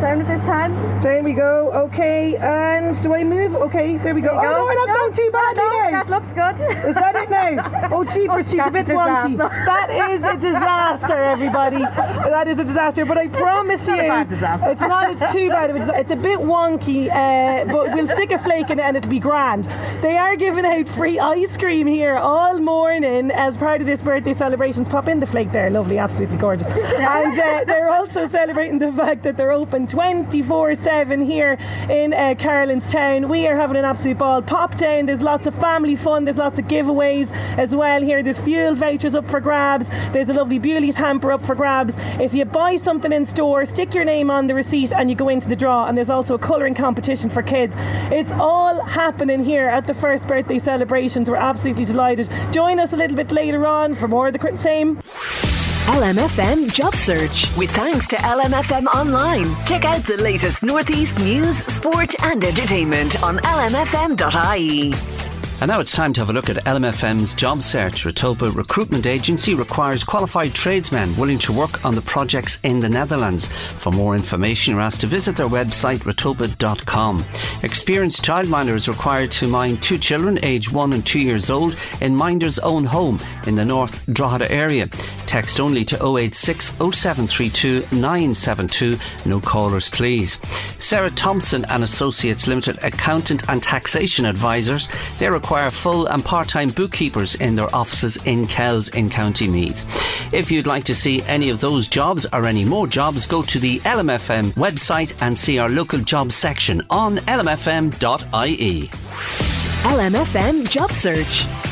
Down 0.00 0.18
with 0.18 0.28
this 0.28 0.40
hand. 0.40 1.02
Down 1.02 1.24
we 1.24 1.34
go. 1.34 1.70
Okay, 1.72 2.34
and 2.36 3.00
do 3.02 3.14
I 3.14 3.22
move? 3.22 3.54
Okay, 3.54 3.98
there 3.98 4.14
we 4.14 4.22
go. 4.22 4.28
There 4.28 4.38
oh 4.38 4.42
go. 4.42 4.58
no, 4.58 4.64
we're 4.64 4.74
not 4.74 4.88
No, 4.88 4.94
going 4.94 5.12
too 5.14 5.30
badly 5.30 5.62
no, 5.62 5.90
that 5.90 6.08
looks 6.08 6.32
good. 6.32 6.88
Is 6.88 6.94
that 6.94 7.16
it 7.16 7.28
now? 7.30 7.88
Oh, 7.92 8.04
jeepers, 8.04 8.48
she's 8.48 8.60
a 8.64 8.70
bit 8.70 8.88
a 8.88 8.92
wonky. 8.92 9.36
That 9.36 9.90
is 10.10 10.22
a 10.22 10.36
disaster, 10.36 11.22
everybody. 11.24 11.78
That 11.78 12.46
is 12.48 12.58
a 12.58 12.64
disaster. 12.64 13.04
But 13.04 13.18
I 13.18 13.26
promise 13.28 13.86
you, 13.86 13.96
bad 13.96 14.30
disaster. 14.30 14.70
it's 14.70 14.80
not 14.80 15.10
a 15.10 15.32
too 15.32 15.48
bad 15.48 15.72
disaster. 15.74 15.96
It's 15.98 16.10
a 16.12 16.16
bit 16.16 16.38
wonky, 16.38 17.10
uh, 17.10 17.64
but 17.70 17.92
we'll 17.94 18.08
stick 18.08 18.30
a 18.30 18.38
flake 18.38 18.70
in 18.70 18.78
it 18.78 18.82
and 18.82 18.96
it'll 18.96 19.10
be 19.10 19.18
grand. 19.18 19.64
They 20.02 20.16
are 20.16 20.36
giving 20.36 20.64
out 20.64 20.88
free 20.90 21.18
ice 21.18 21.56
cream 21.58 21.86
here 21.88 22.16
all 22.16 22.58
morning 22.60 23.30
as 23.32 23.56
part 23.56 23.80
of 23.80 23.86
this 23.88 24.00
birthday 24.00 24.34
celebrations. 24.34 24.88
Pop 24.88 25.08
in 25.08 25.18
the 25.20 25.26
flake 25.26 25.50
there, 25.52 25.68
lovely, 25.68 25.98
absolutely 25.98 26.38
gorgeous. 26.38 26.68
And 27.10 27.38
uh, 27.38 27.64
they're 27.66 27.90
also 27.90 28.28
celebrating 28.28 28.78
the 28.78 28.92
fact 28.92 29.24
that 29.24 29.36
they're 29.36 29.52
open 29.52 29.86
24 29.90 30.76
7 30.76 31.20
here 31.20 31.58
in 31.90 32.14
uh, 32.14 32.34
Town. 32.34 33.28
We 33.28 33.46
are 33.48 33.56
having 33.56 33.76
an 33.76 33.84
absolute 33.84 34.18
ball. 34.18 34.40
Pop 34.40 34.76
down, 34.76 35.06
there's 35.06 35.20
lots 35.20 35.46
of 35.48 35.54
family 35.56 35.96
fun, 35.96 36.24
there's 36.24 36.36
lots 36.36 36.58
of 36.58 36.66
giveaways 36.66 37.30
as 37.58 37.74
well 37.74 38.00
here. 38.00 38.22
There's 38.22 38.38
fuel 38.38 38.74
vouchers 38.74 39.14
up 39.16 39.28
for 39.28 39.40
grabs, 39.40 39.88
there's 40.12 40.28
a 40.28 40.32
lovely 40.32 40.58
Bewley's 40.58 40.94
hamper 40.94 41.32
up 41.32 41.44
for 41.44 41.54
grabs. 41.54 41.94
If 42.20 42.32
you 42.32 42.44
buy 42.44 42.76
something 42.76 43.12
in 43.12 43.26
store, 43.26 43.64
stick 43.64 43.92
your 43.92 44.04
name 44.04 44.30
on 44.30 44.46
the 44.46 44.54
receipt 44.54 44.92
and 44.92 45.10
you 45.10 45.16
go 45.16 45.28
into 45.28 45.48
the 45.48 45.56
draw. 45.56 45.86
And 45.86 45.96
there's 45.96 46.10
also 46.10 46.34
a 46.34 46.38
colouring 46.38 46.74
competition 46.74 47.28
for 47.28 47.42
kids. 47.42 47.74
It's 48.12 48.30
all 48.32 48.80
happening 48.84 49.42
here 49.42 49.68
at 49.68 49.86
the 49.86 49.94
first 49.94 50.28
birthday 50.28 50.58
celebrations. 50.58 51.28
We're 51.28 51.36
absolutely 51.36 51.84
delighted. 51.84 52.30
Join 52.52 52.78
us 52.78 52.92
a 52.92 52.96
little 52.96 53.16
bit 53.16 53.32
later 53.32 53.66
on 53.66 53.96
for 53.96 54.06
more 54.06 54.28
of 54.28 54.34
the 54.34 54.58
same. 54.60 55.49
LMFM 55.90 56.72
Job 56.72 56.94
Search 56.94 57.48
with 57.56 57.72
thanks 57.72 58.06
to 58.06 58.16
LMFM 58.16 58.86
Online. 58.94 59.44
Check 59.66 59.84
out 59.84 60.00
the 60.04 60.22
latest 60.22 60.62
Northeast 60.62 61.18
news, 61.18 61.64
sport, 61.64 62.14
and 62.22 62.44
entertainment 62.44 63.20
on 63.24 63.38
lmfm.ie. 63.38 65.19
And 65.60 65.68
now 65.68 65.78
it's 65.78 65.92
time 65.92 66.14
to 66.14 66.20
have 66.20 66.30
a 66.30 66.32
look 66.32 66.48
at 66.48 66.64
LMFM's 66.64 67.34
job 67.34 67.62
search. 67.62 68.04
Ratopa 68.04 68.54
Recruitment 68.54 69.06
Agency 69.06 69.54
requires 69.54 70.02
qualified 70.02 70.54
tradesmen 70.54 71.14
willing 71.18 71.38
to 71.40 71.52
work 71.52 71.84
on 71.84 71.94
the 71.94 72.00
projects 72.00 72.58
in 72.62 72.80
the 72.80 72.88
Netherlands. 72.88 73.48
For 73.48 73.92
more 73.92 74.14
information, 74.14 74.72
you're 74.72 74.80
asked 74.80 75.02
to 75.02 75.06
visit 75.06 75.36
their 75.36 75.48
website, 75.48 75.98
ratopa.com. 75.98 77.26
Experienced 77.62 78.24
childminder 78.24 78.74
is 78.74 78.88
required 78.88 79.30
to 79.32 79.48
mind 79.48 79.82
two 79.82 79.98
children, 79.98 80.38
aged 80.42 80.72
one 80.72 80.94
and 80.94 81.04
two 81.04 81.20
years 81.20 81.50
old, 81.50 81.76
in 82.00 82.16
Minder's 82.16 82.58
own 82.60 82.86
home 82.86 83.20
in 83.46 83.54
the 83.54 83.64
North 83.64 84.10
Drogheda 84.10 84.50
area. 84.50 84.86
Text 85.26 85.60
only 85.60 85.84
to 85.84 85.96
086 85.96 86.70
0732 86.70 87.80
972. 87.92 88.96
No 89.26 89.40
callers, 89.40 89.90
please. 89.90 90.40
Sarah 90.78 91.10
Thompson 91.10 91.66
and 91.66 91.84
Associates 91.84 92.46
Limited 92.46 92.78
Accountant 92.82 93.46
and 93.50 93.62
Taxation 93.62 94.24
Advisors. 94.24 94.88
They 95.18 95.28
require 95.50 95.70
full 95.70 96.06
and 96.06 96.24
part 96.24 96.48
time 96.48 96.68
bookkeepers 96.68 97.34
in 97.34 97.56
their 97.56 97.74
offices 97.74 98.22
in 98.24 98.46
Kells 98.46 98.88
in 98.90 99.10
County 99.10 99.48
Meath. 99.48 99.84
If 100.32 100.48
you'd 100.48 100.68
like 100.68 100.84
to 100.84 100.94
see 100.94 101.22
any 101.22 101.50
of 101.50 101.58
those 101.58 101.88
jobs 101.88 102.24
or 102.32 102.46
any 102.46 102.64
more 102.64 102.86
jobs, 102.86 103.26
go 103.26 103.42
to 103.42 103.58
the 103.58 103.80
LMFM 103.80 104.52
website 104.52 105.12
and 105.20 105.36
see 105.36 105.58
our 105.58 105.68
local 105.68 105.98
jobs 105.98 106.36
section 106.36 106.86
on 106.88 107.16
lmfm.ie. 107.16 108.90
LMFM 109.82 110.70
Job 110.70 110.92
Search. 110.92 111.69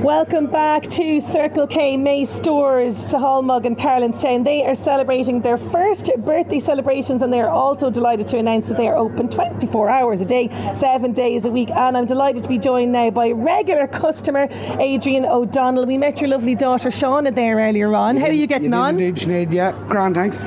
Welcome 0.00 0.46
back 0.46 0.88
to 0.90 1.20
Circle 1.20 1.66
K 1.66 1.96
May 1.96 2.24
Stores 2.24 2.94
Stahalmog 2.94 3.66
and 3.66 3.76
Carlanstown. 3.76 4.44
They 4.44 4.64
are 4.64 4.76
celebrating 4.76 5.42
their 5.42 5.58
first 5.58 6.08
birthday 6.18 6.60
celebrations 6.60 7.22
and 7.22 7.32
they 7.32 7.40
are 7.40 7.50
also 7.50 7.90
delighted 7.90 8.28
to 8.28 8.38
announce 8.38 8.68
that 8.68 8.76
they 8.76 8.86
are 8.86 8.96
open 8.96 9.28
24 9.28 9.90
hours 9.90 10.20
a 10.20 10.24
day, 10.24 10.48
seven 10.78 11.12
days 11.12 11.44
a 11.44 11.50
week. 11.50 11.70
And 11.70 11.98
I'm 11.98 12.06
delighted 12.06 12.44
to 12.44 12.48
be 12.48 12.56
joined 12.56 12.92
now 12.92 13.10
by 13.10 13.32
regular 13.32 13.88
customer 13.88 14.46
Adrian 14.78 15.24
O'Donnell. 15.26 15.86
We 15.86 15.98
met 15.98 16.20
your 16.20 16.30
lovely 16.30 16.54
daughter 16.54 16.90
Shauna 16.90 17.34
there 17.34 17.56
earlier 17.56 17.92
on. 17.94 18.16
How 18.16 18.26
are 18.26 18.32
you 18.32 18.46
getting 18.46 18.72
on? 18.72 18.96
Sinead, 18.96 19.52
yeah, 19.52 19.72
grand, 19.88 20.14
thanks. 20.14 20.38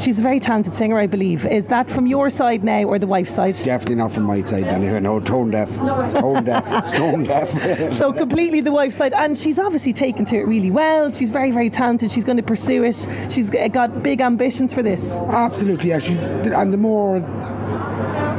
She's 0.00 0.18
a 0.18 0.22
very 0.22 0.38
talented 0.38 0.76
singer, 0.76 0.98
I 0.98 1.06
believe. 1.06 1.46
Is 1.46 1.66
that 1.68 1.90
from 1.90 2.06
your 2.06 2.28
side 2.28 2.62
now 2.62 2.82
or 2.84 2.98
the 2.98 3.06
wife's 3.06 3.34
side? 3.34 3.54
Definitely 3.64 3.94
not 3.96 4.12
from 4.12 4.24
my 4.24 4.44
side, 4.44 4.64
anyway. 4.64 5.00
No, 5.00 5.18
tone 5.18 5.50
deaf. 5.50 5.70
Tone 5.70 6.44
deaf. 6.44 6.86
Stone 6.94 7.24
deaf. 7.24 7.92
so 7.94 8.12
completely 8.12 8.60
the 8.66 8.72
wife's 8.72 8.96
side 8.96 9.14
and 9.14 9.38
she's 9.38 9.58
obviously 9.58 9.92
taken 9.92 10.24
to 10.26 10.36
it 10.36 10.46
really 10.46 10.70
well. 10.70 11.10
She's 11.10 11.30
very 11.30 11.50
very 11.50 11.70
talented. 11.70 12.12
She's 12.12 12.24
going 12.24 12.36
to 12.36 12.42
pursue 12.42 12.84
it. 12.84 12.96
She's 13.30 13.48
got 13.48 14.02
big 14.02 14.20
ambitions 14.20 14.74
for 14.74 14.82
this. 14.82 15.02
Absolutely, 15.10 15.90
yeah. 15.90 15.98
She, 15.98 16.12
and 16.14 16.72
the 16.72 16.76
more 16.76 17.20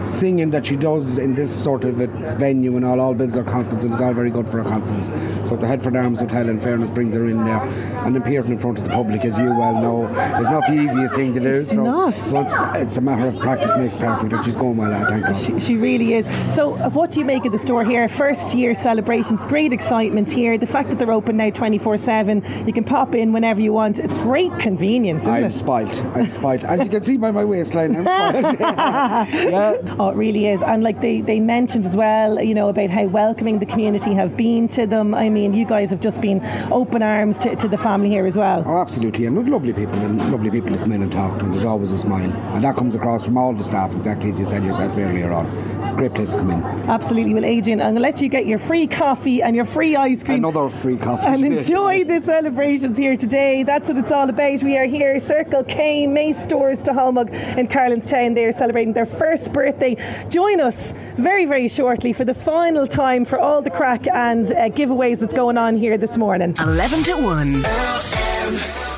singing 0.08 0.50
that 0.52 0.66
she 0.66 0.76
does 0.76 1.18
in 1.18 1.36
this 1.36 1.54
sort 1.64 1.84
of 1.84 2.00
a 2.00 2.08
venue 2.38 2.76
and 2.76 2.86
all, 2.86 3.00
all 3.00 3.14
builds 3.14 3.36
her 3.36 3.44
confidence 3.44 3.84
and 3.84 3.94
it's 3.94 4.02
all 4.02 4.14
very 4.14 4.32
good 4.32 4.46
for 4.48 4.64
her 4.64 4.70
confidence. 4.70 5.06
So 5.50 5.56
the 5.56 5.68
Headford 5.68 5.96
Arms 5.96 6.20
Hotel 6.20 6.50
in 6.50 6.60
fairness 6.62 6.90
brings 6.90 7.14
her 7.14 7.28
in 7.28 7.44
there 7.46 7.64
and 8.06 8.16
appearing 8.18 8.52
in 8.52 8.60
front 8.60 8.78
of 8.80 8.86
the 8.86 8.90
public 8.90 9.24
as 9.26 9.38
you 9.38 9.46
well 9.46 9.82
know 9.82 10.06
is 10.08 10.50
not 10.50 10.64
the 10.68 10.74
easiest 10.74 11.16
thing 11.16 11.34
to 11.34 11.40
do. 11.40 11.56
It's 11.58 11.70
so 11.72 11.84
not. 11.84 12.14
so 12.14 12.42
it's, 12.42 12.54
it's 12.76 12.98
a 12.98 13.02
matter 13.02 13.28
of 13.28 13.38
practice 13.40 13.72
makes 13.78 13.96
perfect 13.96 14.34
and 14.34 14.46
she's 14.46 14.56
going 14.56 14.78
well 14.78 14.92
it, 14.92 15.08
thank 15.10 15.26
God. 15.26 15.34
she, 15.34 15.60
she 15.60 15.76
really 15.76 16.14
is 16.14 16.26
so 16.56 16.76
uh, 16.76 16.90
what 16.90 17.12
do 17.12 17.20
you 17.20 17.26
make 17.26 17.46
of 17.46 17.52
the 17.52 17.60
store 17.60 17.84
here 17.84 18.08
first 18.08 18.56
year 18.56 18.74
celebrations 18.74 19.46
great 19.46 19.74
excitement 19.74 20.30
here 20.30 20.58
the 20.58 20.68
fact 20.68 20.90
that 20.90 20.98
they're 20.98 21.12
open 21.12 21.38
now 21.38 21.50
24 21.50 21.98
7 21.98 22.66
you 22.66 22.74
can 22.74 22.84
pop 22.84 23.14
in 23.14 23.34
whenever 23.34 23.62
you 23.62 23.74
want 23.74 24.00
it's 24.00 24.14
great 24.16 24.58
convenience 24.60 25.24
isn't 25.24 25.34
I'm 25.34 25.44
it 25.46 25.52
spite. 25.52 25.96
I'm 26.16 26.32
spite. 26.32 26.64
As 26.64 26.80
you 26.80 26.90
can 26.90 27.04
see 27.04 27.18
by 27.18 27.32
my 27.32 27.44
waistline, 27.44 27.96
I'm 27.96 28.04
spite. 28.44 28.60
yeah. 28.60 29.96
Oh, 30.00 30.10
it 30.10 30.16
really 30.16 30.48
is. 30.48 30.62
And 30.62 30.84
like 30.84 31.02
they, 31.02 31.22
they 31.22 31.40
mentioned 31.40 31.86
as 31.86 31.96
well, 31.96 32.40
you 32.42 32.54
know, 32.54 32.70
about 32.70 32.92
how 32.92 33.06
welcoming 33.06 33.58
the 33.58 33.66
community 33.66 34.14
have 34.14 34.38
been 34.38 34.68
to 34.70 34.86
them. 34.86 35.16
I 35.16 35.30
mean, 35.30 35.54
you 35.54 35.66
guys 35.66 35.90
have 35.90 36.02
just 36.02 36.22
been 36.22 36.40
open 36.72 37.02
arms 37.02 37.38
to, 37.40 37.56
to 37.56 37.68
the 37.68 37.78
family 37.78 38.10
here 38.10 38.28
as 38.28 38.38
well. 38.38 38.64
Oh, 38.68 38.80
absolutely, 38.80 39.26
and 39.26 39.36
with 39.36 39.48
lovely 39.48 39.74
people, 39.74 39.96
and 39.96 40.32
lovely 40.32 40.52
people 40.52 40.70
to 40.72 40.78
come 40.78 40.92
in 40.92 41.02
and 41.02 41.12
talk 41.12 41.40
to, 41.40 41.46
and 41.46 41.54
there's 41.54 41.66
always 41.66 41.92
a 41.92 41.98
smile, 42.00 42.32
and 42.32 42.64
that 42.64 42.76
comes 42.76 42.94
across 42.94 43.26
from 43.26 43.38
all 43.38 43.54
the 43.54 43.64
staff, 43.64 43.92
exactly 43.96 44.30
as 44.30 44.38
you 44.38 44.46
said 44.46 44.64
yourself 44.64 44.96
earlier 44.98 45.32
on. 45.34 45.48
Great 45.96 46.14
place 46.14 46.30
to 46.30 46.38
come 46.38 46.52
in. 46.52 46.62
Absolutely. 46.88 47.34
Well, 47.34 47.46
Adrian, 47.46 47.82
I'm 47.82 47.94
going 47.94 47.96
to 47.96 48.02
let 48.02 48.22
you 48.22 48.30
get 48.30 48.46
your 48.46 48.60
free 48.60 48.86
coffee 48.86 49.42
and 49.42 49.56
your 49.56 49.66
free 49.66 49.96
ice 49.96 50.24
cream. 50.24 50.46
Another 50.46 50.70
free 50.70 50.98
coffee. 50.98 51.26
And 51.26 51.44
enjoy 51.58 52.04
the 52.04 52.22
celebrations 52.22 53.00
here 53.00 53.16
today. 53.16 53.64
That's 53.64 53.88
what 53.88 53.98
it's 53.98 54.12
all 54.12 54.30
about. 54.30 54.62
We 54.62 54.78
are 54.78 54.86
here, 54.86 55.20
Circle 55.20 55.64
K, 55.64 56.06
May 56.06 56.34
Stores 56.34 56.78
Stahalmog 56.80 57.34
in 57.58 57.68
Carlanstown. 57.68 58.36
They 58.36 58.46
are 58.46 58.52
celebrating 58.52 58.94
their 58.94 59.08
first 59.08 59.52
birthday. 59.52 59.87
Join 60.30 60.60
us 60.60 60.94
very, 61.18 61.46
very 61.46 61.68
shortly 61.68 62.14
for 62.14 62.26
the 62.26 62.34
final 62.34 62.88
time 62.88 63.26
for 63.26 63.40
all 63.40 63.62
the 63.62 63.70
crack 63.70 64.08
and 64.08 64.52
uh, 64.52 64.70
giveaways 64.70 65.20
that's 65.20 65.34
going 65.34 65.58
on 65.58 65.78
here 65.78 65.98
this 65.98 66.18
morning. 66.18 66.56
11 66.60 67.04
to 67.04 67.14
1. 67.14 68.97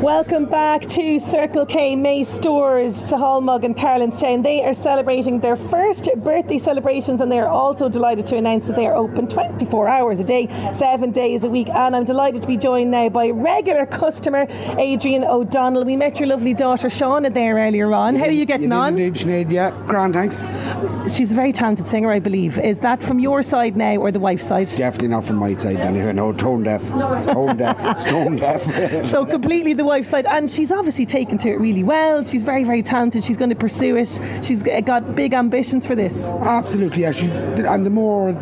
Welcome 0.00 0.46
back 0.46 0.88
to 0.88 1.18
Circle 1.18 1.66
K 1.66 1.94
May 1.94 2.24
Stores 2.24 2.94
Stahalmog 2.94 3.66
and 3.66 3.76
Carlanstown. 3.76 4.42
They 4.42 4.64
are 4.64 4.72
celebrating 4.72 5.40
their 5.40 5.56
first 5.56 6.08
birthday 6.16 6.56
celebrations 6.56 7.20
and 7.20 7.30
they 7.30 7.38
are 7.38 7.50
also 7.50 7.90
delighted 7.90 8.26
to 8.28 8.38
announce 8.38 8.66
that 8.66 8.76
they 8.76 8.86
are 8.86 8.96
open 8.96 9.28
24 9.28 9.88
hours 9.88 10.18
a 10.18 10.24
day, 10.24 10.46
seven 10.78 11.10
days 11.10 11.44
a 11.44 11.50
week. 11.50 11.68
And 11.68 11.94
I'm 11.94 12.06
delighted 12.06 12.40
to 12.40 12.48
be 12.48 12.56
joined 12.56 12.90
now 12.90 13.10
by 13.10 13.28
regular 13.28 13.84
customer 13.84 14.46
Adrian 14.78 15.22
O'Donnell. 15.22 15.84
We 15.84 15.96
met 15.96 16.18
your 16.18 16.30
lovely 16.30 16.54
daughter 16.54 16.88
Shauna 16.88 17.34
there 17.34 17.56
earlier 17.56 17.92
on. 17.92 18.16
How 18.16 18.24
are 18.24 18.30
you 18.30 18.46
getting 18.46 18.72
on? 18.72 18.98
Indeed, 18.98 19.22
Sinead, 19.22 19.52
yeah, 19.52 19.70
grand, 19.86 20.14
thanks. 20.14 20.40
She's 21.14 21.32
a 21.32 21.34
very 21.34 21.52
talented 21.52 21.88
singer, 21.88 22.10
I 22.10 22.20
believe. 22.20 22.58
Is 22.58 22.78
that 22.78 23.02
from 23.02 23.18
your 23.18 23.42
side 23.42 23.76
now 23.76 23.96
or 23.96 24.10
the 24.10 24.20
wife's 24.20 24.46
side? 24.46 24.68
Definitely 24.68 25.08
not 25.08 25.26
from 25.26 25.36
my 25.36 25.54
side, 25.58 25.76
anyway. 25.76 26.14
No, 26.14 26.32
tone 26.32 26.62
deaf. 26.62 26.80
Tone 26.80 27.58
deaf. 27.58 28.00
Stone 28.00 28.36
deaf. 28.36 29.04
so 29.10 29.26
completely 29.26 29.74
the 29.74 29.89
wife's 29.90 30.08
side 30.08 30.26
and 30.26 30.50
she's 30.50 30.70
obviously 30.70 31.04
taken 31.04 31.36
to 31.36 31.48
it 31.50 31.58
really 31.60 31.84
well 31.84 32.22
she's 32.22 32.42
very 32.42 32.64
very 32.64 32.82
talented 32.82 33.22
she's 33.24 33.36
going 33.36 33.50
to 33.50 33.56
pursue 33.56 33.96
it 33.96 34.08
she's 34.42 34.62
got 34.62 35.14
big 35.14 35.34
ambitions 35.34 35.86
for 35.86 35.94
this 35.94 36.16
Absolutely, 36.60 37.02
yeah. 37.02 37.12
She, 37.12 37.26
and 37.26 37.84
the 37.84 37.90
more 37.90 38.32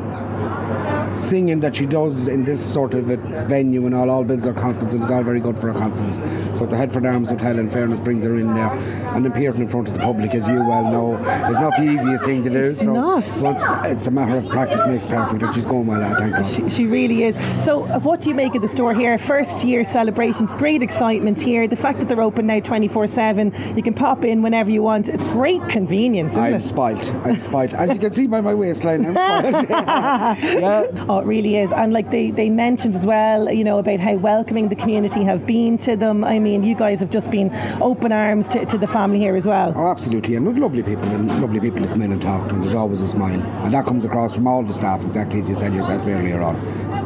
singing 1.15 1.61
that 1.61 1.77
she 1.77 1.87
does 1.87 2.29
in 2.29 2.45
this 2.45 2.61
sort 2.65 2.95
of 2.95 3.05
venue 3.49 3.87
and 3.87 3.95
all, 3.95 4.11
all 4.11 4.25
builds 4.25 4.45
her 4.45 4.53
confidence 4.53 4.95
and 4.95 5.03
it's 5.03 5.11
all 5.11 5.23
very 5.23 5.41
good 5.41 5.59
for 5.61 5.73
her 5.73 5.79
confidence. 5.79 6.17
So 6.59 6.67
the 6.67 6.77
Headford 6.77 7.07
Arms 7.07 7.31
Hotel 7.31 7.59
in 7.59 7.71
fairness 7.71 8.01
brings 8.01 8.25
her 8.25 8.37
in 8.37 8.55
there 8.55 8.73
and 9.15 9.27
appearing 9.27 9.61
in 9.61 9.69
front 9.69 9.89
of 9.89 9.95
the 9.95 10.01
public 10.01 10.35
as 10.35 10.47
you 10.49 10.57
well 10.57 10.91
know 10.91 11.15
is 11.15 11.59
not 11.59 11.77
the 11.77 11.85
easiest 11.85 12.25
thing 12.25 12.43
to 12.45 12.51
do. 12.51 12.75
So, 12.75 12.93
not. 12.93 13.25
so 13.25 13.51
it's, 13.53 13.65
it's 13.85 14.07
a 14.07 14.11
matter 14.11 14.39
of 14.39 14.49
practice 14.49 14.81
makes 14.87 15.07
perfect 15.07 15.43
and 15.43 15.55
she's 15.55 15.67
going 15.67 15.87
well 15.87 16.03
it, 16.03 16.19
thank 16.19 16.35
God. 16.35 16.47
she, 16.47 16.69
she 16.69 16.87
really 16.87 17.25
is 17.25 17.35
so 17.65 17.85
uh, 17.85 17.99
what 18.01 18.21
do 18.21 18.29
you 18.29 18.35
make 18.35 18.55
of 18.55 18.63
the 18.63 18.69
store 18.69 18.95
here 18.95 19.17
first 19.19 19.65
year 19.65 19.85
celebrations 19.85 20.55
great 20.57 20.83
excitement 20.83 21.39
here 21.39 21.69
the 21.69 21.77
fact 21.77 21.99
that 21.99 22.09
they're 22.09 22.21
open 22.21 22.47
now 22.47 22.61
24 22.61 23.07
7 23.07 23.77
you 23.77 23.83
can 23.83 23.95
pop 23.95 24.25
in 24.25 24.43
whenever 24.43 24.71
you 24.71 24.83
want 24.83 25.09
it's 25.09 25.25
great 25.25 25.67
convenience 25.69 26.33
isn't 26.33 26.45
I'm 26.45 26.55
it 26.55 26.63
spite. 26.63 27.09
I'm 27.27 27.41
spite. 27.41 27.75
As 27.75 27.91
you 27.91 27.99
can 27.99 28.13
see 28.13 28.27
by 28.27 28.41
my 28.41 28.55
waistline, 28.55 29.03
yeah. 29.15 30.87
Oh, 31.09 31.19
it 31.19 31.27
really 31.27 31.57
is. 31.57 31.73
And 31.73 31.93
like 31.93 32.11
they, 32.11 32.31
they 32.31 32.49
mentioned 32.49 32.97
as 32.97 33.07
well, 33.07 33.53
you 33.53 33.65
know, 33.65 33.79
about 33.79 34.01
how 34.01 34.17
welcoming 34.17 34.69
the 34.69 34.77
community 34.77 35.25
have 35.25 35.47
been 35.47 35.79
to 35.79 35.97
them. 35.97 36.25
I 36.25 36.39
mean, 36.39 36.48
you 36.55 36.75
guys 36.75 37.01
have 37.01 37.11
just 37.11 37.31
been 37.31 37.51
open 37.81 38.13
arms 38.13 38.49
to, 38.49 38.65
to 38.67 38.79
the 38.79 38.87
family 38.87 39.19
here 39.19 39.37
as 39.37 39.47
well. 39.47 39.73
Oh, 39.77 39.91
absolutely, 39.91 40.35
and 40.37 40.47
with 40.47 40.59
lovely 40.59 40.83
people, 40.83 41.05
and 41.05 41.41
lovely 41.41 41.61
people 41.61 41.81
to 41.83 41.89
come 41.89 42.03
in 42.03 42.13
and 42.13 42.21
talk 42.21 42.49
to, 42.49 42.55
and 42.55 42.65
there's 42.65 42.75
always 42.75 43.01
a 43.01 43.09
smile, 43.09 43.41
and 43.65 43.75
that 43.75 43.85
comes 43.85 44.05
across 44.05 44.35
from 44.35 44.47
all 44.47 44.63
the 44.63 44.75
staff, 44.75 45.03
exactly 45.03 45.41
as 45.41 45.49
you 45.49 45.55
said 45.55 45.75
yourself 45.75 46.07
earlier 46.07 46.43
on. 46.43 46.57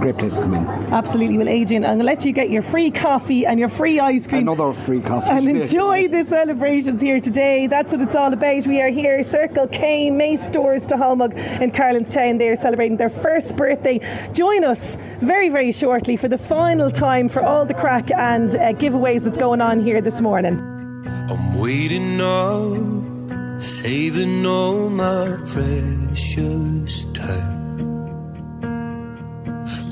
Great 0.01 0.19
place 0.19 0.35
to 0.35 0.41
come 0.41 0.55
in. 0.55 0.67
Absolutely. 0.93 1.39
Well, 1.39 1.49
Adrian, 1.49 1.85
I'm 1.85 1.91
going 1.91 1.99
to 2.01 2.05
let 2.05 2.25
you 2.25 2.33
get 2.33 2.51
your 2.51 2.63
free 2.63 2.91
coffee 2.91 3.47
and 3.47 3.59
your 3.59 3.69
free 3.69 4.01
ice 4.01 4.27
cream. 4.27 4.49
Another 4.49 4.73
free 4.85 5.01
coffee. 5.01 5.31
And 5.31 5.49
enjoy 5.49 6.09
the 6.09 6.25
celebrations 6.27 7.01
here 7.01 7.21
today. 7.21 7.69
That's 7.69 7.93
what 7.93 8.03
it's 8.03 8.17
all 8.17 8.33
about. 8.33 8.67
We 8.67 8.81
are 8.81 8.89
here, 8.89 9.23
Circle 9.23 9.69
K, 9.69 10.11
May 10.11 10.37
Stores 10.37 10.83
Stahalmog 10.83 11.37
in 11.61 11.71
Carlanstown. 11.71 12.39
They 12.39 12.49
are 12.49 12.57
celebrating 12.57 12.97
their 12.97 13.11
first 13.11 13.57
birthday. 13.57 14.01
Join 14.33 14.65
us 14.65 14.97
very, 15.21 15.49
very 15.49 15.71
shortly 15.71 16.17
for 16.17 16.29
the 16.29 16.39
final 16.39 16.91
time 16.91 17.29
for 17.29 17.43
all 17.43 17.65
the 17.65 17.75
crack 17.75 18.11
and 18.11 18.51
uh, 18.57 18.73
giveaways 18.73 19.23
that's 19.33 19.41
going 19.41 19.63
on 19.63 19.83
here 19.83 20.03
this 20.03 20.21
morning. 20.21 20.59
I'm 21.07 21.59
waiting 21.59 22.21
up, 22.21 23.63
saving 23.63 24.45
all 24.45 24.91
my 24.91 25.39
precious 25.47 27.07
time. 27.15 27.63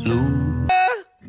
Lose 0.03 0.68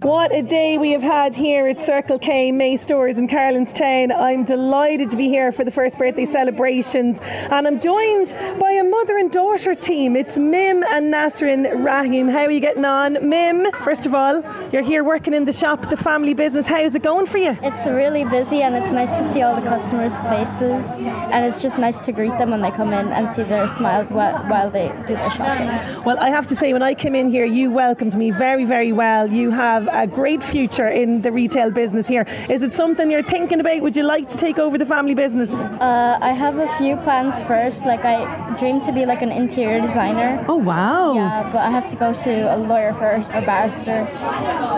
What 0.03 0.33
a 0.33 0.41
day 0.41 0.79
we 0.79 0.89
have 0.93 1.03
had 1.03 1.35
here 1.35 1.67
at 1.67 1.85
Circle 1.85 2.17
K 2.17 2.51
May 2.51 2.75
Stores 2.75 3.19
in 3.19 3.27
Carlanstown. 3.27 4.11
I'm 4.11 4.43
delighted 4.45 5.11
to 5.11 5.15
be 5.15 5.27
here 5.27 5.51
for 5.51 5.63
the 5.63 5.69
first 5.69 5.95
birthday 5.99 6.25
celebrations 6.25 7.19
and 7.21 7.67
I'm 7.67 7.79
joined 7.79 8.31
by 8.59 8.71
a 8.71 8.83
mother 8.83 9.19
and 9.19 9.31
daughter 9.31 9.75
team. 9.75 10.15
It's 10.15 10.39
Mim 10.39 10.83
and 10.89 11.13
Nasrin 11.13 11.85
Rahman. 11.85 12.29
How 12.29 12.45
are 12.45 12.49
you 12.49 12.59
getting 12.59 12.83
on? 12.83 13.29
Mim, 13.29 13.71
first 13.83 14.07
of 14.07 14.15
all, 14.15 14.43
you're 14.71 14.81
here 14.81 15.03
working 15.03 15.35
in 15.35 15.45
the 15.45 15.51
shop, 15.51 15.87
the 15.91 15.97
family 15.97 16.33
business. 16.33 16.65
How's 16.65 16.95
it 16.95 17.03
going 17.03 17.27
for 17.27 17.37
you? 17.37 17.55
It's 17.61 17.85
really 17.85 18.25
busy 18.25 18.63
and 18.63 18.75
it's 18.75 18.91
nice 18.91 19.11
to 19.11 19.33
see 19.33 19.43
all 19.43 19.53
the 19.55 19.61
customers' 19.61 20.13
faces 20.13 20.83
and 21.31 21.45
it's 21.45 21.61
just 21.61 21.77
nice 21.77 21.99
to 22.07 22.11
greet 22.11 22.35
them 22.39 22.49
when 22.49 22.63
they 22.63 22.71
come 22.71 22.91
in 22.91 23.09
and 23.09 23.35
see 23.35 23.43
their 23.43 23.69
smiles 23.77 24.09
while, 24.09 24.39
while 24.47 24.71
they 24.71 24.87
do 25.05 25.13
their 25.13 25.29
shopping. 25.29 26.03
Well, 26.03 26.17
I 26.17 26.31
have 26.31 26.47
to 26.47 26.55
say, 26.55 26.73
when 26.73 26.81
I 26.81 26.95
came 26.95 27.13
in 27.13 27.29
here, 27.29 27.45
you 27.45 27.69
welcomed 27.69 28.15
me 28.15 28.31
very, 28.31 28.65
very 28.65 28.91
well. 28.91 29.31
You 29.31 29.51
have 29.51 29.90
a 29.91 30.07
great 30.07 30.43
future 30.43 30.87
in 30.87 31.21
the 31.21 31.31
retail 31.31 31.71
business 31.71 32.07
here. 32.07 32.25
Is 32.49 32.61
it 32.61 32.75
something 32.75 33.11
you're 33.11 33.23
thinking 33.23 33.59
about? 33.59 33.81
Would 33.81 33.95
you 33.95 34.03
like 34.03 34.27
to 34.29 34.37
take 34.37 34.57
over 34.59 34.77
the 34.77 34.85
family 34.85 35.15
business? 35.15 35.51
Uh, 35.51 36.17
I 36.21 36.33
have 36.33 36.57
a 36.57 36.67
few 36.77 36.95
plans 36.97 37.35
first. 37.47 37.81
Like 37.81 38.03
I 38.03 38.57
dream 38.59 38.81
to 38.81 38.91
be 38.91 39.05
like 39.05 39.21
an 39.21 39.31
interior 39.31 39.81
designer. 39.81 40.43
Oh 40.47 40.55
wow! 40.55 41.13
Yeah, 41.13 41.49
but 41.51 41.59
I 41.59 41.71
have 41.71 41.89
to 41.89 41.95
go 41.95 42.13
to 42.13 42.55
a 42.55 42.57
lawyer 42.57 42.93
first, 42.93 43.31
a 43.31 43.41
barrister. 43.41 44.07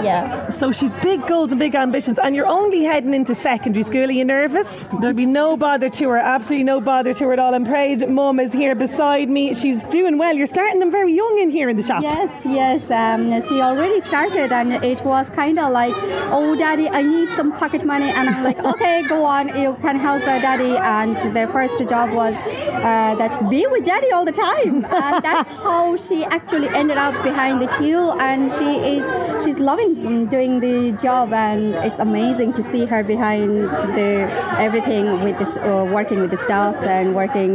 Yeah. 0.04 0.50
So 0.52 0.72
she's 0.72 0.94
big 0.96 1.26
goals 1.28 1.52
and 1.52 1.60
big 1.60 1.76
ambitions, 1.76 2.20
and 2.20 2.36
you're 2.36 2.48
only 2.48 2.84
heading 2.84 3.14
into 3.14 3.36
secondary 3.36 3.84
school. 3.84 4.10
Are 4.10 4.12
you 4.12 4.26
nervous? 4.26 4.88
There'll 5.00 5.16
be 5.16 5.26
no 5.26 5.58
bother 5.58 5.90
to 5.90 6.10
her, 6.10 6.18
absolutely 6.18 6.64
no 6.64 6.82
bother 6.82 7.14
to 7.14 7.24
her 7.26 7.34
at 7.34 7.40
all. 7.40 7.54
I'm 7.54 7.66
proud 7.66 8.08
Mum 8.10 8.40
is 8.40 8.54
here 8.54 8.76
beside 8.76 9.30
me. 9.30 9.54
She's 9.54 9.82
doing 9.84 10.18
well. 10.18 10.36
You're 10.36 10.48
starting 10.48 10.80
them 10.80 10.92
very 10.92 11.14
young 11.14 11.40
in 11.40 11.50
here 11.50 11.70
in 11.70 11.78
the 11.78 11.84
shop. 11.84 12.02
Yes, 12.04 12.32
yes. 12.46 12.90
Um, 12.90 13.42
she 13.48 13.62
already 13.62 14.02
started, 14.02 14.52
and 14.52 14.74
it 14.84 15.03
was 15.06 15.30
kind 15.32 15.60
of 15.60 15.72
like, 15.72 15.94
oh, 16.32 16.56
daddy, 16.56 16.88
I 16.90 17.02
need 17.02 17.30
some 17.36 17.52
pocket 17.58 17.86
money. 17.86 18.10
And 18.10 18.30
I'm 18.30 18.44
like, 18.44 18.60
okay, 18.74 19.04
go 19.08 19.26
on, 19.26 19.48
you 19.60 19.76
can 19.82 20.00
help 20.00 20.24
uh, 20.24 20.40
daddy. 20.40 20.76
And 20.78 21.16
the 21.36 21.50
first 21.52 21.78
job 21.90 22.12
was 22.12 22.34
uh, 22.34 23.16
that 23.18 23.50
be 23.50 23.66
with 23.68 23.86
daddy 23.86 24.12
all 24.12 24.26
the 24.26 24.32
time. 24.32 24.86
And 25.04 25.24
that's 25.24 25.50
how 25.50 25.98
she 25.98 26.24
actually 26.26 26.70
ended 26.70 26.98
up 26.98 27.24
behind 27.24 27.62
the 27.62 27.68
till. 27.78 28.20
And 28.20 28.52
she 28.58 28.70
is, 28.96 29.44
she's 29.44 29.58
loving 29.58 30.28
doing 30.28 30.60
the 30.60 30.98
job, 31.02 31.34
and 31.34 31.74
it's 31.76 31.98
amazing 32.00 32.54
to 32.54 32.64
see 32.64 32.86
her 32.86 33.04
behind 33.04 33.70
the 33.98 34.30
everything 34.60 35.24
with 35.24 35.38
this, 35.40 35.56
uh, 35.58 35.90
working 35.92 36.20
with 36.20 36.32
the 36.32 36.42
staffs 36.44 36.82
and 36.82 37.16
working 37.16 37.54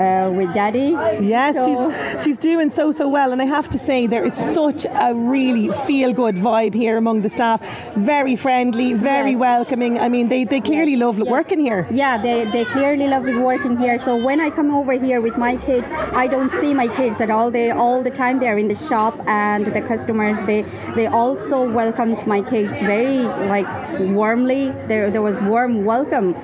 uh, 0.00 0.30
with 0.34 0.52
daddy. 0.54 0.90
Yes, 1.20 1.54
So- 1.56 1.66
she's 1.66 2.22
she's 2.24 2.38
doing 2.38 2.70
so 2.70 2.92
so 2.92 3.08
well, 3.08 3.32
and 3.32 3.40
I 3.42 3.46
have 3.46 3.68
to 3.70 3.78
say 3.78 4.06
there 4.06 4.24
is 4.24 4.34
such 4.34 4.84
a 5.08 5.14
really 5.14 5.68
feel 5.86 6.12
good 6.12 6.36
vibe 6.36 6.74
here 6.74 6.85
among 6.94 7.22
the 7.22 7.28
staff. 7.28 7.58
Very 7.96 8.36
friendly, 8.36 8.92
very 8.92 9.32
Yes. 9.32 9.40
welcoming. 9.40 9.98
I 9.98 10.08
mean, 10.08 10.28
they, 10.28 10.44
they 10.44 10.60
clearly 10.60 10.94
love 10.94 11.18
working 11.18 11.58
here. 11.58 11.86
Yeah, 11.90 12.16
they, 12.26 12.44
they 12.54 12.64
clearly 12.66 13.06
love 13.08 13.24
working 13.42 13.76
here. 13.76 13.98
So 13.98 14.12
when 14.24 14.38
I 14.40 14.50
come 14.50 14.70
over 14.70 14.92
here 14.92 15.20
with 15.20 15.36
my 15.36 15.56
kids, 15.56 15.88
I 16.22 16.26
don't 16.28 16.50
see 16.60 16.72
my 16.74 16.88
kids 17.00 17.20
at 17.20 17.30
all. 17.30 17.50
They 17.50 17.70
all 17.70 18.02
the 18.02 18.10
time 18.10 18.38
they're 18.38 18.58
in 18.58 18.68
the 18.68 18.76
shop, 18.76 19.14
and 19.26 19.66
the 19.66 19.82
customers 19.82 20.38
they 20.46 20.60
they 20.94 21.06
also 21.06 21.56
welcomed 21.80 22.24
my 22.26 22.40
kids 22.42 22.72
very 22.92 23.18
like 23.54 23.66
warmly. 24.00 24.70
There 24.86 25.10
there 25.10 25.22
was 25.22 25.40
warm 25.40 25.84
welcome 25.84 26.34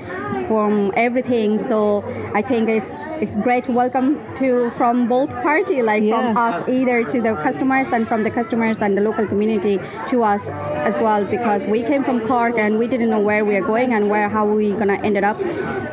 from 0.49 0.93
everything. 0.97 1.59
So 1.69 2.03
I 2.35 2.43
think 2.43 2.69
it's 2.69 2.87
it's 3.23 3.37
great 3.37 3.69
welcome 3.69 4.17
to 4.37 4.73
from 4.77 5.09
both 5.09 5.31
party, 5.45 5.81
like 5.81 6.03
from 6.09 6.37
us 6.37 6.69
either 6.69 7.05
to 7.05 7.23
the 7.23 7.35
customers 7.45 7.87
and 7.93 8.09
from 8.09 8.25
the 8.25 8.31
customers 8.33 8.79
and 8.81 8.99
the 8.99 9.01
local 9.01 9.25
community 9.29 9.79
to 10.09 10.25
us 10.25 10.43
as 10.83 11.01
well 11.01 11.25
because 11.25 11.65
we 11.67 11.85
came 11.85 12.03
from 12.03 12.27
Cork 12.27 12.59
and 12.59 12.81
we 12.81 12.89
didn't 12.89 13.11
know 13.11 13.21
where 13.21 13.45
we 13.45 13.55
are 13.55 13.63
going 13.63 13.95
and 13.95 14.11
where 14.11 14.29
how 14.29 14.45
we 14.45 14.73
gonna 14.73 15.01
end 15.05 15.17
it 15.17 15.23
up. 15.23 15.39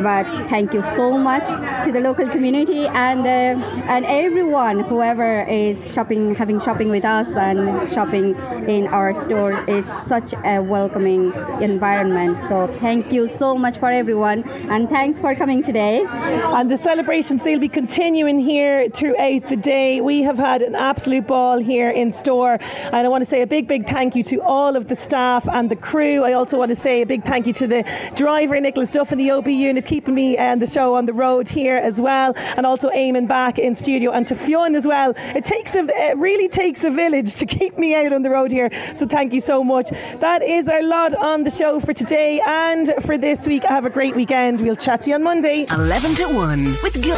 But 0.02 0.26
thank 0.50 0.74
you 0.74 0.82
so 0.82 1.20
much 1.20 1.46
to 1.86 1.92
the 1.92 2.00
local 2.00 2.28
community 2.28 2.88
and 2.88 3.22
uh, 3.22 3.64
and 3.94 4.06
everyone 4.06 4.80
whoever 4.80 5.44
is 5.44 5.78
shopping 5.94 6.34
having 6.34 6.60
shopping 6.60 6.90
with 6.90 7.06
us 7.06 7.28
and 7.36 7.94
shopping 7.94 8.36
in 8.68 8.88
our 8.88 9.14
store 9.22 9.64
is 9.70 9.86
such 10.08 10.34
a 10.46 10.60
welcoming 10.64 11.32
environment. 11.62 12.40
So 12.50 12.76
thank 12.80 13.12
you 13.12 13.28
so 13.28 13.56
much 13.56 13.78
for 13.78 13.92
everyone 13.92 14.50
and 14.72 14.90
thanks 14.90 15.20
for 15.20 15.36
coming 15.36 15.62
today. 15.62 16.04
And 16.10 16.72
the 16.72 16.78
celebrations, 17.24 17.44
they'll 17.44 17.60
be 17.60 17.68
continuing 17.68 18.40
here 18.40 18.90
throughout 18.90 19.50
the 19.50 19.58
day. 19.58 20.00
We 20.00 20.24
have 20.24 20.38
had 20.38 20.62
an 20.62 20.76
absolute 20.76 21.28
ball 21.28 21.58
here 21.58 21.90
in 21.90 22.14
store. 22.14 22.58
And 22.62 22.96
I 22.96 23.10
want 23.10 23.24
to 23.24 23.30
say 23.30 23.42
a 23.42 23.48
big, 23.48 23.68
big 23.68 23.90
thank 23.90 24.16
you 24.16 24.24
to 24.24 24.42
all 24.42 24.78
of 24.78 24.88
the 24.88 24.96
staff 24.96 25.46
and 25.50 25.70
the 25.70 25.76
crew. 25.76 26.24
I 26.24 26.34
also 26.34 26.58
want 26.58 26.70
to 26.70 26.82
say 26.82 27.02
a 27.02 27.06
big 27.06 27.26
thank 27.26 27.46
you 27.46 27.54
to 27.54 27.68
the 27.68 27.84
driver, 28.16 28.60
Nicholas 28.62 28.90
Duff, 28.90 29.12
and 29.12 29.20
the 29.20 29.32
OB 29.32 29.48
unit, 29.50 29.86
keeping 29.86 30.16
me 30.16 30.38
and 30.38 30.62
the 30.62 30.68
show 30.68 30.96
on 30.96 31.08
the 31.08 31.14
road 31.14 31.50
here 31.50 31.78
as 31.78 32.00
well. 32.00 32.34
And 32.56 32.66
also 32.66 32.90
Eamon 32.90 33.28
back 33.28 33.60
in 33.60 33.76
studio. 33.76 34.12
And 34.12 34.26
to 34.28 34.36
Fionn 34.36 34.76
as 34.76 34.88
well. 34.88 35.14
It 35.18 35.44
takes 35.44 35.76
a, 35.76 35.86
it 35.90 36.18
really 36.18 36.48
takes 36.48 36.84
a 36.86 36.90
village 36.90 37.36
to 37.36 37.46
keep 37.46 37.78
me 37.78 37.96
out 37.96 38.14
on 38.14 38.22
the 38.22 38.30
road 38.30 38.52
here. 38.52 38.70
So 38.96 39.06
thank 39.06 39.34
you 39.34 39.42
so 39.42 39.64
much. 39.64 39.90
That 40.20 40.42
is 40.42 40.70
our 40.70 40.84
lot 40.84 41.14
on 41.16 41.44
the 41.44 41.52
show 41.52 41.82
for 41.82 41.94
today 41.94 42.40
and 42.46 42.94
for 43.02 43.18
this 43.18 43.46
week. 43.46 43.64
Have 43.64 43.86
a 43.86 43.90
great 43.90 44.16
weekend. 44.16 44.62
We'll 44.62 44.78
chat 44.78 45.02
to 45.02 45.10
you 45.10 45.16
on 45.16 45.24
Monday. 45.24 45.66
11 45.70 46.16
to 46.16 46.26
1 46.28 46.64
with. 46.84 47.09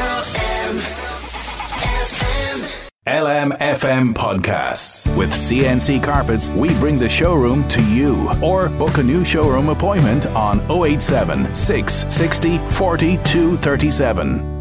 LMFM 3.08 4.14
podcasts. 4.14 5.16
With 5.18 5.32
CNC 5.32 6.04
Carpets, 6.04 6.50
we 6.50 6.70
bring 6.76 6.98
the 7.00 7.10
showroom 7.10 7.68
to 7.70 7.84
you. 7.92 8.32
Or 8.44 8.70
book 8.70 9.00
a 9.00 9.04
new 9.04 9.26
showroom 9.26 9.70
appointment 9.70 10.28
on 10.28 10.60
087 10.70 11.56
660 11.56 12.58
4237. 12.76 14.61